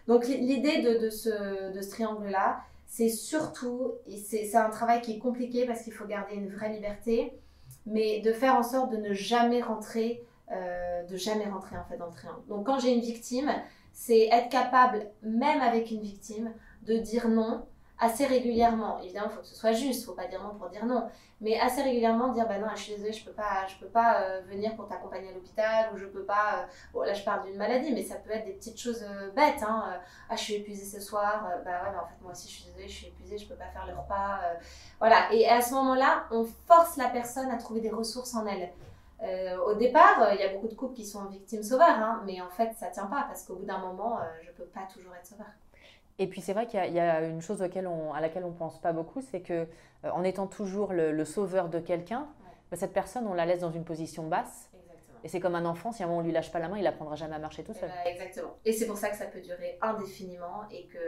Donc 0.07 0.25
l'idée 0.27 0.81
de, 0.81 0.97
de, 0.97 1.09
ce, 1.09 1.73
de 1.73 1.81
ce 1.81 1.89
triangle-là, 1.89 2.61
c'est 2.87 3.09
surtout, 3.09 3.95
et 4.07 4.15
c'est 4.15 4.55
un 4.55 4.69
travail 4.69 5.01
qui 5.01 5.17
est 5.17 5.19
compliqué 5.19 5.65
parce 5.65 5.81
qu'il 5.81 5.91
faut 5.91 6.05
garder 6.05 6.35
une 6.35 6.49
vraie 6.49 6.69
liberté, 6.69 7.37
mais 7.85 8.21
de 8.21 8.31
faire 8.31 8.55
en 8.55 8.63
sorte 8.63 8.91
de 8.91 8.97
ne 8.97 9.13
jamais 9.13 9.61
rentrer 9.61 10.25
euh, 10.51 11.03
de 11.03 11.17
jamais 11.17 11.45
rentrer 11.45 11.77
en 11.77 11.83
fait 11.83 11.97
dans 11.97 12.05
le 12.05 12.13
triangle. 12.13 12.39
Donc 12.47 12.65
quand 12.65 12.79
j'ai 12.79 12.93
une 12.93 13.01
victime, 13.01 13.51
c'est 13.91 14.29
être 14.31 14.47
capable, 14.47 15.07
même 15.21 15.59
avec 15.59 15.91
une 15.91 15.99
victime, 16.01 16.53
de 16.83 16.95
dire 16.97 17.27
non 17.27 17.65
assez 17.99 18.25
régulièrement. 18.25 19.01
Évidemment, 19.01 19.27
il 19.29 19.35
faut 19.35 19.41
que 19.41 19.47
ce 19.47 19.55
soit 19.55 19.73
juste, 19.73 20.03
il 20.03 20.05
faut 20.05 20.13
pas 20.13 20.27
dire 20.27 20.41
non 20.41 20.57
pour 20.57 20.69
dire 20.69 20.85
non, 20.85 21.09
mais 21.41 21.59
assez 21.59 21.81
régulièrement 21.81 22.29
dire 22.29 22.47
bah 22.47 22.59
non, 22.59 22.67
je 22.75 22.81
suis 22.81 22.93
désolée, 22.93 23.11
je 23.11 23.25
peux 23.25 23.33
pas, 23.33 23.65
je 23.67 23.75
peux 23.75 23.91
pas 23.91 24.21
euh, 24.21 24.41
venir 24.47 24.73
pour 24.77 24.87
t'accompagner 24.87 25.29
à 25.29 25.33
l'hôpital 25.33 25.89
ou 25.93 25.97
je 25.97 26.05
peux 26.05 26.23
pas. 26.23 26.67
Euh, 26.95 27.05
là, 27.05 27.13
je 27.13 27.25
parle 27.25 27.45
d'une 27.45 27.57
maladie, 27.57 27.91
mais 27.93 28.03
ça 28.03 28.15
peut 28.15 28.31
être 28.31 28.45
des 28.45 28.53
petites 28.53 28.79
choses 28.79 29.03
bêtes. 29.35 29.63
Hein, 29.67 29.99
ah, 30.29 30.35
je 30.37 30.41
suis 30.41 30.53
épuisée 30.53 30.85
ce 30.85 31.03
soir. 31.03 31.43
bah 31.65 31.71
ouais, 31.83 31.91
mais 31.91 31.97
en 31.97 32.05
fait 32.05 32.21
moi 32.21 32.31
aussi 32.31 32.47
je 32.47 32.53
suis 32.53 32.65
désolée, 32.67 32.87
je 32.87 32.93
suis 32.93 33.07
épuisée, 33.07 33.37
je 33.37 33.47
peux 33.49 33.55
pas 33.55 33.67
faire 33.67 33.85
le 33.85 33.93
repas. 33.99 34.39
voilà. 34.99 35.33
Et 35.33 35.45
à 35.45 35.61
ce 35.61 35.73
moment-là, 35.73 36.25
on 36.31 36.45
force 36.67 36.95
la 36.95 37.09
personne 37.09 37.51
à 37.51 37.57
trouver 37.57 37.81
des 37.81 37.91
ressources 37.91 38.33
en 38.33 38.45
elle. 38.45 38.71
Euh, 39.23 39.57
au 39.65 39.73
départ, 39.73 40.21
euh, 40.21 40.33
il 40.35 40.39
y 40.39 40.43
a 40.43 40.53
beaucoup 40.53 40.67
de 40.67 40.75
couples 40.75 40.95
qui 40.95 41.05
sont 41.05 41.25
victimes 41.25 41.63
sauveurs, 41.63 41.89
hein, 41.89 42.21
mais 42.25 42.39
en 42.41 42.49
fait, 42.49 42.71
ça 42.77 42.87
tient 42.87 43.07
pas 43.07 43.23
parce 43.27 43.43
qu'au 43.43 43.55
bout 43.55 43.65
d'un 43.65 43.79
moment, 43.79 44.19
euh, 44.19 44.23
je 44.43 44.51
peux 44.51 44.65
pas 44.65 44.87
toujours 44.93 45.13
être 45.15 45.25
sauveur. 45.25 45.47
Et 46.19 46.27
puis 46.27 46.41
c'est 46.41 46.53
vrai 46.53 46.65
qu'il 46.65 46.93
y, 46.93 46.99
a 46.99 47.21
une 47.21 47.41
chose 47.41 47.63
on, 47.85 48.13
à 48.13 48.21
laquelle 48.21 48.43
on 48.43 48.51
pense 48.51 48.79
pas 48.79 48.91
beaucoup, 48.91 49.21
c'est 49.21 49.41
que 49.41 49.67
en 50.03 50.23
étant 50.23 50.47
toujours 50.47 50.91
le, 50.91 51.25
sauveur 51.25 51.69
de 51.69 51.79
quelqu'un, 51.79 52.27
bah, 52.71 52.77
cette 52.77 52.93
personne, 52.93 53.27
on 53.27 53.35
la 53.35 53.45
laisse 53.45 53.59
dans 53.59 53.71
une 53.71 53.83
position 53.83 54.27
basse. 54.27 54.71
Et 55.23 55.29
c'est 55.29 55.39
comme 55.39 55.55
un 55.55 55.65
enfant, 55.65 55.91
si 55.91 56.01
à 56.01 56.05
un 56.05 56.09
moment 56.09 56.21
on 56.21 56.23
lui 56.23 56.31
lâche 56.31 56.51
pas 56.51 56.59
la 56.59 56.69
main, 56.69 56.77
il 56.77 56.87
apprendra 56.87 57.15
jamais 57.15 57.35
à 57.35 57.39
marcher 57.39 57.63
tout 57.63 57.73
seul. 57.73 57.89
Eh 58.01 58.03
ben, 58.03 58.13
exactement. 58.13 58.55
Et 58.65 58.71
c'est 58.71 58.87
pour 58.87 58.97
ça 58.97 59.09
que 59.09 59.15
ça 59.15 59.25
peut 59.25 59.41
durer 59.41 59.77
indéfiniment 59.81 60.63
et 60.71 60.87
que 60.87 60.99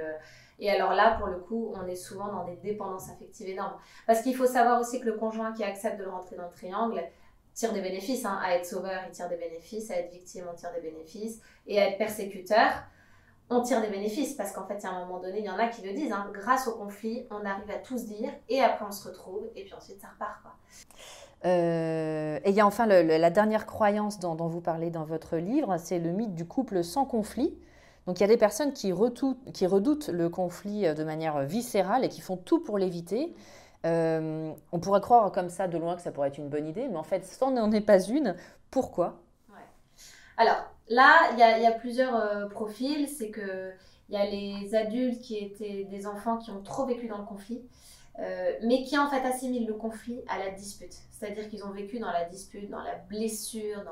et 0.60 0.70
alors 0.70 0.94
là, 0.94 1.16
pour 1.18 1.28
le 1.28 1.38
coup, 1.38 1.74
on 1.76 1.88
est 1.88 1.96
souvent 1.96 2.28
dans 2.28 2.44
des 2.44 2.58
dépendances 2.58 3.10
affectives 3.10 3.48
énormes. 3.48 3.78
Parce 4.06 4.22
qu'il 4.22 4.36
faut 4.36 4.46
savoir 4.46 4.80
aussi 4.80 5.00
que 5.00 5.06
le 5.06 5.14
conjoint 5.14 5.54
qui 5.54 5.64
accepte 5.64 6.00
de 6.00 6.06
rentrer 6.06 6.36
dans 6.36 6.48
le 6.48 6.52
triangle, 6.52 7.02
tire 7.60 7.74
des 7.74 7.82
bénéfices. 7.82 8.26
Hein. 8.26 8.40
À 8.42 8.56
être 8.56 8.66
sauveur, 8.66 9.02
il 9.08 9.12
tire 9.12 9.28
des 9.28 9.36
bénéfices. 9.36 9.92
À 9.92 9.96
être 9.96 10.12
victime, 10.12 10.46
on 10.52 10.56
tire 10.56 10.72
des 10.74 10.82
bénéfices. 10.82 11.42
Et 11.68 11.80
à 11.80 11.90
être 11.90 11.98
persécuteur, 11.98 12.72
on 13.50 13.62
tire 13.62 13.82
des 13.82 13.90
bénéfices. 13.90 14.34
Parce 14.34 14.54
qu'en 14.54 14.66
fait, 14.66 14.84
à 14.86 14.90
un 14.90 15.06
moment 15.06 15.20
donné, 15.20 15.40
il 15.40 15.46
y 15.46 15.50
en 15.50 15.58
a 15.58 15.68
qui 15.68 15.82
le 15.82 15.94
disent. 15.94 16.12
Hein. 16.12 16.30
grâce 16.34 16.68
au 16.68 16.76
conflit, 16.76 17.28
on 17.30 17.46
arrive 17.46 17.70
à 17.70 17.80
tous 17.80 18.06
dire. 18.06 18.32
Et 18.48 18.62
après, 18.62 18.86
on 18.88 18.92
se 18.92 19.08
retrouve. 19.08 19.50
Et 19.56 19.64
puis 19.66 19.74
ensuite, 19.74 20.00
ça 20.02 20.08
repart. 20.08 20.42
Quoi. 20.42 20.56
Euh, 21.46 22.40
et 22.44 22.50
il 22.50 22.56
y 22.56 22.60
a 22.60 22.66
enfin 22.66 22.86
la 22.86 23.30
dernière 23.30 23.66
croyance 23.66 24.20
dont, 24.20 24.36
vous 24.36 24.60
parlez 24.62 24.90
dans 24.90 25.06
votre 25.06 25.38
livre, 25.38 25.78
c'est 25.78 26.00
le 26.00 26.12
mythe 26.12 26.36
du 26.36 26.46
couple 26.46 26.84
sans 26.84 27.06
conflit. 27.06 27.58
Donc 28.08 28.20
il 28.20 28.22
y 28.22 28.24
a 28.26 28.28
des 28.28 28.38
personnes 28.38 28.74
qui, 28.74 28.92
qui 29.54 29.66
redoutent 29.66 30.10
le 30.10 30.28
conflit 30.28 30.94
de 30.94 31.04
manière 31.06 31.44
viscérale 31.44 32.04
et 32.04 32.10
qui 32.10 32.20
font 32.20 32.36
tout 32.36 32.60
pour 32.60 32.78
l'éviter. 32.78 33.34
Euh, 33.86 34.52
on 34.72 34.80
pourrait 34.80 35.02
croire 35.02 35.32
comme 35.32 35.50
ça 35.50 35.68
de 35.68 35.78
loin 35.78 35.96
que 35.96 36.02
ça 36.02 36.12
pourrait 36.12 36.30
être 36.30 36.38
une 36.38 36.50
bonne 36.50 36.68
idée, 36.68 36.88
mais 36.88 36.98
en 36.98 37.04
fait, 37.04 37.26
ça 37.26 37.50
n'en 37.50 37.72
est 37.72 37.82
pas 37.82 38.02
une. 38.02 38.36
Pourquoi? 38.72 39.22
Alors 40.38 40.72
là, 40.88 41.32
il 41.34 41.38
y, 41.38 41.68
a 41.68 41.72
plusieurs 41.72 42.16
euh, 42.16 42.48
profils. 42.48 43.08
C'est 43.10 43.30
que 43.30 43.74
il 44.10 44.16
y 44.16 44.18
a 44.18 44.26
les 44.26 44.74
adultes 44.74 45.22
qui 45.22 45.38
étaient 45.38 45.84
des 45.84 46.08
enfants 46.08 46.38
qui 46.38 46.50
ont 46.50 46.62
trop 46.64 46.86
vécu 46.86 47.08
dans 47.08 47.18
le 47.18 47.26
conflit, 47.26 47.62
euh, 48.20 48.54
mais 48.64 48.84
qui 48.84 48.98
en 48.98 49.10
fait 49.10 49.22
assimilent 49.26 49.68
le 49.68 49.74
conflit 49.74 50.22
à 50.28 50.40
la 50.40 50.50
dispute. 50.52 50.94
C'est-à-dire 51.12 51.50
qu'ils 51.50 51.64
ont 51.64 51.72
vécu 51.72 52.00
dans 52.00 52.12
la 52.12 52.26
dispute, 52.26 52.70
dans 52.70 52.82
la 52.82 52.96
blessure, 52.96 53.84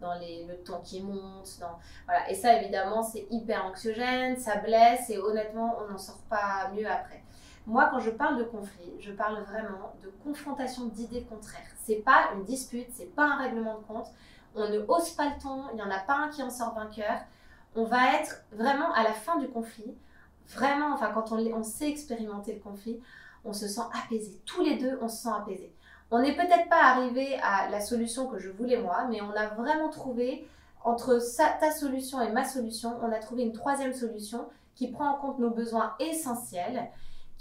dans, 0.00 0.14
les, 0.14 0.44
le 0.46 0.56
temps 0.56 0.80
qui 0.80 1.02
monte. 1.02 1.60
Voilà. 2.06 2.30
Et 2.30 2.34
ça, 2.34 2.60
évidemment, 2.60 3.02
c'est 3.02 3.26
hyper 3.30 3.64
anxiogène, 3.66 4.36
ça 4.36 4.56
blesse 4.56 5.08
et 5.10 5.18
honnêtement, 5.18 5.76
on 5.80 5.92
n'en 5.92 5.98
sort 5.98 6.22
pas 6.28 6.70
mieux 6.74 6.90
après. 6.90 7.23
Moi, 7.66 7.88
quand 7.90 8.00
je 8.00 8.10
parle 8.10 8.36
de 8.36 8.44
conflit, 8.44 8.92
je 9.00 9.10
parle 9.10 9.42
vraiment 9.42 9.94
de 10.02 10.12
confrontation 10.22 10.84
d'idées 10.86 11.22
contraires. 11.22 11.60
C'est 11.82 11.96
pas 12.04 12.30
une 12.34 12.44
dispute, 12.44 12.88
c'est 12.92 13.14
pas 13.14 13.24
un 13.24 13.36
règlement 13.36 13.78
de 13.78 13.84
compte. 13.84 14.08
On 14.54 14.68
ne 14.68 14.80
hausse 14.86 15.10
pas 15.12 15.30
le 15.30 15.40
ton, 15.40 15.64
il 15.72 15.76
n'y 15.76 15.82
en 15.82 15.90
a 15.90 15.98
pas 15.98 16.14
un 16.14 16.28
qui 16.28 16.42
en 16.42 16.50
sort 16.50 16.74
vainqueur. 16.74 17.20
On 17.74 17.84
va 17.84 18.14
être 18.20 18.44
vraiment 18.52 18.92
à 18.92 19.02
la 19.02 19.12
fin 19.12 19.38
du 19.38 19.48
conflit, 19.48 19.96
vraiment, 20.48 20.92
enfin, 20.92 21.10
quand 21.12 21.32
on, 21.32 21.38
on 21.38 21.62
sait 21.62 21.88
expérimenter 21.88 22.52
le 22.52 22.60
conflit, 22.60 23.00
on 23.46 23.54
se 23.54 23.66
sent 23.66 23.82
apaisé. 24.04 24.38
Tous 24.44 24.62
les 24.62 24.76
deux, 24.76 24.98
on 25.00 25.08
se 25.08 25.22
sent 25.22 25.32
apaisé. 25.34 25.72
On 26.10 26.20
n'est 26.20 26.36
peut-être 26.36 26.68
pas 26.68 26.82
arrivé 26.82 27.38
à 27.42 27.68
la 27.70 27.80
solution 27.80 28.26
que 28.26 28.38
je 28.38 28.50
voulais 28.50 28.76
moi, 28.76 29.06
mais 29.08 29.22
on 29.22 29.30
a 29.30 29.46
vraiment 29.48 29.88
trouvé, 29.88 30.46
entre 30.84 31.18
ta 31.58 31.70
solution 31.72 32.20
et 32.20 32.30
ma 32.30 32.44
solution, 32.44 32.98
on 33.02 33.10
a 33.10 33.18
trouvé 33.18 33.44
une 33.44 33.52
troisième 33.52 33.94
solution 33.94 34.46
qui 34.74 34.88
prend 34.88 35.08
en 35.08 35.14
compte 35.14 35.38
nos 35.38 35.50
besoins 35.50 35.94
essentiels 35.98 36.90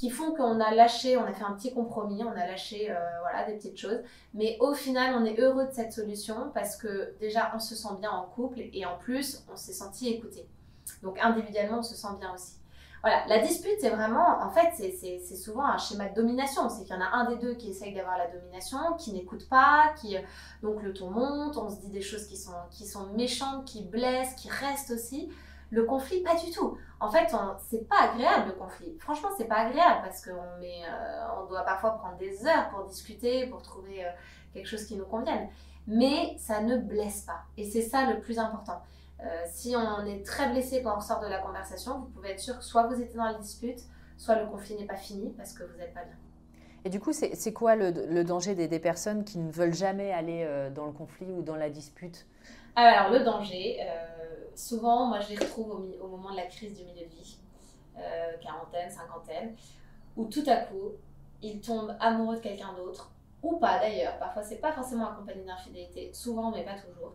qui 0.03 0.09
font 0.09 0.33
qu'on 0.33 0.59
a 0.59 0.75
lâché, 0.75 1.15
on 1.15 1.23
a 1.23 1.31
fait 1.31 1.45
un 1.45 1.53
petit 1.53 1.73
compromis, 1.73 2.25
on 2.25 2.31
a 2.31 2.45
lâché 2.45 2.91
euh, 2.91 2.95
voilà, 3.21 3.45
des 3.45 3.53
petites 3.53 3.77
choses. 3.77 4.01
Mais 4.33 4.57
au 4.59 4.73
final, 4.73 5.15
on 5.15 5.23
est 5.23 5.39
heureux 5.39 5.65
de 5.65 5.71
cette 5.71 5.93
solution 5.93 6.51
parce 6.53 6.75
que 6.75 7.13
déjà, 7.21 7.53
on 7.55 7.59
se 7.59 7.73
sent 7.73 7.95
bien 8.01 8.11
en 8.11 8.25
couple 8.25 8.59
et 8.73 8.85
en 8.85 8.97
plus, 8.97 9.45
on 9.49 9.55
s'est 9.55 9.71
senti 9.71 10.09
écouté. 10.09 10.45
Donc 11.03 11.17
individuellement, 11.21 11.79
on 11.79 11.83
se 11.83 11.95
sent 11.95 12.09
bien 12.19 12.33
aussi. 12.33 12.57
Voilà, 13.01 13.25
la 13.27 13.39
dispute, 13.39 13.77
c'est 13.79 13.91
vraiment, 13.91 14.41
en 14.41 14.49
fait, 14.49 14.73
c'est 14.75 15.35
souvent 15.37 15.63
un 15.63 15.77
schéma 15.77 16.09
de 16.09 16.15
domination. 16.15 16.67
C'est 16.67 16.83
qu'il 16.83 16.93
y 16.93 16.97
en 16.97 17.01
a 17.01 17.09
un 17.13 17.29
des 17.29 17.37
deux 17.37 17.53
qui 17.53 17.69
essaye 17.69 17.93
d'avoir 17.93 18.17
la 18.17 18.27
domination, 18.27 18.79
qui 18.99 19.13
n'écoute 19.13 19.47
pas, 19.47 19.93
qui 20.01 20.17
donc 20.63 20.83
le 20.83 20.91
ton 20.91 21.11
monte, 21.11 21.55
on 21.55 21.69
se 21.69 21.79
dit 21.79 21.91
des 21.91 22.01
choses 22.01 22.27
qui 22.27 22.35
sont, 22.35 22.51
qui 22.71 22.85
sont 22.85 23.07
méchantes, 23.13 23.63
qui 23.63 23.83
blessent, 23.83 24.35
qui 24.35 24.49
restent 24.49 24.91
aussi. 24.91 25.29
Le 25.73 25.85
conflit, 25.85 26.21
pas 26.21 26.35
du 26.35 26.51
tout. 26.51 26.77
En 26.99 27.09
fait, 27.09 27.35
c'est 27.67 27.89
pas 27.89 28.11
agréable 28.11 28.49
le 28.49 28.53
conflit. 28.53 28.95
Franchement, 28.99 29.29
c'est 29.35 29.47
pas 29.47 29.55
agréable 29.55 30.01
parce 30.03 30.23
qu'on 30.23 30.29
euh, 30.29 31.41
on 31.41 31.47
doit 31.47 31.63
parfois 31.63 31.97
prendre 31.97 32.15
des 32.17 32.45
heures 32.45 32.69
pour 32.69 32.85
discuter, 32.85 33.47
pour 33.47 33.63
trouver 33.63 34.05
euh, 34.05 34.09
quelque 34.53 34.67
chose 34.67 34.85
qui 34.85 34.95
nous 34.95 35.05
convienne. 35.05 35.49
Mais 35.87 36.35
ça 36.37 36.61
ne 36.61 36.77
blesse 36.77 37.21
pas. 37.21 37.41
Et 37.57 37.65
c'est 37.65 37.81
ça 37.81 38.05
le 38.05 38.19
plus 38.19 38.37
important. 38.37 38.83
Euh, 39.21 39.25
si 39.47 39.75
on 39.75 40.05
est 40.05 40.23
très 40.23 40.47
blessé 40.51 40.83
quand 40.83 40.95
on 40.95 41.01
sort 41.01 41.21
de 41.21 41.27
la 41.27 41.39
conversation, 41.39 42.01
vous 42.01 42.05
pouvez 42.05 42.29
être 42.29 42.39
sûr 42.39 42.59
que 42.59 42.63
soit 42.63 42.85
vous 42.85 43.01
êtes 43.01 43.15
dans 43.15 43.25
la 43.25 43.33
dispute, 43.33 43.79
soit 44.15 44.35
le 44.35 44.45
conflit 44.45 44.75
n'est 44.75 44.85
pas 44.85 44.95
fini 44.95 45.33
parce 45.35 45.53
que 45.53 45.63
vous 45.63 45.75
n'êtes 45.79 45.95
pas 45.95 46.03
bien. 46.03 46.17
Et 46.85 46.89
du 46.89 46.99
coup, 46.99 47.13
c'est 47.13 47.53
quoi 47.53 47.75
le, 47.75 48.23
danger 48.23 48.53
des, 48.53 48.79
personnes 48.79 49.23
qui 49.23 49.39
ne 49.39 49.51
veulent 49.51 49.73
jamais 49.73 50.11
aller 50.11 50.69
dans 50.75 50.85
le 50.85 50.91
conflit 50.91 51.31
ou 51.31 51.41
dans 51.41 51.55
la 51.55 51.69
dispute? 51.69 52.27
Alors, 52.75 53.09
le 53.09 53.23
danger, 53.23 53.77
souvent, 54.55 55.07
moi, 55.07 55.19
je 55.19 55.29
les 55.29 55.37
retrouve 55.37 55.71
au, 56.01 56.07
moment 56.07 56.31
de 56.31 56.37
la 56.37 56.45
crise 56.45 56.73
du 56.73 56.83
milieu 56.85 57.05
de 57.05 57.11
vie, 57.11 57.37
euh, 57.97 58.37
quarantaine, 58.41 58.89
cinquantaine, 58.89 59.55
où 60.15 60.25
tout 60.25 60.43
à 60.47 60.57
coup, 60.57 60.91
ils 61.41 61.59
tombent 61.59 61.95
amoureux 61.99 62.37
de 62.37 62.41
quelqu'un 62.41 62.73
d'autre, 62.73 63.11
ou 63.41 63.57
pas 63.57 63.79
d'ailleurs. 63.79 64.17
Parfois, 64.19 64.43
c'est 64.43 64.57
pas 64.57 64.71
forcément 64.71 65.09
accompagné 65.09 65.43
d'infidélité, 65.43 66.11
souvent, 66.13 66.51
mais 66.51 66.63
pas 66.63 66.75
toujours. 66.75 67.13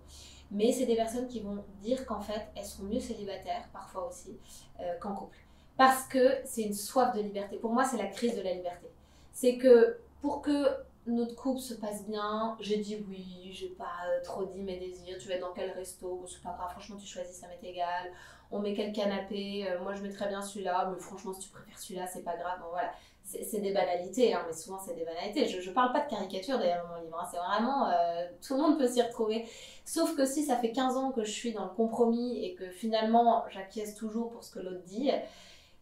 Mais 0.51 0.73
c'est 0.73 0.87
des 0.87 0.97
personnes 0.97 1.29
qui 1.29 1.41
vont 1.41 1.65
dire 1.81 2.07
qu'en 2.07 2.21
fait, 2.21 2.49
elles 2.57 2.65
sont 2.65 2.85
mieux 2.85 3.01
célibataires, 3.01 3.69
parfois 3.73 4.09
aussi, 4.09 4.39
euh, 4.81 4.99
qu'en 5.01 5.15
couple. 5.15 5.39
Parce 5.77 6.05
que 6.05 6.39
c'est 6.45 6.63
une 6.63 6.75
soif 6.75 7.15
de 7.15 7.21
liberté. 7.21 7.57
Pour 7.57 7.73
moi, 7.73 7.85
c'est 7.85 7.99
la 7.99 8.07
crise 8.07 8.35
de 8.37 8.43
la 8.43 8.53
liberté. 8.53 8.91
C'est 9.33 9.59
que 9.59 10.01
pour 10.21 10.43
que 10.43 10.69
notre 11.11 11.35
couple 11.35 11.61
se 11.61 11.75
passe 11.75 12.07
bien. 12.07 12.57
J'ai 12.61 12.79
dit 12.79 13.05
oui, 13.09 13.51
j'ai 13.53 13.69
pas 13.69 13.97
euh, 14.09 14.23
trop 14.23 14.45
dit 14.45 14.63
mes 14.63 14.79
désirs. 14.79 15.17
Tu 15.19 15.29
vas 15.29 15.39
dans 15.39 15.53
quel 15.53 15.71
resto 15.71 16.25
C'est 16.29 16.43
pas 16.43 16.55
grave, 16.57 16.71
franchement, 16.71 16.97
tu 16.97 17.07
choisis, 17.07 17.37
ça 17.37 17.47
m'est 17.49 17.69
égal. 17.69 18.13
On 18.51 18.61
met 18.61 18.75
quel 18.75 18.93
canapé 18.93 19.67
euh, 19.69 19.81
Moi, 19.83 19.95
je 19.95 20.03
mettrais 20.03 20.29
bien 20.29 20.41
celui-là, 20.43 20.91
mais 20.93 21.01
franchement, 21.01 21.33
si 21.33 21.41
tu 21.41 21.49
préfères 21.51 21.79
celui-là, 21.79 22.07
c'est 22.07 22.23
pas 22.23 22.37
grave. 22.37 22.59
Bon, 22.61 22.69
voilà. 22.71 22.93
C'est 23.25 23.61
des 23.61 23.75
banalités, 23.75 24.33
hein, 24.33 24.43
mais 24.47 24.55
souvent, 24.55 24.79
c'est 24.79 24.95
des 24.95 25.05
banalités. 25.05 25.47
Je, 25.47 25.61
je 25.61 25.71
parle 25.71 25.93
pas 25.93 26.01
de 26.01 26.09
caricature 26.09 26.59
d'ailleurs 26.59 26.87
dans 26.87 26.95
mon 26.95 27.03
livre. 27.03 27.19
Hein. 27.21 27.29
C'est 27.31 27.37
vraiment. 27.37 27.87
Euh, 27.91 28.27
tout 28.41 28.55
le 28.55 28.63
monde 28.63 28.79
peut 28.79 28.89
s'y 28.89 29.03
retrouver. 29.03 29.47
Sauf 29.85 30.17
que 30.17 30.25
si 30.25 30.45
ça 30.45 30.57
fait 30.57 30.73
15 30.73 30.97
ans 30.97 31.13
que 31.13 31.25
je 31.25 31.31
suis 31.31 31.53
dans 31.53 31.65
le 31.65 31.71
compromis 31.71 32.43
et 32.43 32.55
que 32.55 32.71
finalement, 32.71 33.45
j'acquiesce 33.51 33.95
toujours 33.95 34.31
pour 34.31 34.43
ce 34.43 34.51
que 34.51 34.61
l'autre 34.61 34.83
dit, 34.87 35.11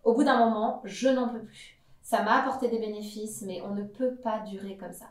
au 0.02 0.14
bout 0.14 0.24
d'un 0.24 0.38
moment, 0.38 0.80
je 0.84 1.08
n'en 1.08 1.28
peux 1.28 1.44
plus 1.44 1.75
ça 2.06 2.22
m'a 2.22 2.40
apporté 2.40 2.68
des 2.68 2.78
bénéfices, 2.78 3.42
mais 3.44 3.60
on 3.62 3.74
ne 3.74 3.82
peut 3.82 4.14
pas 4.14 4.38
durer 4.38 4.76
comme 4.76 4.92
ça. 4.92 5.06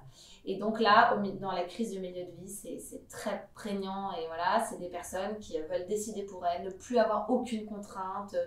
Et 0.45 0.55
donc 0.55 0.79
là, 0.79 1.13
dans 1.41 1.51
la 1.51 1.65
crise 1.65 1.91
du 1.91 1.99
milieu 1.99 2.23
de 2.23 2.31
vie, 2.41 2.47
c'est 2.47 3.05
très 3.09 3.49
prégnant. 3.53 4.13
Et 4.13 4.25
voilà, 4.27 4.65
c'est 4.65 4.79
des 4.79 4.87
personnes 4.87 5.37
qui 5.41 5.59
euh, 5.59 5.63
veulent 5.69 5.87
décider 5.87 6.23
pour 6.23 6.45
elles, 6.45 6.63
ne 6.63 6.69
plus 6.69 6.97
avoir 6.97 7.29
aucune 7.29 7.65
contrainte, 7.65 8.33
euh, 8.35 8.45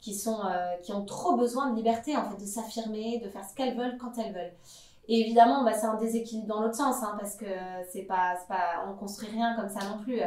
qui, 0.00 0.14
sont, 0.14 0.40
euh, 0.46 0.76
qui 0.82 0.94
ont 0.94 1.04
trop 1.04 1.36
besoin 1.36 1.72
de 1.72 1.76
liberté, 1.76 2.16
en 2.16 2.24
fait, 2.24 2.42
de 2.42 2.46
s'affirmer, 2.46 3.20
de 3.22 3.28
faire 3.28 3.44
ce 3.44 3.54
qu'elles 3.54 3.76
veulent 3.76 3.98
quand 3.98 4.16
elles 4.16 4.32
veulent. 4.32 4.54
Et 5.06 5.20
évidemment, 5.20 5.62
bah, 5.62 5.74
c'est 5.74 5.84
un 5.84 5.96
déséquilibre 5.96 6.48
dans 6.48 6.62
l'autre 6.62 6.76
sens, 6.76 7.02
hein, 7.02 7.14
parce 7.20 7.36
que 7.36 7.44
c'est 7.90 8.04
pas, 8.04 8.38
pas, 8.48 8.82
on 8.88 8.94
construit 8.94 9.28
rien 9.28 9.54
comme 9.56 9.68
ça 9.68 9.80
non 9.86 9.98
plus. 10.02 10.20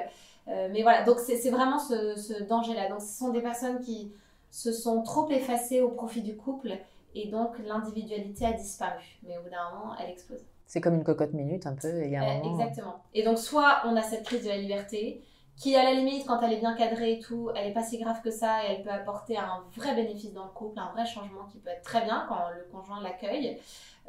mais 0.45 0.83
voilà, 0.83 1.03
donc 1.05 1.17
c'est 1.17 1.49
vraiment 1.49 1.79
ce, 1.79 2.15
ce 2.17 2.43
danger-là. 2.43 2.89
Donc 2.89 3.01
ce 3.01 3.17
sont 3.17 3.29
des 3.29 3.41
personnes 3.41 3.79
qui 3.79 4.11
se 4.51 4.71
sont 4.71 5.01
trop 5.01 5.27
effacées 5.31 5.81
au 5.81 5.89
profit 5.89 6.21
du 6.21 6.37
couple 6.37 6.77
et 7.15 7.29
donc, 7.29 7.57
l'individualité 7.65 8.45
a 8.45 8.53
disparu. 8.53 9.19
Mais 9.23 9.37
au 9.37 9.41
bout 9.41 9.49
d'un 9.49 9.71
moment, 9.71 9.95
elle 9.99 10.09
explose. 10.09 10.43
C'est 10.65 10.81
comme 10.81 10.95
une 10.95 11.03
cocotte 11.03 11.33
minute, 11.33 11.67
un 11.67 11.75
peu. 11.75 12.03
Il 12.03 12.11
y 12.11 12.15
a 12.15 12.23
un 12.23 12.37
moment... 12.39 12.59
Exactement. 12.59 12.95
Et 13.13 13.23
donc, 13.23 13.37
soit 13.37 13.81
on 13.85 13.95
a 13.95 14.01
cette 14.01 14.23
crise 14.23 14.43
de 14.43 14.49
la 14.49 14.57
liberté, 14.57 15.21
qui, 15.55 15.75
à 15.75 15.83
la 15.83 15.93
limite, 15.93 16.25
quand 16.25 16.41
elle 16.41 16.53
est 16.53 16.59
bien 16.59 16.73
cadrée 16.75 17.13
et 17.13 17.19
tout, 17.19 17.51
elle 17.55 17.67
n'est 17.67 17.73
pas 17.73 17.83
si 17.83 17.99
grave 17.99 18.21
que 18.23 18.31
ça 18.31 18.65
et 18.65 18.71
elle 18.71 18.83
peut 18.83 18.89
apporter 18.89 19.37
un 19.37 19.63
vrai 19.75 19.93
bénéfice 19.95 20.33
dans 20.33 20.45
le 20.45 20.51
couple, 20.51 20.79
un 20.79 20.91
vrai 20.91 21.05
changement 21.05 21.45
qui 21.51 21.59
peut 21.59 21.69
être 21.69 21.83
très 21.83 22.03
bien 22.03 22.25
quand 22.27 22.49
le 22.49 22.63
conjoint 22.71 23.01
l'accueille. 23.01 23.59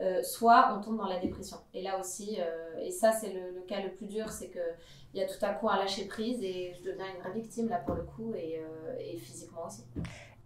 Euh, 0.00 0.22
soit 0.24 0.74
on 0.76 0.82
tombe 0.82 0.96
dans 0.96 1.06
la 1.06 1.20
dépression. 1.20 1.58
Et 1.72 1.82
là 1.82 2.00
aussi, 2.00 2.38
euh, 2.40 2.80
et 2.82 2.90
ça 2.90 3.12
c'est 3.12 3.32
le, 3.32 3.60
cas 3.68 3.80
le 3.80 3.90
plus 3.90 4.06
dur, 4.06 4.28
c'est 4.28 4.50
qu'il 4.50 5.20
y 5.20 5.22
a 5.22 5.26
tout 5.26 5.42
à 5.42 5.50
coup 5.50 5.68
un 5.68 5.76
lâcher 5.76 6.06
prise 6.06 6.42
et 6.42 6.74
je 6.76 6.90
deviens 6.90 7.06
une 7.14 7.20
vraie 7.20 7.32
victime 7.32 7.68
là 7.68 7.76
pour 7.76 7.94
le 7.94 8.02
coup 8.02 8.34
et, 8.34 8.58
euh, 8.58 8.96
et 8.98 9.16
physiquement 9.16 9.66
aussi. 9.66 9.84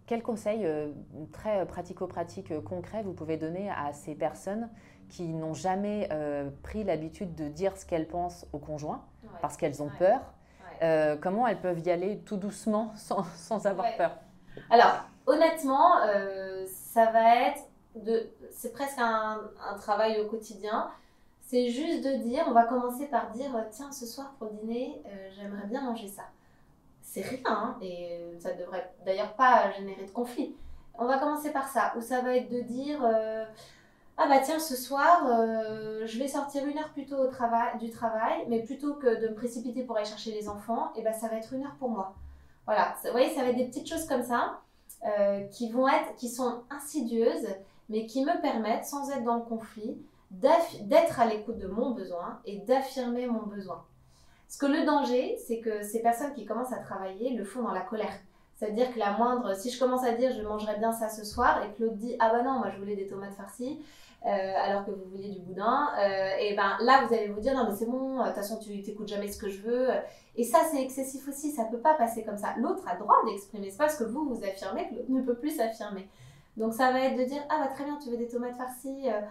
Quels 0.09 0.23
conseils 0.23 0.65
euh, 0.65 0.91
très 1.31 1.63
pratico-pratiques 1.67 2.49
euh, 2.49 2.61
concrets 2.61 3.03
vous 3.03 3.13
pouvez 3.13 3.37
donner 3.37 3.69
à 3.69 3.93
ces 3.93 4.15
personnes 4.15 4.67
qui 5.07 5.27
n'ont 5.27 5.53
jamais 5.53 6.09
euh, 6.11 6.49
pris 6.63 6.83
l'habitude 6.83 7.35
de 7.35 7.47
dire 7.47 7.77
ce 7.77 7.85
qu'elles 7.85 8.07
pensent 8.07 8.47
au 8.51 8.57
conjoint 8.57 9.05
parce 9.39 9.55
qu'elles 9.55 9.83
ont 9.83 9.91
peur 9.99 10.19
Comment 11.21 11.45
elles 11.45 11.61
peuvent 11.61 11.85
y 11.85 11.91
aller 11.91 12.21
tout 12.21 12.37
doucement 12.37 12.91
sans, 12.95 13.23
sans 13.35 13.67
avoir 13.67 13.85
peur? 13.97 14.17
Alors, 14.71 15.03
honnêtement, 15.27 15.97
ça 16.65 17.11
va 17.11 17.47
être 17.47 17.61
de. 17.95 18.31
C'est 18.51 18.71
presque 18.71 18.97
un, 18.97 19.41
un 19.69 19.77
travail 19.77 20.21
au 20.21 20.27
quotidien. 20.27 20.89
C'est 21.41 21.69
juste 21.69 22.03
de 22.03 22.15
dire, 22.23 22.45
on 22.47 22.53
va 22.53 22.63
commencer 22.63 23.07
par 23.07 23.29
dire, 23.31 23.51
tiens, 23.71 23.91
ce 23.91 24.05
soir 24.05 24.33
pour 24.39 24.51
dîner, 24.51 25.03
j'aimerais 25.35 25.67
bien 25.67 25.81
manger 25.81 26.07
ça 26.07 26.23
c'est 27.09 27.21
rien, 27.21 27.41
hein, 27.47 27.77
et 27.81 28.19
ça 28.39 28.53
devrait 28.53 28.93
d'ailleurs 29.03 29.33
pas 29.33 29.71
générer 29.71 30.05
de 30.05 30.11
conflit. 30.11 30.55
On 30.93 31.07
va 31.07 31.17
commencer 31.17 31.51
par 31.51 31.67
ça, 31.67 31.93
où 31.97 32.01
ça 32.01 32.21
va 32.21 32.35
être 32.35 32.51
de 32.51 32.61
dire 32.61 33.03
euh, 33.03 33.45
Ah 34.17 34.27
bah 34.27 34.39
tiens, 34.43 34.59
ce 34.59 34.75
soir, 34.75 35.25
euh, 35.25 36.05
je 36.05 36.19
vais 36.19 36.27
sortir 36.27 36.67
une 36.67 36.77
heure 36.77 36.91
plus 36.93 37.07
tôt 37.07 37.17
au 37.17 37.29
du 37.79 37.89
travail, 37.89 38.45
mais 38.47 38.61
plutôt 38.61 38.93
que 38.93 39.21
de 39.21 39.29
me 39.29 39.33
précipiter 39.33 39.83
pour 39.83 39.97
aller 39.97 40.05
chercher 40.05 40.31
les 40.31 40.47
enfants, 40.47 40.91
et 40.95 41.01
bah 41.01 41.13
ça 41.13 41.27
va 41.27 41.37
être 41.37 41.51
une 41.51 41.65
heure 41.65 41.75
pour 41.79 41.89
moi. 41.89 42.13
Voilà, 42.65 42.93
vous 43.03 43.11
voyez, 43.11 43.33
ça 43.33 43.41
va 43.41 43.49
être 43.49 43.57
des 43.57 43.65
petites 43.65 43.89
choses 43.89 44.05
comme 44.05 44.23
ça 44.23 44.59
euh, 45.03 45.45
qui 45.47 45.71
vont 45.71 45.87
être, 45.87 46.15
qui 46.15 46.29
sont 46.29 46.61
insidieuses, 46.69 47.47
mais 47.89 48.05
qui 48.05 48.23
me 48.23 48.39
permettent, 48.39 48.85
sans 48.85 49.09
être 49.09 49.23
dans 49.23 49.37
le 49.37 49.43
conflit, 49.43 49.97
d'être 50.29 51.19
à 51.19 51.25
l'écoute 51.25 51.57
de 51.57 51.67
mon 51.67 51.89
besoin 51.89 52.39
et 52.45 52.59
d'affirmer 52.59 53.25
mon 53.25 53.47
besoin. 53.47 53.83
Ce 54.49 54.57
que 54.57 54.65
le 54.65 54.83
danger, 54.83 55.37
c'est 55.47 55.59
que 55.59 55.83
ces 55.83 56.01
personnes 56.01 56.33
qui 56.33 56.43
commencent 56.43 56.73
à 56.73 56.79
travailler 56.79 57.35
le 57.35 57.45
font 57.45 57.61
dans 57.61 57.71
la 57.71 57.81
colère. 57.81 58.11
C'est-à-dire 58.55 58.91
que 58.91 58.99
la 58.99 59.11
moindre, 59.11 59.55
si 59.55 59.69
je 59.69 59.79
commence 59.79 60.03
à 60.03 60.11
dire 60.11 60.33
je 60.33 60.41
mangerai 60.41 60.77
bien 60.79 60.91
ça 60.91 61.07
ce 61.07 61.23
soir 61.23 61.63
et 61.63 61.71
que 61.77 61.83
l'autre 61.83 61.95
dit 61.95 62.15
ah 62.19 62.29
bah 62.33 62.41
non, 62.41 62.59
moi 62.59 62.69
je 62.71 62.77
voulais 62.79 62.95
des 62.95 63.07
tomates 63.07 63.35
farcies, 63.35 63.79
euh, 64.25 64.27
alors 64.27 64.85
que 64.85 64.91
vous 64.91 65.05
vouliez 65.11 65.29
du 65.29 65.39
boudin, 65.39 65.91
euh, 65.97 66.31
et 66.39 66.55
ben 66.55 66.77
là 66.81 67.05
vous 67.05 67.13
allez 67.13 67.27
vous 67.27 67.39
dire 67.39 67.53
non 67.53 67.69
mais 67.69 67.75
c'est 67.75 67.85
bon, 67.85 68.19
de 68.19 68.25
toute 68.25 68.35
façon 68.35 68.57
tu 68.57 68.81
t'écoutes 68.81 69.07
jamais 69.07 69.31
ce 69.31 69.37
que 69.37 69.49
je 69.49 69.61
veux. 69.61 69.89
Et 70.35 70.43
ça 70.43 70.59
c'est 70.69 70.81
excessif 70.81 71.25
aussi, 71.29 71.51
ça 71.51 71.65
peut 71.65 71.77
pas 71.77 71.93
passer 71.93 72.23
comme 72.23 72.37
ça. 72.37 72.55
L'autre 72.57 72.83
a 72.85 72.97
droit 72.97 73.15
d'exprimer, 73.27 73.69
c'est 73.69 73.77
pas 73.77 73.85
parce 73.85 73.97
que 73.97 74.03
vous 74.03 74.25
vous 74.25 74.43
affirmez 74.43 74.89
que 74.89 74.95
l'autre 74.95 75.11
ne 75.11 75.21
peut 75.21 75.35
plus 75.35 75.55
s'affirmer. 75.55 76.09
Donc 76.57 76.73
ça 76.73 76.91
va 76.91 76.99
être 77.01 77.17
de 77.17 77.23
dire 77.23 77.41
ah 77.49 77.59
bah 77.61 77.71
très 77.73 77.85
bien, 77.85 77.97
tu 78.03 78.09
veux 78.09 78.17
des 78.17 78.27
tomates 78.27 78.57
farcies. 78.57 79.09
Euh, 79.09 79.21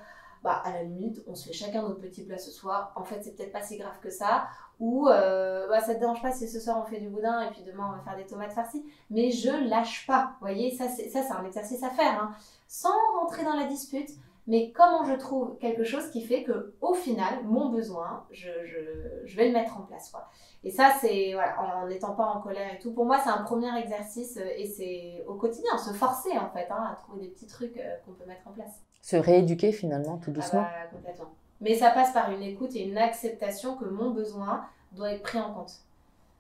bah, 0.42 0.62
à 0.64 0.72
la 0.72 0.82
limite, 0.82 1.22
on 1.26 1.34
se 1.34 1.48
fait 1.48 1.52
chacun 1.52 1.82
notre 1.82 2.00
petit 2.00 2.24
plat 2.24 2.38
ce 2.38 2.50
soir. 2.50 2.92
En 2.96 3.04
fait, 3.04 3.22
c'est 3.22 3.36
peut-être 3.36 3.52
pas 3.52 3.62
si 3.62 3.76
grave 3.76 3.98
que 4.00 4.10
ça. 4.10 4.46
Ou 4.80 5.08
euh, 5.08 5.66
bah, 5.68 5.80
ça 5.80 5.94
te 5.94 6.00
dérange 6.00 6.22
pas 6.22 6.32
si 6.32 6.48
ce 6.48 6.60
soir 6.60 6.80
on 6.80 6.88
fait 6.88 7.00
du 7.00 7.08
boudin 7.08 7.40
et 7.42 7.50
puis 7.50 7.62
demain 7.62 7.88
on 7.88 7.96
va 7.96 8.02
faire 8.02 8.16
des 8.16 8.26
tomates 8.26 8.52
farcies. 8.52 8.84
Mais 9.10 9.30
je 9.30 9.68
lâche 9.68 10.06
pas. 10.06 10.32
Vous 10.40 10.46
voyez, 10.46 10.70
ça 10.70 10.88
c'est, 10.88 11.08
ça, 11.08 11.36
un 11.36 11.44
exercice 11.44 11.82
à 11.82 11.90
faire. 11.90 12.22
Hein. 12.22 12.32
Sans 12.68 12.94
rentrer 13.18 13.44
dans 13.44 13.54
la 13.54 13.66
dispute, 13.66 14.10
mais 14.46 14.72
comment 14.72 15.04
je 15.04 15.14
trouve 15.14 15.58
quelque 15.58 15.84
chose 15.84 16.08
qui 16.10 16.22
fait 16.22 16.42
que 16.44 16.74
au 16.80 16.94
final, 16.94 17.44
mon 17.44 17.68
besoin, 17.68 18.24
je, 18.30 18.48
je, 18.64 18.78
je 19.24 19.36
vais 19.36 19.48
le 19.48 19.52
mettre 19.52 19.76
en 19.78 19.82
place. 19.82 20.10
Quoi. 20.10 20.28
Et 20.64 20.70
ça, 20.70 20.92
c'est 21.00 21.32
voilà, 21.34 21.60
en 21.60 21.86
n'étant 21.86 22.14
pas 22.14 22.24
en 22.24 22.40
colère 22.40 22.74
et 22.74 22.78
tout. 22.78 22.92
Pour 22.92 23.04
moi, 23.04 23.18
c'est 23.22 23.30
un 23.30 23.42
premier 23.42 23.76
exercice 23.78 24.38
euh, 24.38 24.48
et 24.56 24.66
c'est 24.66 25.24
au 25.26 25.34
quotidien, 25.34 25.76
se 25.76 25.92
forcer 25.92 26.36
en 26.38 26.50
fait 26.50 26.66
hein, 26.70 26.90
à 26.92 26.96
trouver 26.96 27.22
des 27.22 27.28
petits 27.28 27.46
trucs 27.46 27.76
euh, 27.76 27.96
qu'on 28.04 28.12
peut 28.12 28.26
mettre 28.26 28.46
en 28.46 28.52
place. 28.52 28.80
Se 29.02 29.16
rééduquer 29.16 29.72
finalement, 29.72 30.18
tout 30.18 30.30
doucement. 30.30 30.64
Ah 30.66 30.84
bah, 30.84 30.96
complètement. 30.96 31.30
Mais 31.60 31.74
ça 31.74 31.90
passe 31.90 32.12
par 32.12 32.30
une 32.30 32.42
écoute 32.42 32.74
et 32.74 32.82
une 32.82 32.98
acceptation 32.98 33.76
que 33.76 33.84
mon 33.84 34.10
besoin 34.10 34.66
doit 34.92 35.12
être 35.12 35.22
pris 35.22 35.38
en 35.38 35.52
compte. 35.52 35.72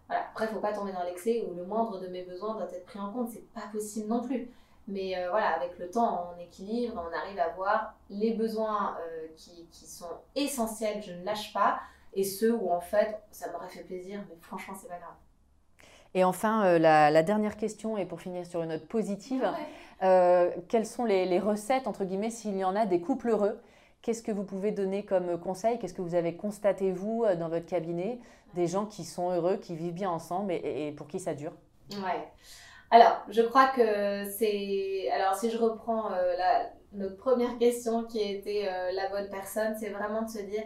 Voilà. 0.06 0.24
Après, 0.30 0.46
il 0.46 0.48
ne 0.48 0.54
faut 0.54 0.60
pas 0.60 0.72
tomber 0.72 0.92
dans 0.92 1.02
l'excès 1.02 1.44
où 1.48 1.54
le 1.54 1.64
moindre 1.64 2.00
de 2.00 2.06
mes 2.08 2.22
besoins 2.22 2.54
doit 2.54 2.68
être 2.72 2.86
pris 2.86 2.98
en 2.98 3.12
compte. 3.12 3.30
C'est 3.30 3.46
pas 3.52 3.68
possible 3.72 4.08
non 4.08 4.22
plus. 4.22 4.48
Mais 4.86 5.18
euh, 5.18 5.28
voilà, 5.30 5.50
avec 5.50 5.78
le 5.78 5.90
temps, 5.90 6.32
on 6.34 6.40
équilibre, 6.40 6.94
on 6.96 7.14
arrive 7.14 7.38
à 7.38 7.48
voir 7.50 7.94
les 8.08 8.32
besoins 8.32 8.96
euh, 9.00 9.26
qui, 9.36 9.66
qui, 9.70 9.84
sont 9.84 10.06
essentiels, 10.34 11.02
je 11.02 11.12
ne 11.12 11.24
lâche 11.24 11.52
pas, 11.52 11.80
et 12.14 12.24
ceux 12.24 12.54
où 12.54 12.70
en 12.70 12.80
fait, 12.80 13.18
ça 13.30 13.52
m'aurait 13.52 13.68
fait 13.68 13.82
plaisir, 13.82 14.20
mais 14.30 14.36
franchement, 14.40 14.74
c'est 14.80 14.88
pas 14.88 14.96
grave. 14.96 15.14
Et 16.14 16.24
enfin, 16.24 16.78
la, 16.78 17.22
dernière 17.22 17.58
question, 17.58 17.98
et 17.98 18.06
pour 18.06 18.22
finir 18.22 18.46
sur 18.46 18.62
une 18.62 18.70
note 18.70 18.86
positive, 18.86 19.46
quelles 20.00 20.86
sont 20.86 21.04
les, 21.04 21.38
recettes, 21.38 21.86
entre 21.86 22.04
guillemets, 22.04 22.30
s'il 22.30 22.56
y 22.56 22.64
en 22.64 22.76
a, 22.76 22.86
des 22.86 23.00
couples 23.00 23.30
heureux? 23.30 23.60
Qu'est-ce 24.02 24.22
que 24.22 24.30
vous 24.30 24.44
pouvez 24.44 24.70
donner 24.70 25.04
comme 25.04 25.38
conseil? 25.40 25.78
Qu'est-ce 25.78 25.94
que 25.94 26.02
vous 26.02 26.14
avez 26.14 26.36
constaté, 26.36 26.92
vous, 26.92 27.24
dans 27.38 27.48
votre 27.48 27.66
cabinet, 27.66 28.20
des 28.54 28.66
gens 28.66 28.86
qui 28.86 29.04
sont 29.04 29.30
heureux, 29.30 29.56
qui 29.56 29.74
vivent 29.74 29.94
bien 29.94 30.10
ensemble 30.10 30.52
et, 30.52 30.92
pour 30.96 31.08
qui 31.08 31.18
ça 31.18 31.34
dure? 31.34 31.52
Ouais. 31.90 32.28
Alors, 32.90 33.22
je 33.28 33.42
crois 33.42 33.68
que 33.68 34.24
c'est. 34.30 35.10
Alors, 35.10 35.34
si 35.34 35.50
je 35.50 35.58
reprends 35.58 36.10
euh, 36.12 36.34
notre 36.92 37.16
première 37.16 37.58
question 37.58 38.04
qui 38.04 38.20
était 38.20 38.66
euh, 38.66 38.92
la 38.92 39.10
bonne 39.10 39.28
personne, 39.28 39.76
c'est 39.78 39.90
vraiment 39.90 40.22
de 40.22 40.30
se 40.30 40.38
dire 40.38 40.62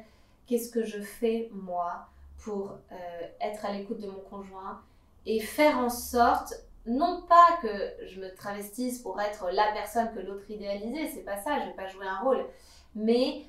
qu'est-ce 0.47 0.70
que 0.70 0.85
je 0.85 1.01
fais 1.01 1.51
moi 1.53 2.07
pour 2.39 2.78
euh, 2.93 2.95
être 3.41 3.64
à 3.64 3.72
l'écoute 3.72 4.01
de 4.01 4.07
mon 4.07 4.20
conjoint 4.30 4.80
et 5.26 5.41
faire 5.41 5.78
en 5.78 5.89
sorte, 5.89 6.55
non 6.87 7.22
pas 7.28 7.59
que 7.61 8.07
je 8.07 8.20
me 8.20 8.35
travestisse 8.35 9.01
pour 9.01 9.20
être 9.20 9.51
la 9.53 9.72
personne 9.72 10.12
que 10.14 10.20
l'autre 10.20 10.51
idéalisait, 10.51 11.07
c'est 11.07 11.22
pas 11.22 11.37
ça, 11.37 11.61
je 11.61 11.66
vais 11.66 11.74
pas 11.74 11.87
jouer 11.87 12.07
un 12.07 12.18
rôle, 12.18 12.47
mais 12.95 13.45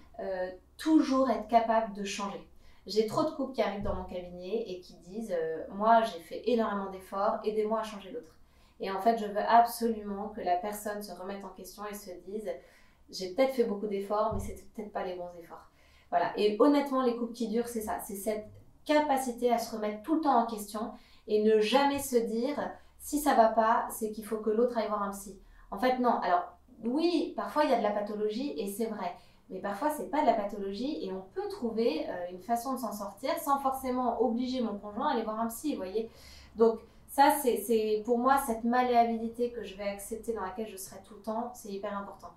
toujours 0.78 1.30
être 1.30 1.48
capable 1.48 1.94
de 1.94 2.04
changer. 2.04 2.48
J'ai 2.86 3.08
trop 3.08 3.24
de 3.24 3.32
couples 3.32 3.54
qui 3.54 3.62
arrivent 3.62 3.84
dans 3.84 3.96
mon 3.96 4.04
cabinet 4.04 4.66
et 4.68 4.80
qui 4.82 4.96
disent 4.98 5.36
Moi, 5.70 6.02
j'ai 6.04 6.20
fait 6.20 6.44
énormément 6.50 6.92
d'efforts, 6.92 7.40
aidez-moi 7.44 7.80
à 7.80 7.84
changer 7.84 8.12
l'autre. 8.12 8.36
Et 8.80 8.92
en 8.92 9.00
fait, 9.00 9.18
je 9.18 9.26
veux 9.26 9.38
absolument 9.38 10.30
que 10.30 10.42
la 10.42 10.58
personne 10.58 11.02
se 11.02 11.14
remette 11.14 11.44
en 11.46 11.50
question 11.50 11.84
et 11.86 11.94
se 11.94 12.12
dise 12.28 12.52
j'ai 13.10 13.34
peut-être 13.34 13.54
fait 13.54 13.64
beaucoup 13.64 13.88
d'efforts, 13.88 14.34
mais 14.34 14.40
c'était 14.40 14.64
peut-être 14.76 14.92
pas 14.92 15.06
les 15.06 15.16
bons 15.16 15.30
efforts. 15.40 15.70
Voilà. 16.10 16.34
Et 16.38 16.58
honnêtement, 16.60 17.02
les 17.02 17.16
couples 17.16 17.34
qui 17.34 17.48
durent, 17.48 17.68
c'est 17.68 17.82
ça. 17.82 18.00
C'est 18.00 18.16
cette 18.16 18.46
capacité 18.86 19.52
à 19.52 19.58
se 19.58 19.76
remettre 19.76 20.04
tout 20.04 20.16
le 20.16 20.22
temps 20.22 20.44
en 20.44 20.46
question 20.46 20.92
et 21.28 21.44
ne 21.44 21.60
jamais 21.60 22.00
se 22.00 22.18
dire 22.18 22.60
si 23.04 23.20
ça 23.20 23.36
va 23.36 23.50
pas, 23.50 23.86
c'est 23.92 24.12
qu'il 24.12 24.26
faut 24.26 24.38
que 24.38 24.50
l'autre 24.50 24.78
aille 24.78 24.88
voir 24.88 25.04
un 25.04 25.12
psy. 25.12 25.38
En 25.72 25.78
fait, 25.78 26.00
non. 26.00 26.20
Alors, 26.22 26.54
oui, 26.86 27.34
parfois 27.36 27.66
il 27.66 27.70
y 27.70 27.74
a 27.74 27.78
de 27.78 27.84
la 27.84 27.92
pathologie 27.92 28.54
et 28.58 28.72
c'est 28.72 28.86
vrai. 28.86 29.14
Mais 29.50 29.60
parfois, 29.60 29.90
c'est 29.90 30.10
pas 30.10 30.22
de 30.22 30.26
la 30.26 30.34
pathologie 30.34 31.06
et 31.06 31.12
on 31.12 31.22
peut 31.36 31.48
trouver 31.50 32.08
euh, 32.08 32.32
une 32.32 32.42
façon 32.42 32.74
de 32.74 32.80
s'en 32.80 32.94
sortir 32.94 33.38
sans 33.40 33.60
forcément 33.60 34.22
obliger 34.22 34.62
mon 34.62 34.78
conjoint 34.80 35.10
à 35.10 35.12
aller 35.12 35.24
voir 35.24 35.42
un 35.42 35.48
psy, 35.48 35.72
vous 35.72 35.78
voyez. 35.78 36.10
Donc, 36.56 36.80
ça, 37.10 37.36
c'est 37.44 38.02
pour 38.06 38.18
moi 38.18 38.38
cette 38.38 38.64
malléabilité 38.64 39.52
que 39.52 39.66
je 39.66 39.76
vais 39.76 39.88
accepter, 39.88 40.32
dans 40.34 40.42
laquelle 40.42 40.70
je 40.70 40.78
serai 40.78 40.96
tout 41.04 41.16
le 41.16 41.22
temps, 41.22 41.52
c'est 41.54 41.70
hyper 41.70 41.96
important. 41.96 42.30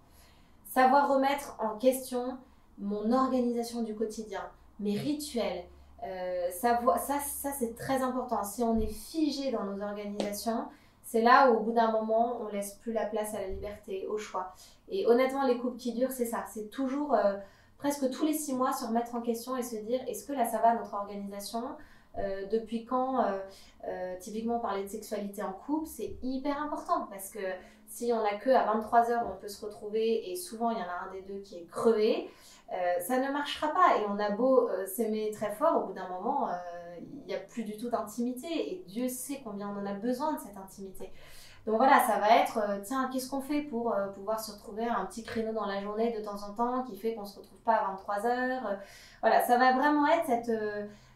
Savoir 0.64 1.08
remettre 1.08 1.56
en 1.60 1.78
question 1.78 2.36
mon 2.78 3.12
organisation 3.12 3.82
du 3.82 3.94
quotidien, 3.94 4.42
mes 4.80 4.98
rituels, 4.98 5.64
euh, 6.07 6.50
ça, 6.50 6.80
ça 6.98 7.50
c'est 7.59 7.74
très 7.74 8.02
important. 8.02 8.44
Si 8.44 8.62
on 8.62 8.78
est 8.78 8.86
figé 8.86 9.50
dans 9.50 9.64
nos 9.64 9.82
organisations, 9.82 10.64
c'est 11.02 11.22
là 11.22 11.50
où 11.50 11.57
au 11.57 11.61
bout 11.61 11.72
d'un 11.72 11.90
moment, 11.90 12.40
on 12.40 12.48
laisse 12.48 12.74
plus 12.74 12.92
la 12.92 13.07
place 13.07 13.34
à 13.34 13.40
la 13.40 13.48
liberté, 13.48 14.07
au 14.09 14.18
choix. 14.18 14.54
Et 14.88 15.07
honnêtement, 15.07 15.46
les 15.46 15.59
couples 15.59 15.76
qui 15.76 15.92
durent, 15.92 16.12
c'est 16.12 16.26
ça. 16.26 16.44
C'est 16.52 16.70
toujours 16.70 17.14
euh, 17.14 17.34
presque 17.78 18.11
tous 18.11 18.24
les 18.24 18.34
six 18.34 18.54
mois 18.54 18.72
se 18.72 18.84
remettre 18.84 19.14
en 19.14 19.20
question 19.20 19.57
et 19.57 19.62
se 19.62 19.76
dire 19.76 20.00
est-ce 20.07 20.26
que 20.26 20.32
là 20.32 20.44
ça 20.44 20.59
va 20.59 20.74
notre 20.74 20.94
organisation? 20.94 21.62
Euh, 22.18 22.46
depuis 22.46 22.86
quand, 22.86 23.22
typiquement 24.20 24.59
parler 24.59 24.82
de 24.84 24.88
sexualité 24.88 25.42
en 25.42 25.52
couple, 25.52 25.86
c'est 25.86 26.16
hyper 26.22 26.61
important 26.61 27.07
parce 27.11 27.30
que 27.30 27.40
si 27.88 28.12
on 28.12 28.22
n'a 28.22 28.36
que 28.36 28.50
à 28.50 28.66
23h 28.74 29.22
on 29.26 29.36
peut 29.36 29.48
se 29.48 29.64
retrouver 29.64 30.30
et 30.30 30.36
souvent 30.36 30.70
il 30.70 30.78
y 30.78 30.80
en 30.80 30.84
a 30.84 31.09
un 31.09 31.12
des 31.12 31.22
deux 31.22 31.40
qui 31.40 31.57
est 31.57 31.66
crevé, 31.70 32.28
ça 33.00 33.18
ne 33.18 33.32
marchera 33.32 33.68
pas. 33.68 33.98
Et 33.98 34.06
on 34.08 34.18
a 34.18 34.30
beau 34.30 34.68
s'aimer 34.86 35.30
très 35.32 35.52
fort, 35.52 35.82
au 35.82 35.86
bout 35.86 35.92
d'un 35.92 36.08
moment, 36.08 36.48
il 37.00 37.26
n'y 37.26 37.34
a 37.34 37.38
plus 37.38 37.64
du 37.64 37.76
tout 37.76 37.90
d'intimité 37.90 38.46
et 38.48 38.84
Dieu 38.86 39.08
sait 39.08 39.40
combien 39.44 39.68
on 39.68 39.80
en 39.80 39.86
a 39.86 39.94
besoin 39.94 40.34
de 40.34 40.38
cette 40.38 40.56
intimité. 40.56 41.12
Donc 41.66 41.76
voilà, 41.76 41.98
ça 42.06 42.18
va 42.18 42.36
être, 42.36 42.80
tiens, 42.84 43.10
qu'est-ce 43.12 43.28
qu'on 43.28 43.40
fait 43.40 43.62
pour 43.62 43.94
pouvoir 44.14 44.40
se 44.40 44.52
retrouver 44.52 44.86
un 44.86 45.04
petit 45.06 45.24
créneau 45.24 45.52
dans 45.52 45.66
la 45.66 45.80
journée 45.80 46.16
de 46.16 46.24
temps 46.24 46.42
en 46.42 46.54
temps 46.54 46.84
qui 46.84 46.96
fait 46.96 47.14
qu'on 47.14 47.22
ne 47.22 47.26
se 47.26 47.38
retrouve 47.38 47.58
pas 47.58 47.74
à 47.74 47.94
23h. 47.94 48.78
voilà, 49.20 49.44
ça 49.44 49.58
va 49.58 49.72
vraiment 49.72 50.06
être 50.06 50.26
cette 50.26 50.50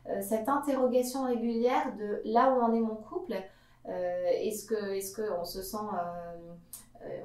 euh, 0.09 0.20
cette 0.22 0.48
interrogation 0.48 1.26
régulière 1.26 1.94
de 1.96 2.22
là 2.24 2.51
où 2.51 2.61
en 2.61 2.72
est 2.72 2.80
mon 2.80 2.96
couple. 2.96 3.34
Euh, 3.88 4.24
est-ce 4.28 4.66
que 4.66 4.92
est-ce 4.92 5.20
qu'on 5.20 5.44
se 5.44 5.62
sent 5.62 5.76
euh, 5.76 6.55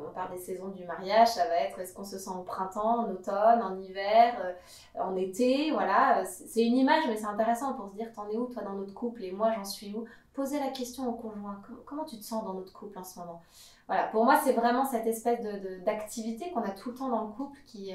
on 0.06 0.14
parle 0.14 0.32
des 0.32 0.40
saisons 0.40 0.70
du 0.70 0.86
mariage, 0.86 1.28
ça 1.30 1.46
va 1.48 1.56
être 1.56 1.80
est-ce 1.80 1.94
qu'on 1.94 2.04
se 2.04 2.18
sent 2.18 2.30
au 2.30 2.44
printemps, 2.44 3.06
en 3.06 3.12
automne, 3.12 3.62
en 3.62 3.80
hiver, 3.80 4.56
en 5.00 5.16
été, 5.16 5.72
voilà. 5.72 6.24
C'est 6.26 6.66
une 6.66 6.78
image, 6.78 7.04
mais 7.08 7.18
c'est 7.18 7.26
intéressant 7.26 7.74
pour 7.74 7.90
se 7.90 7.96
dire 7.96 8.12
t'en 8.14 8.30
es 8.30 8.38
où 8.38 8.48
toi 8.48 8.64
dans 8.64 8.74
notre 8.74 8.94
couple 8.94 9.24
et 9.24 9.32
moi 9.32 9.52
j'en 9.54 9.66
suis 9.66 9.94
où? 9.94 10.06
Poser 10.34 10.60
la 10.60 10.70
question 10.70 11.10
au 11.10 11.14
conjoint, 11.14 11.62
comment 11.86 12.04
tu 12.04 12.18
te 12.18 12.24
sens 12.24 12.44
dans 12.44 12.54
notre 12.54 12.74
couple 12.74 12.98
en 12.98 13.04
ce 13.04 13.20
moment? 13.20 13.42
Voilà, 13.88 14.08
pour 14.08 14.26
moi 14.26 14.40
c'est 14.44 14.54
vraiment 14.54 14.86
cette 14.86 15.08
espèce 15.08 15.40
d'activité 15.86 16.52
qu'on 16.52 16.64
a 16.64 16.72
tout 16.72 16.92
le 16.92 16.96
temps 16.96 17.10
dans 17.10 17.26
le 17.26 17.32
couple 17.32 17.58
qui, 17.66 17.94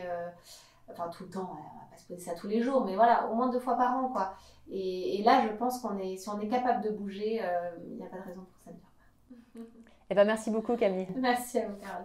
enfin 0.90 1.08
tout 1.08 1.24
le 1.24 1.30
temps, 1.30 1.50
on 1.52 1.54
va 1.54 1.90
pas 1.90 1.96
se 1.96 2.06
poser 2.06 2.20
ça 2.20 2.34
tous 2.34 2.48
les 2.48 2.62
jours, 2.62 2.84
mais 2.84 2.94
voilà, 2.94 3.28
au 3.28 3.34
moins 3.34 3.48
deux 3.48 3.60
fois 3.60 3.76
par 3.76 3.96
an 3.96 4.08
quoi. 4.08 4.34
Et, 4.72 5.22
là, 5.24 5.42
je 5.46 5.52
pense 5.56 5.80
qu'on 5.80 5.98
est, 5.98 6.16
si 6.16 6.28
on 6.28 6.38
est 6.40 6.48
capable 6.48 6.82
de 6.84 6.90
bouger, 6.90 7.40
euh, 7.42 7.70
il 7.88 7.96
n'y 7.96 8.04
a 8.04 8.06
pas 8.06 8.18
de 8.18 8.22
raison 8.22 8.42
pour 8.42 8.58
que 8.58 8.64
ça 8.64 8.70
ne 8.70 8.76
dure 8.76 9.64
pas. 9.64 9.76
Eh 10.12 10.14
ben, 10.16 10.26
merci 10.26 10.50
beaucoup 10.50 10.76
Camille. 10.76 11.06
Merci 11.16 11.58
à 11.58 11.66
vous 11.68 11.76
Carole. 11.76 12.04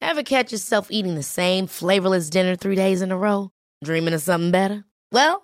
Ever 0.00 0.22
catch 0.22 0.52
yourself 0.52 0.92
eating 0.92 1.16
the 1.16 1.24
same 1.24 1.66
flavorless 1.66 2.30
dinner 2.30 2.54
three 2.54 2.76
days 2.76 3.02
in 3.02 3.10
a 3.10 3.16
row? 3.16 3.50
Dreaming 3.82 4.14
of 4.14 4.22
something 4.22 4.52
better? 4.52 4.84
Well, 5.10 5.43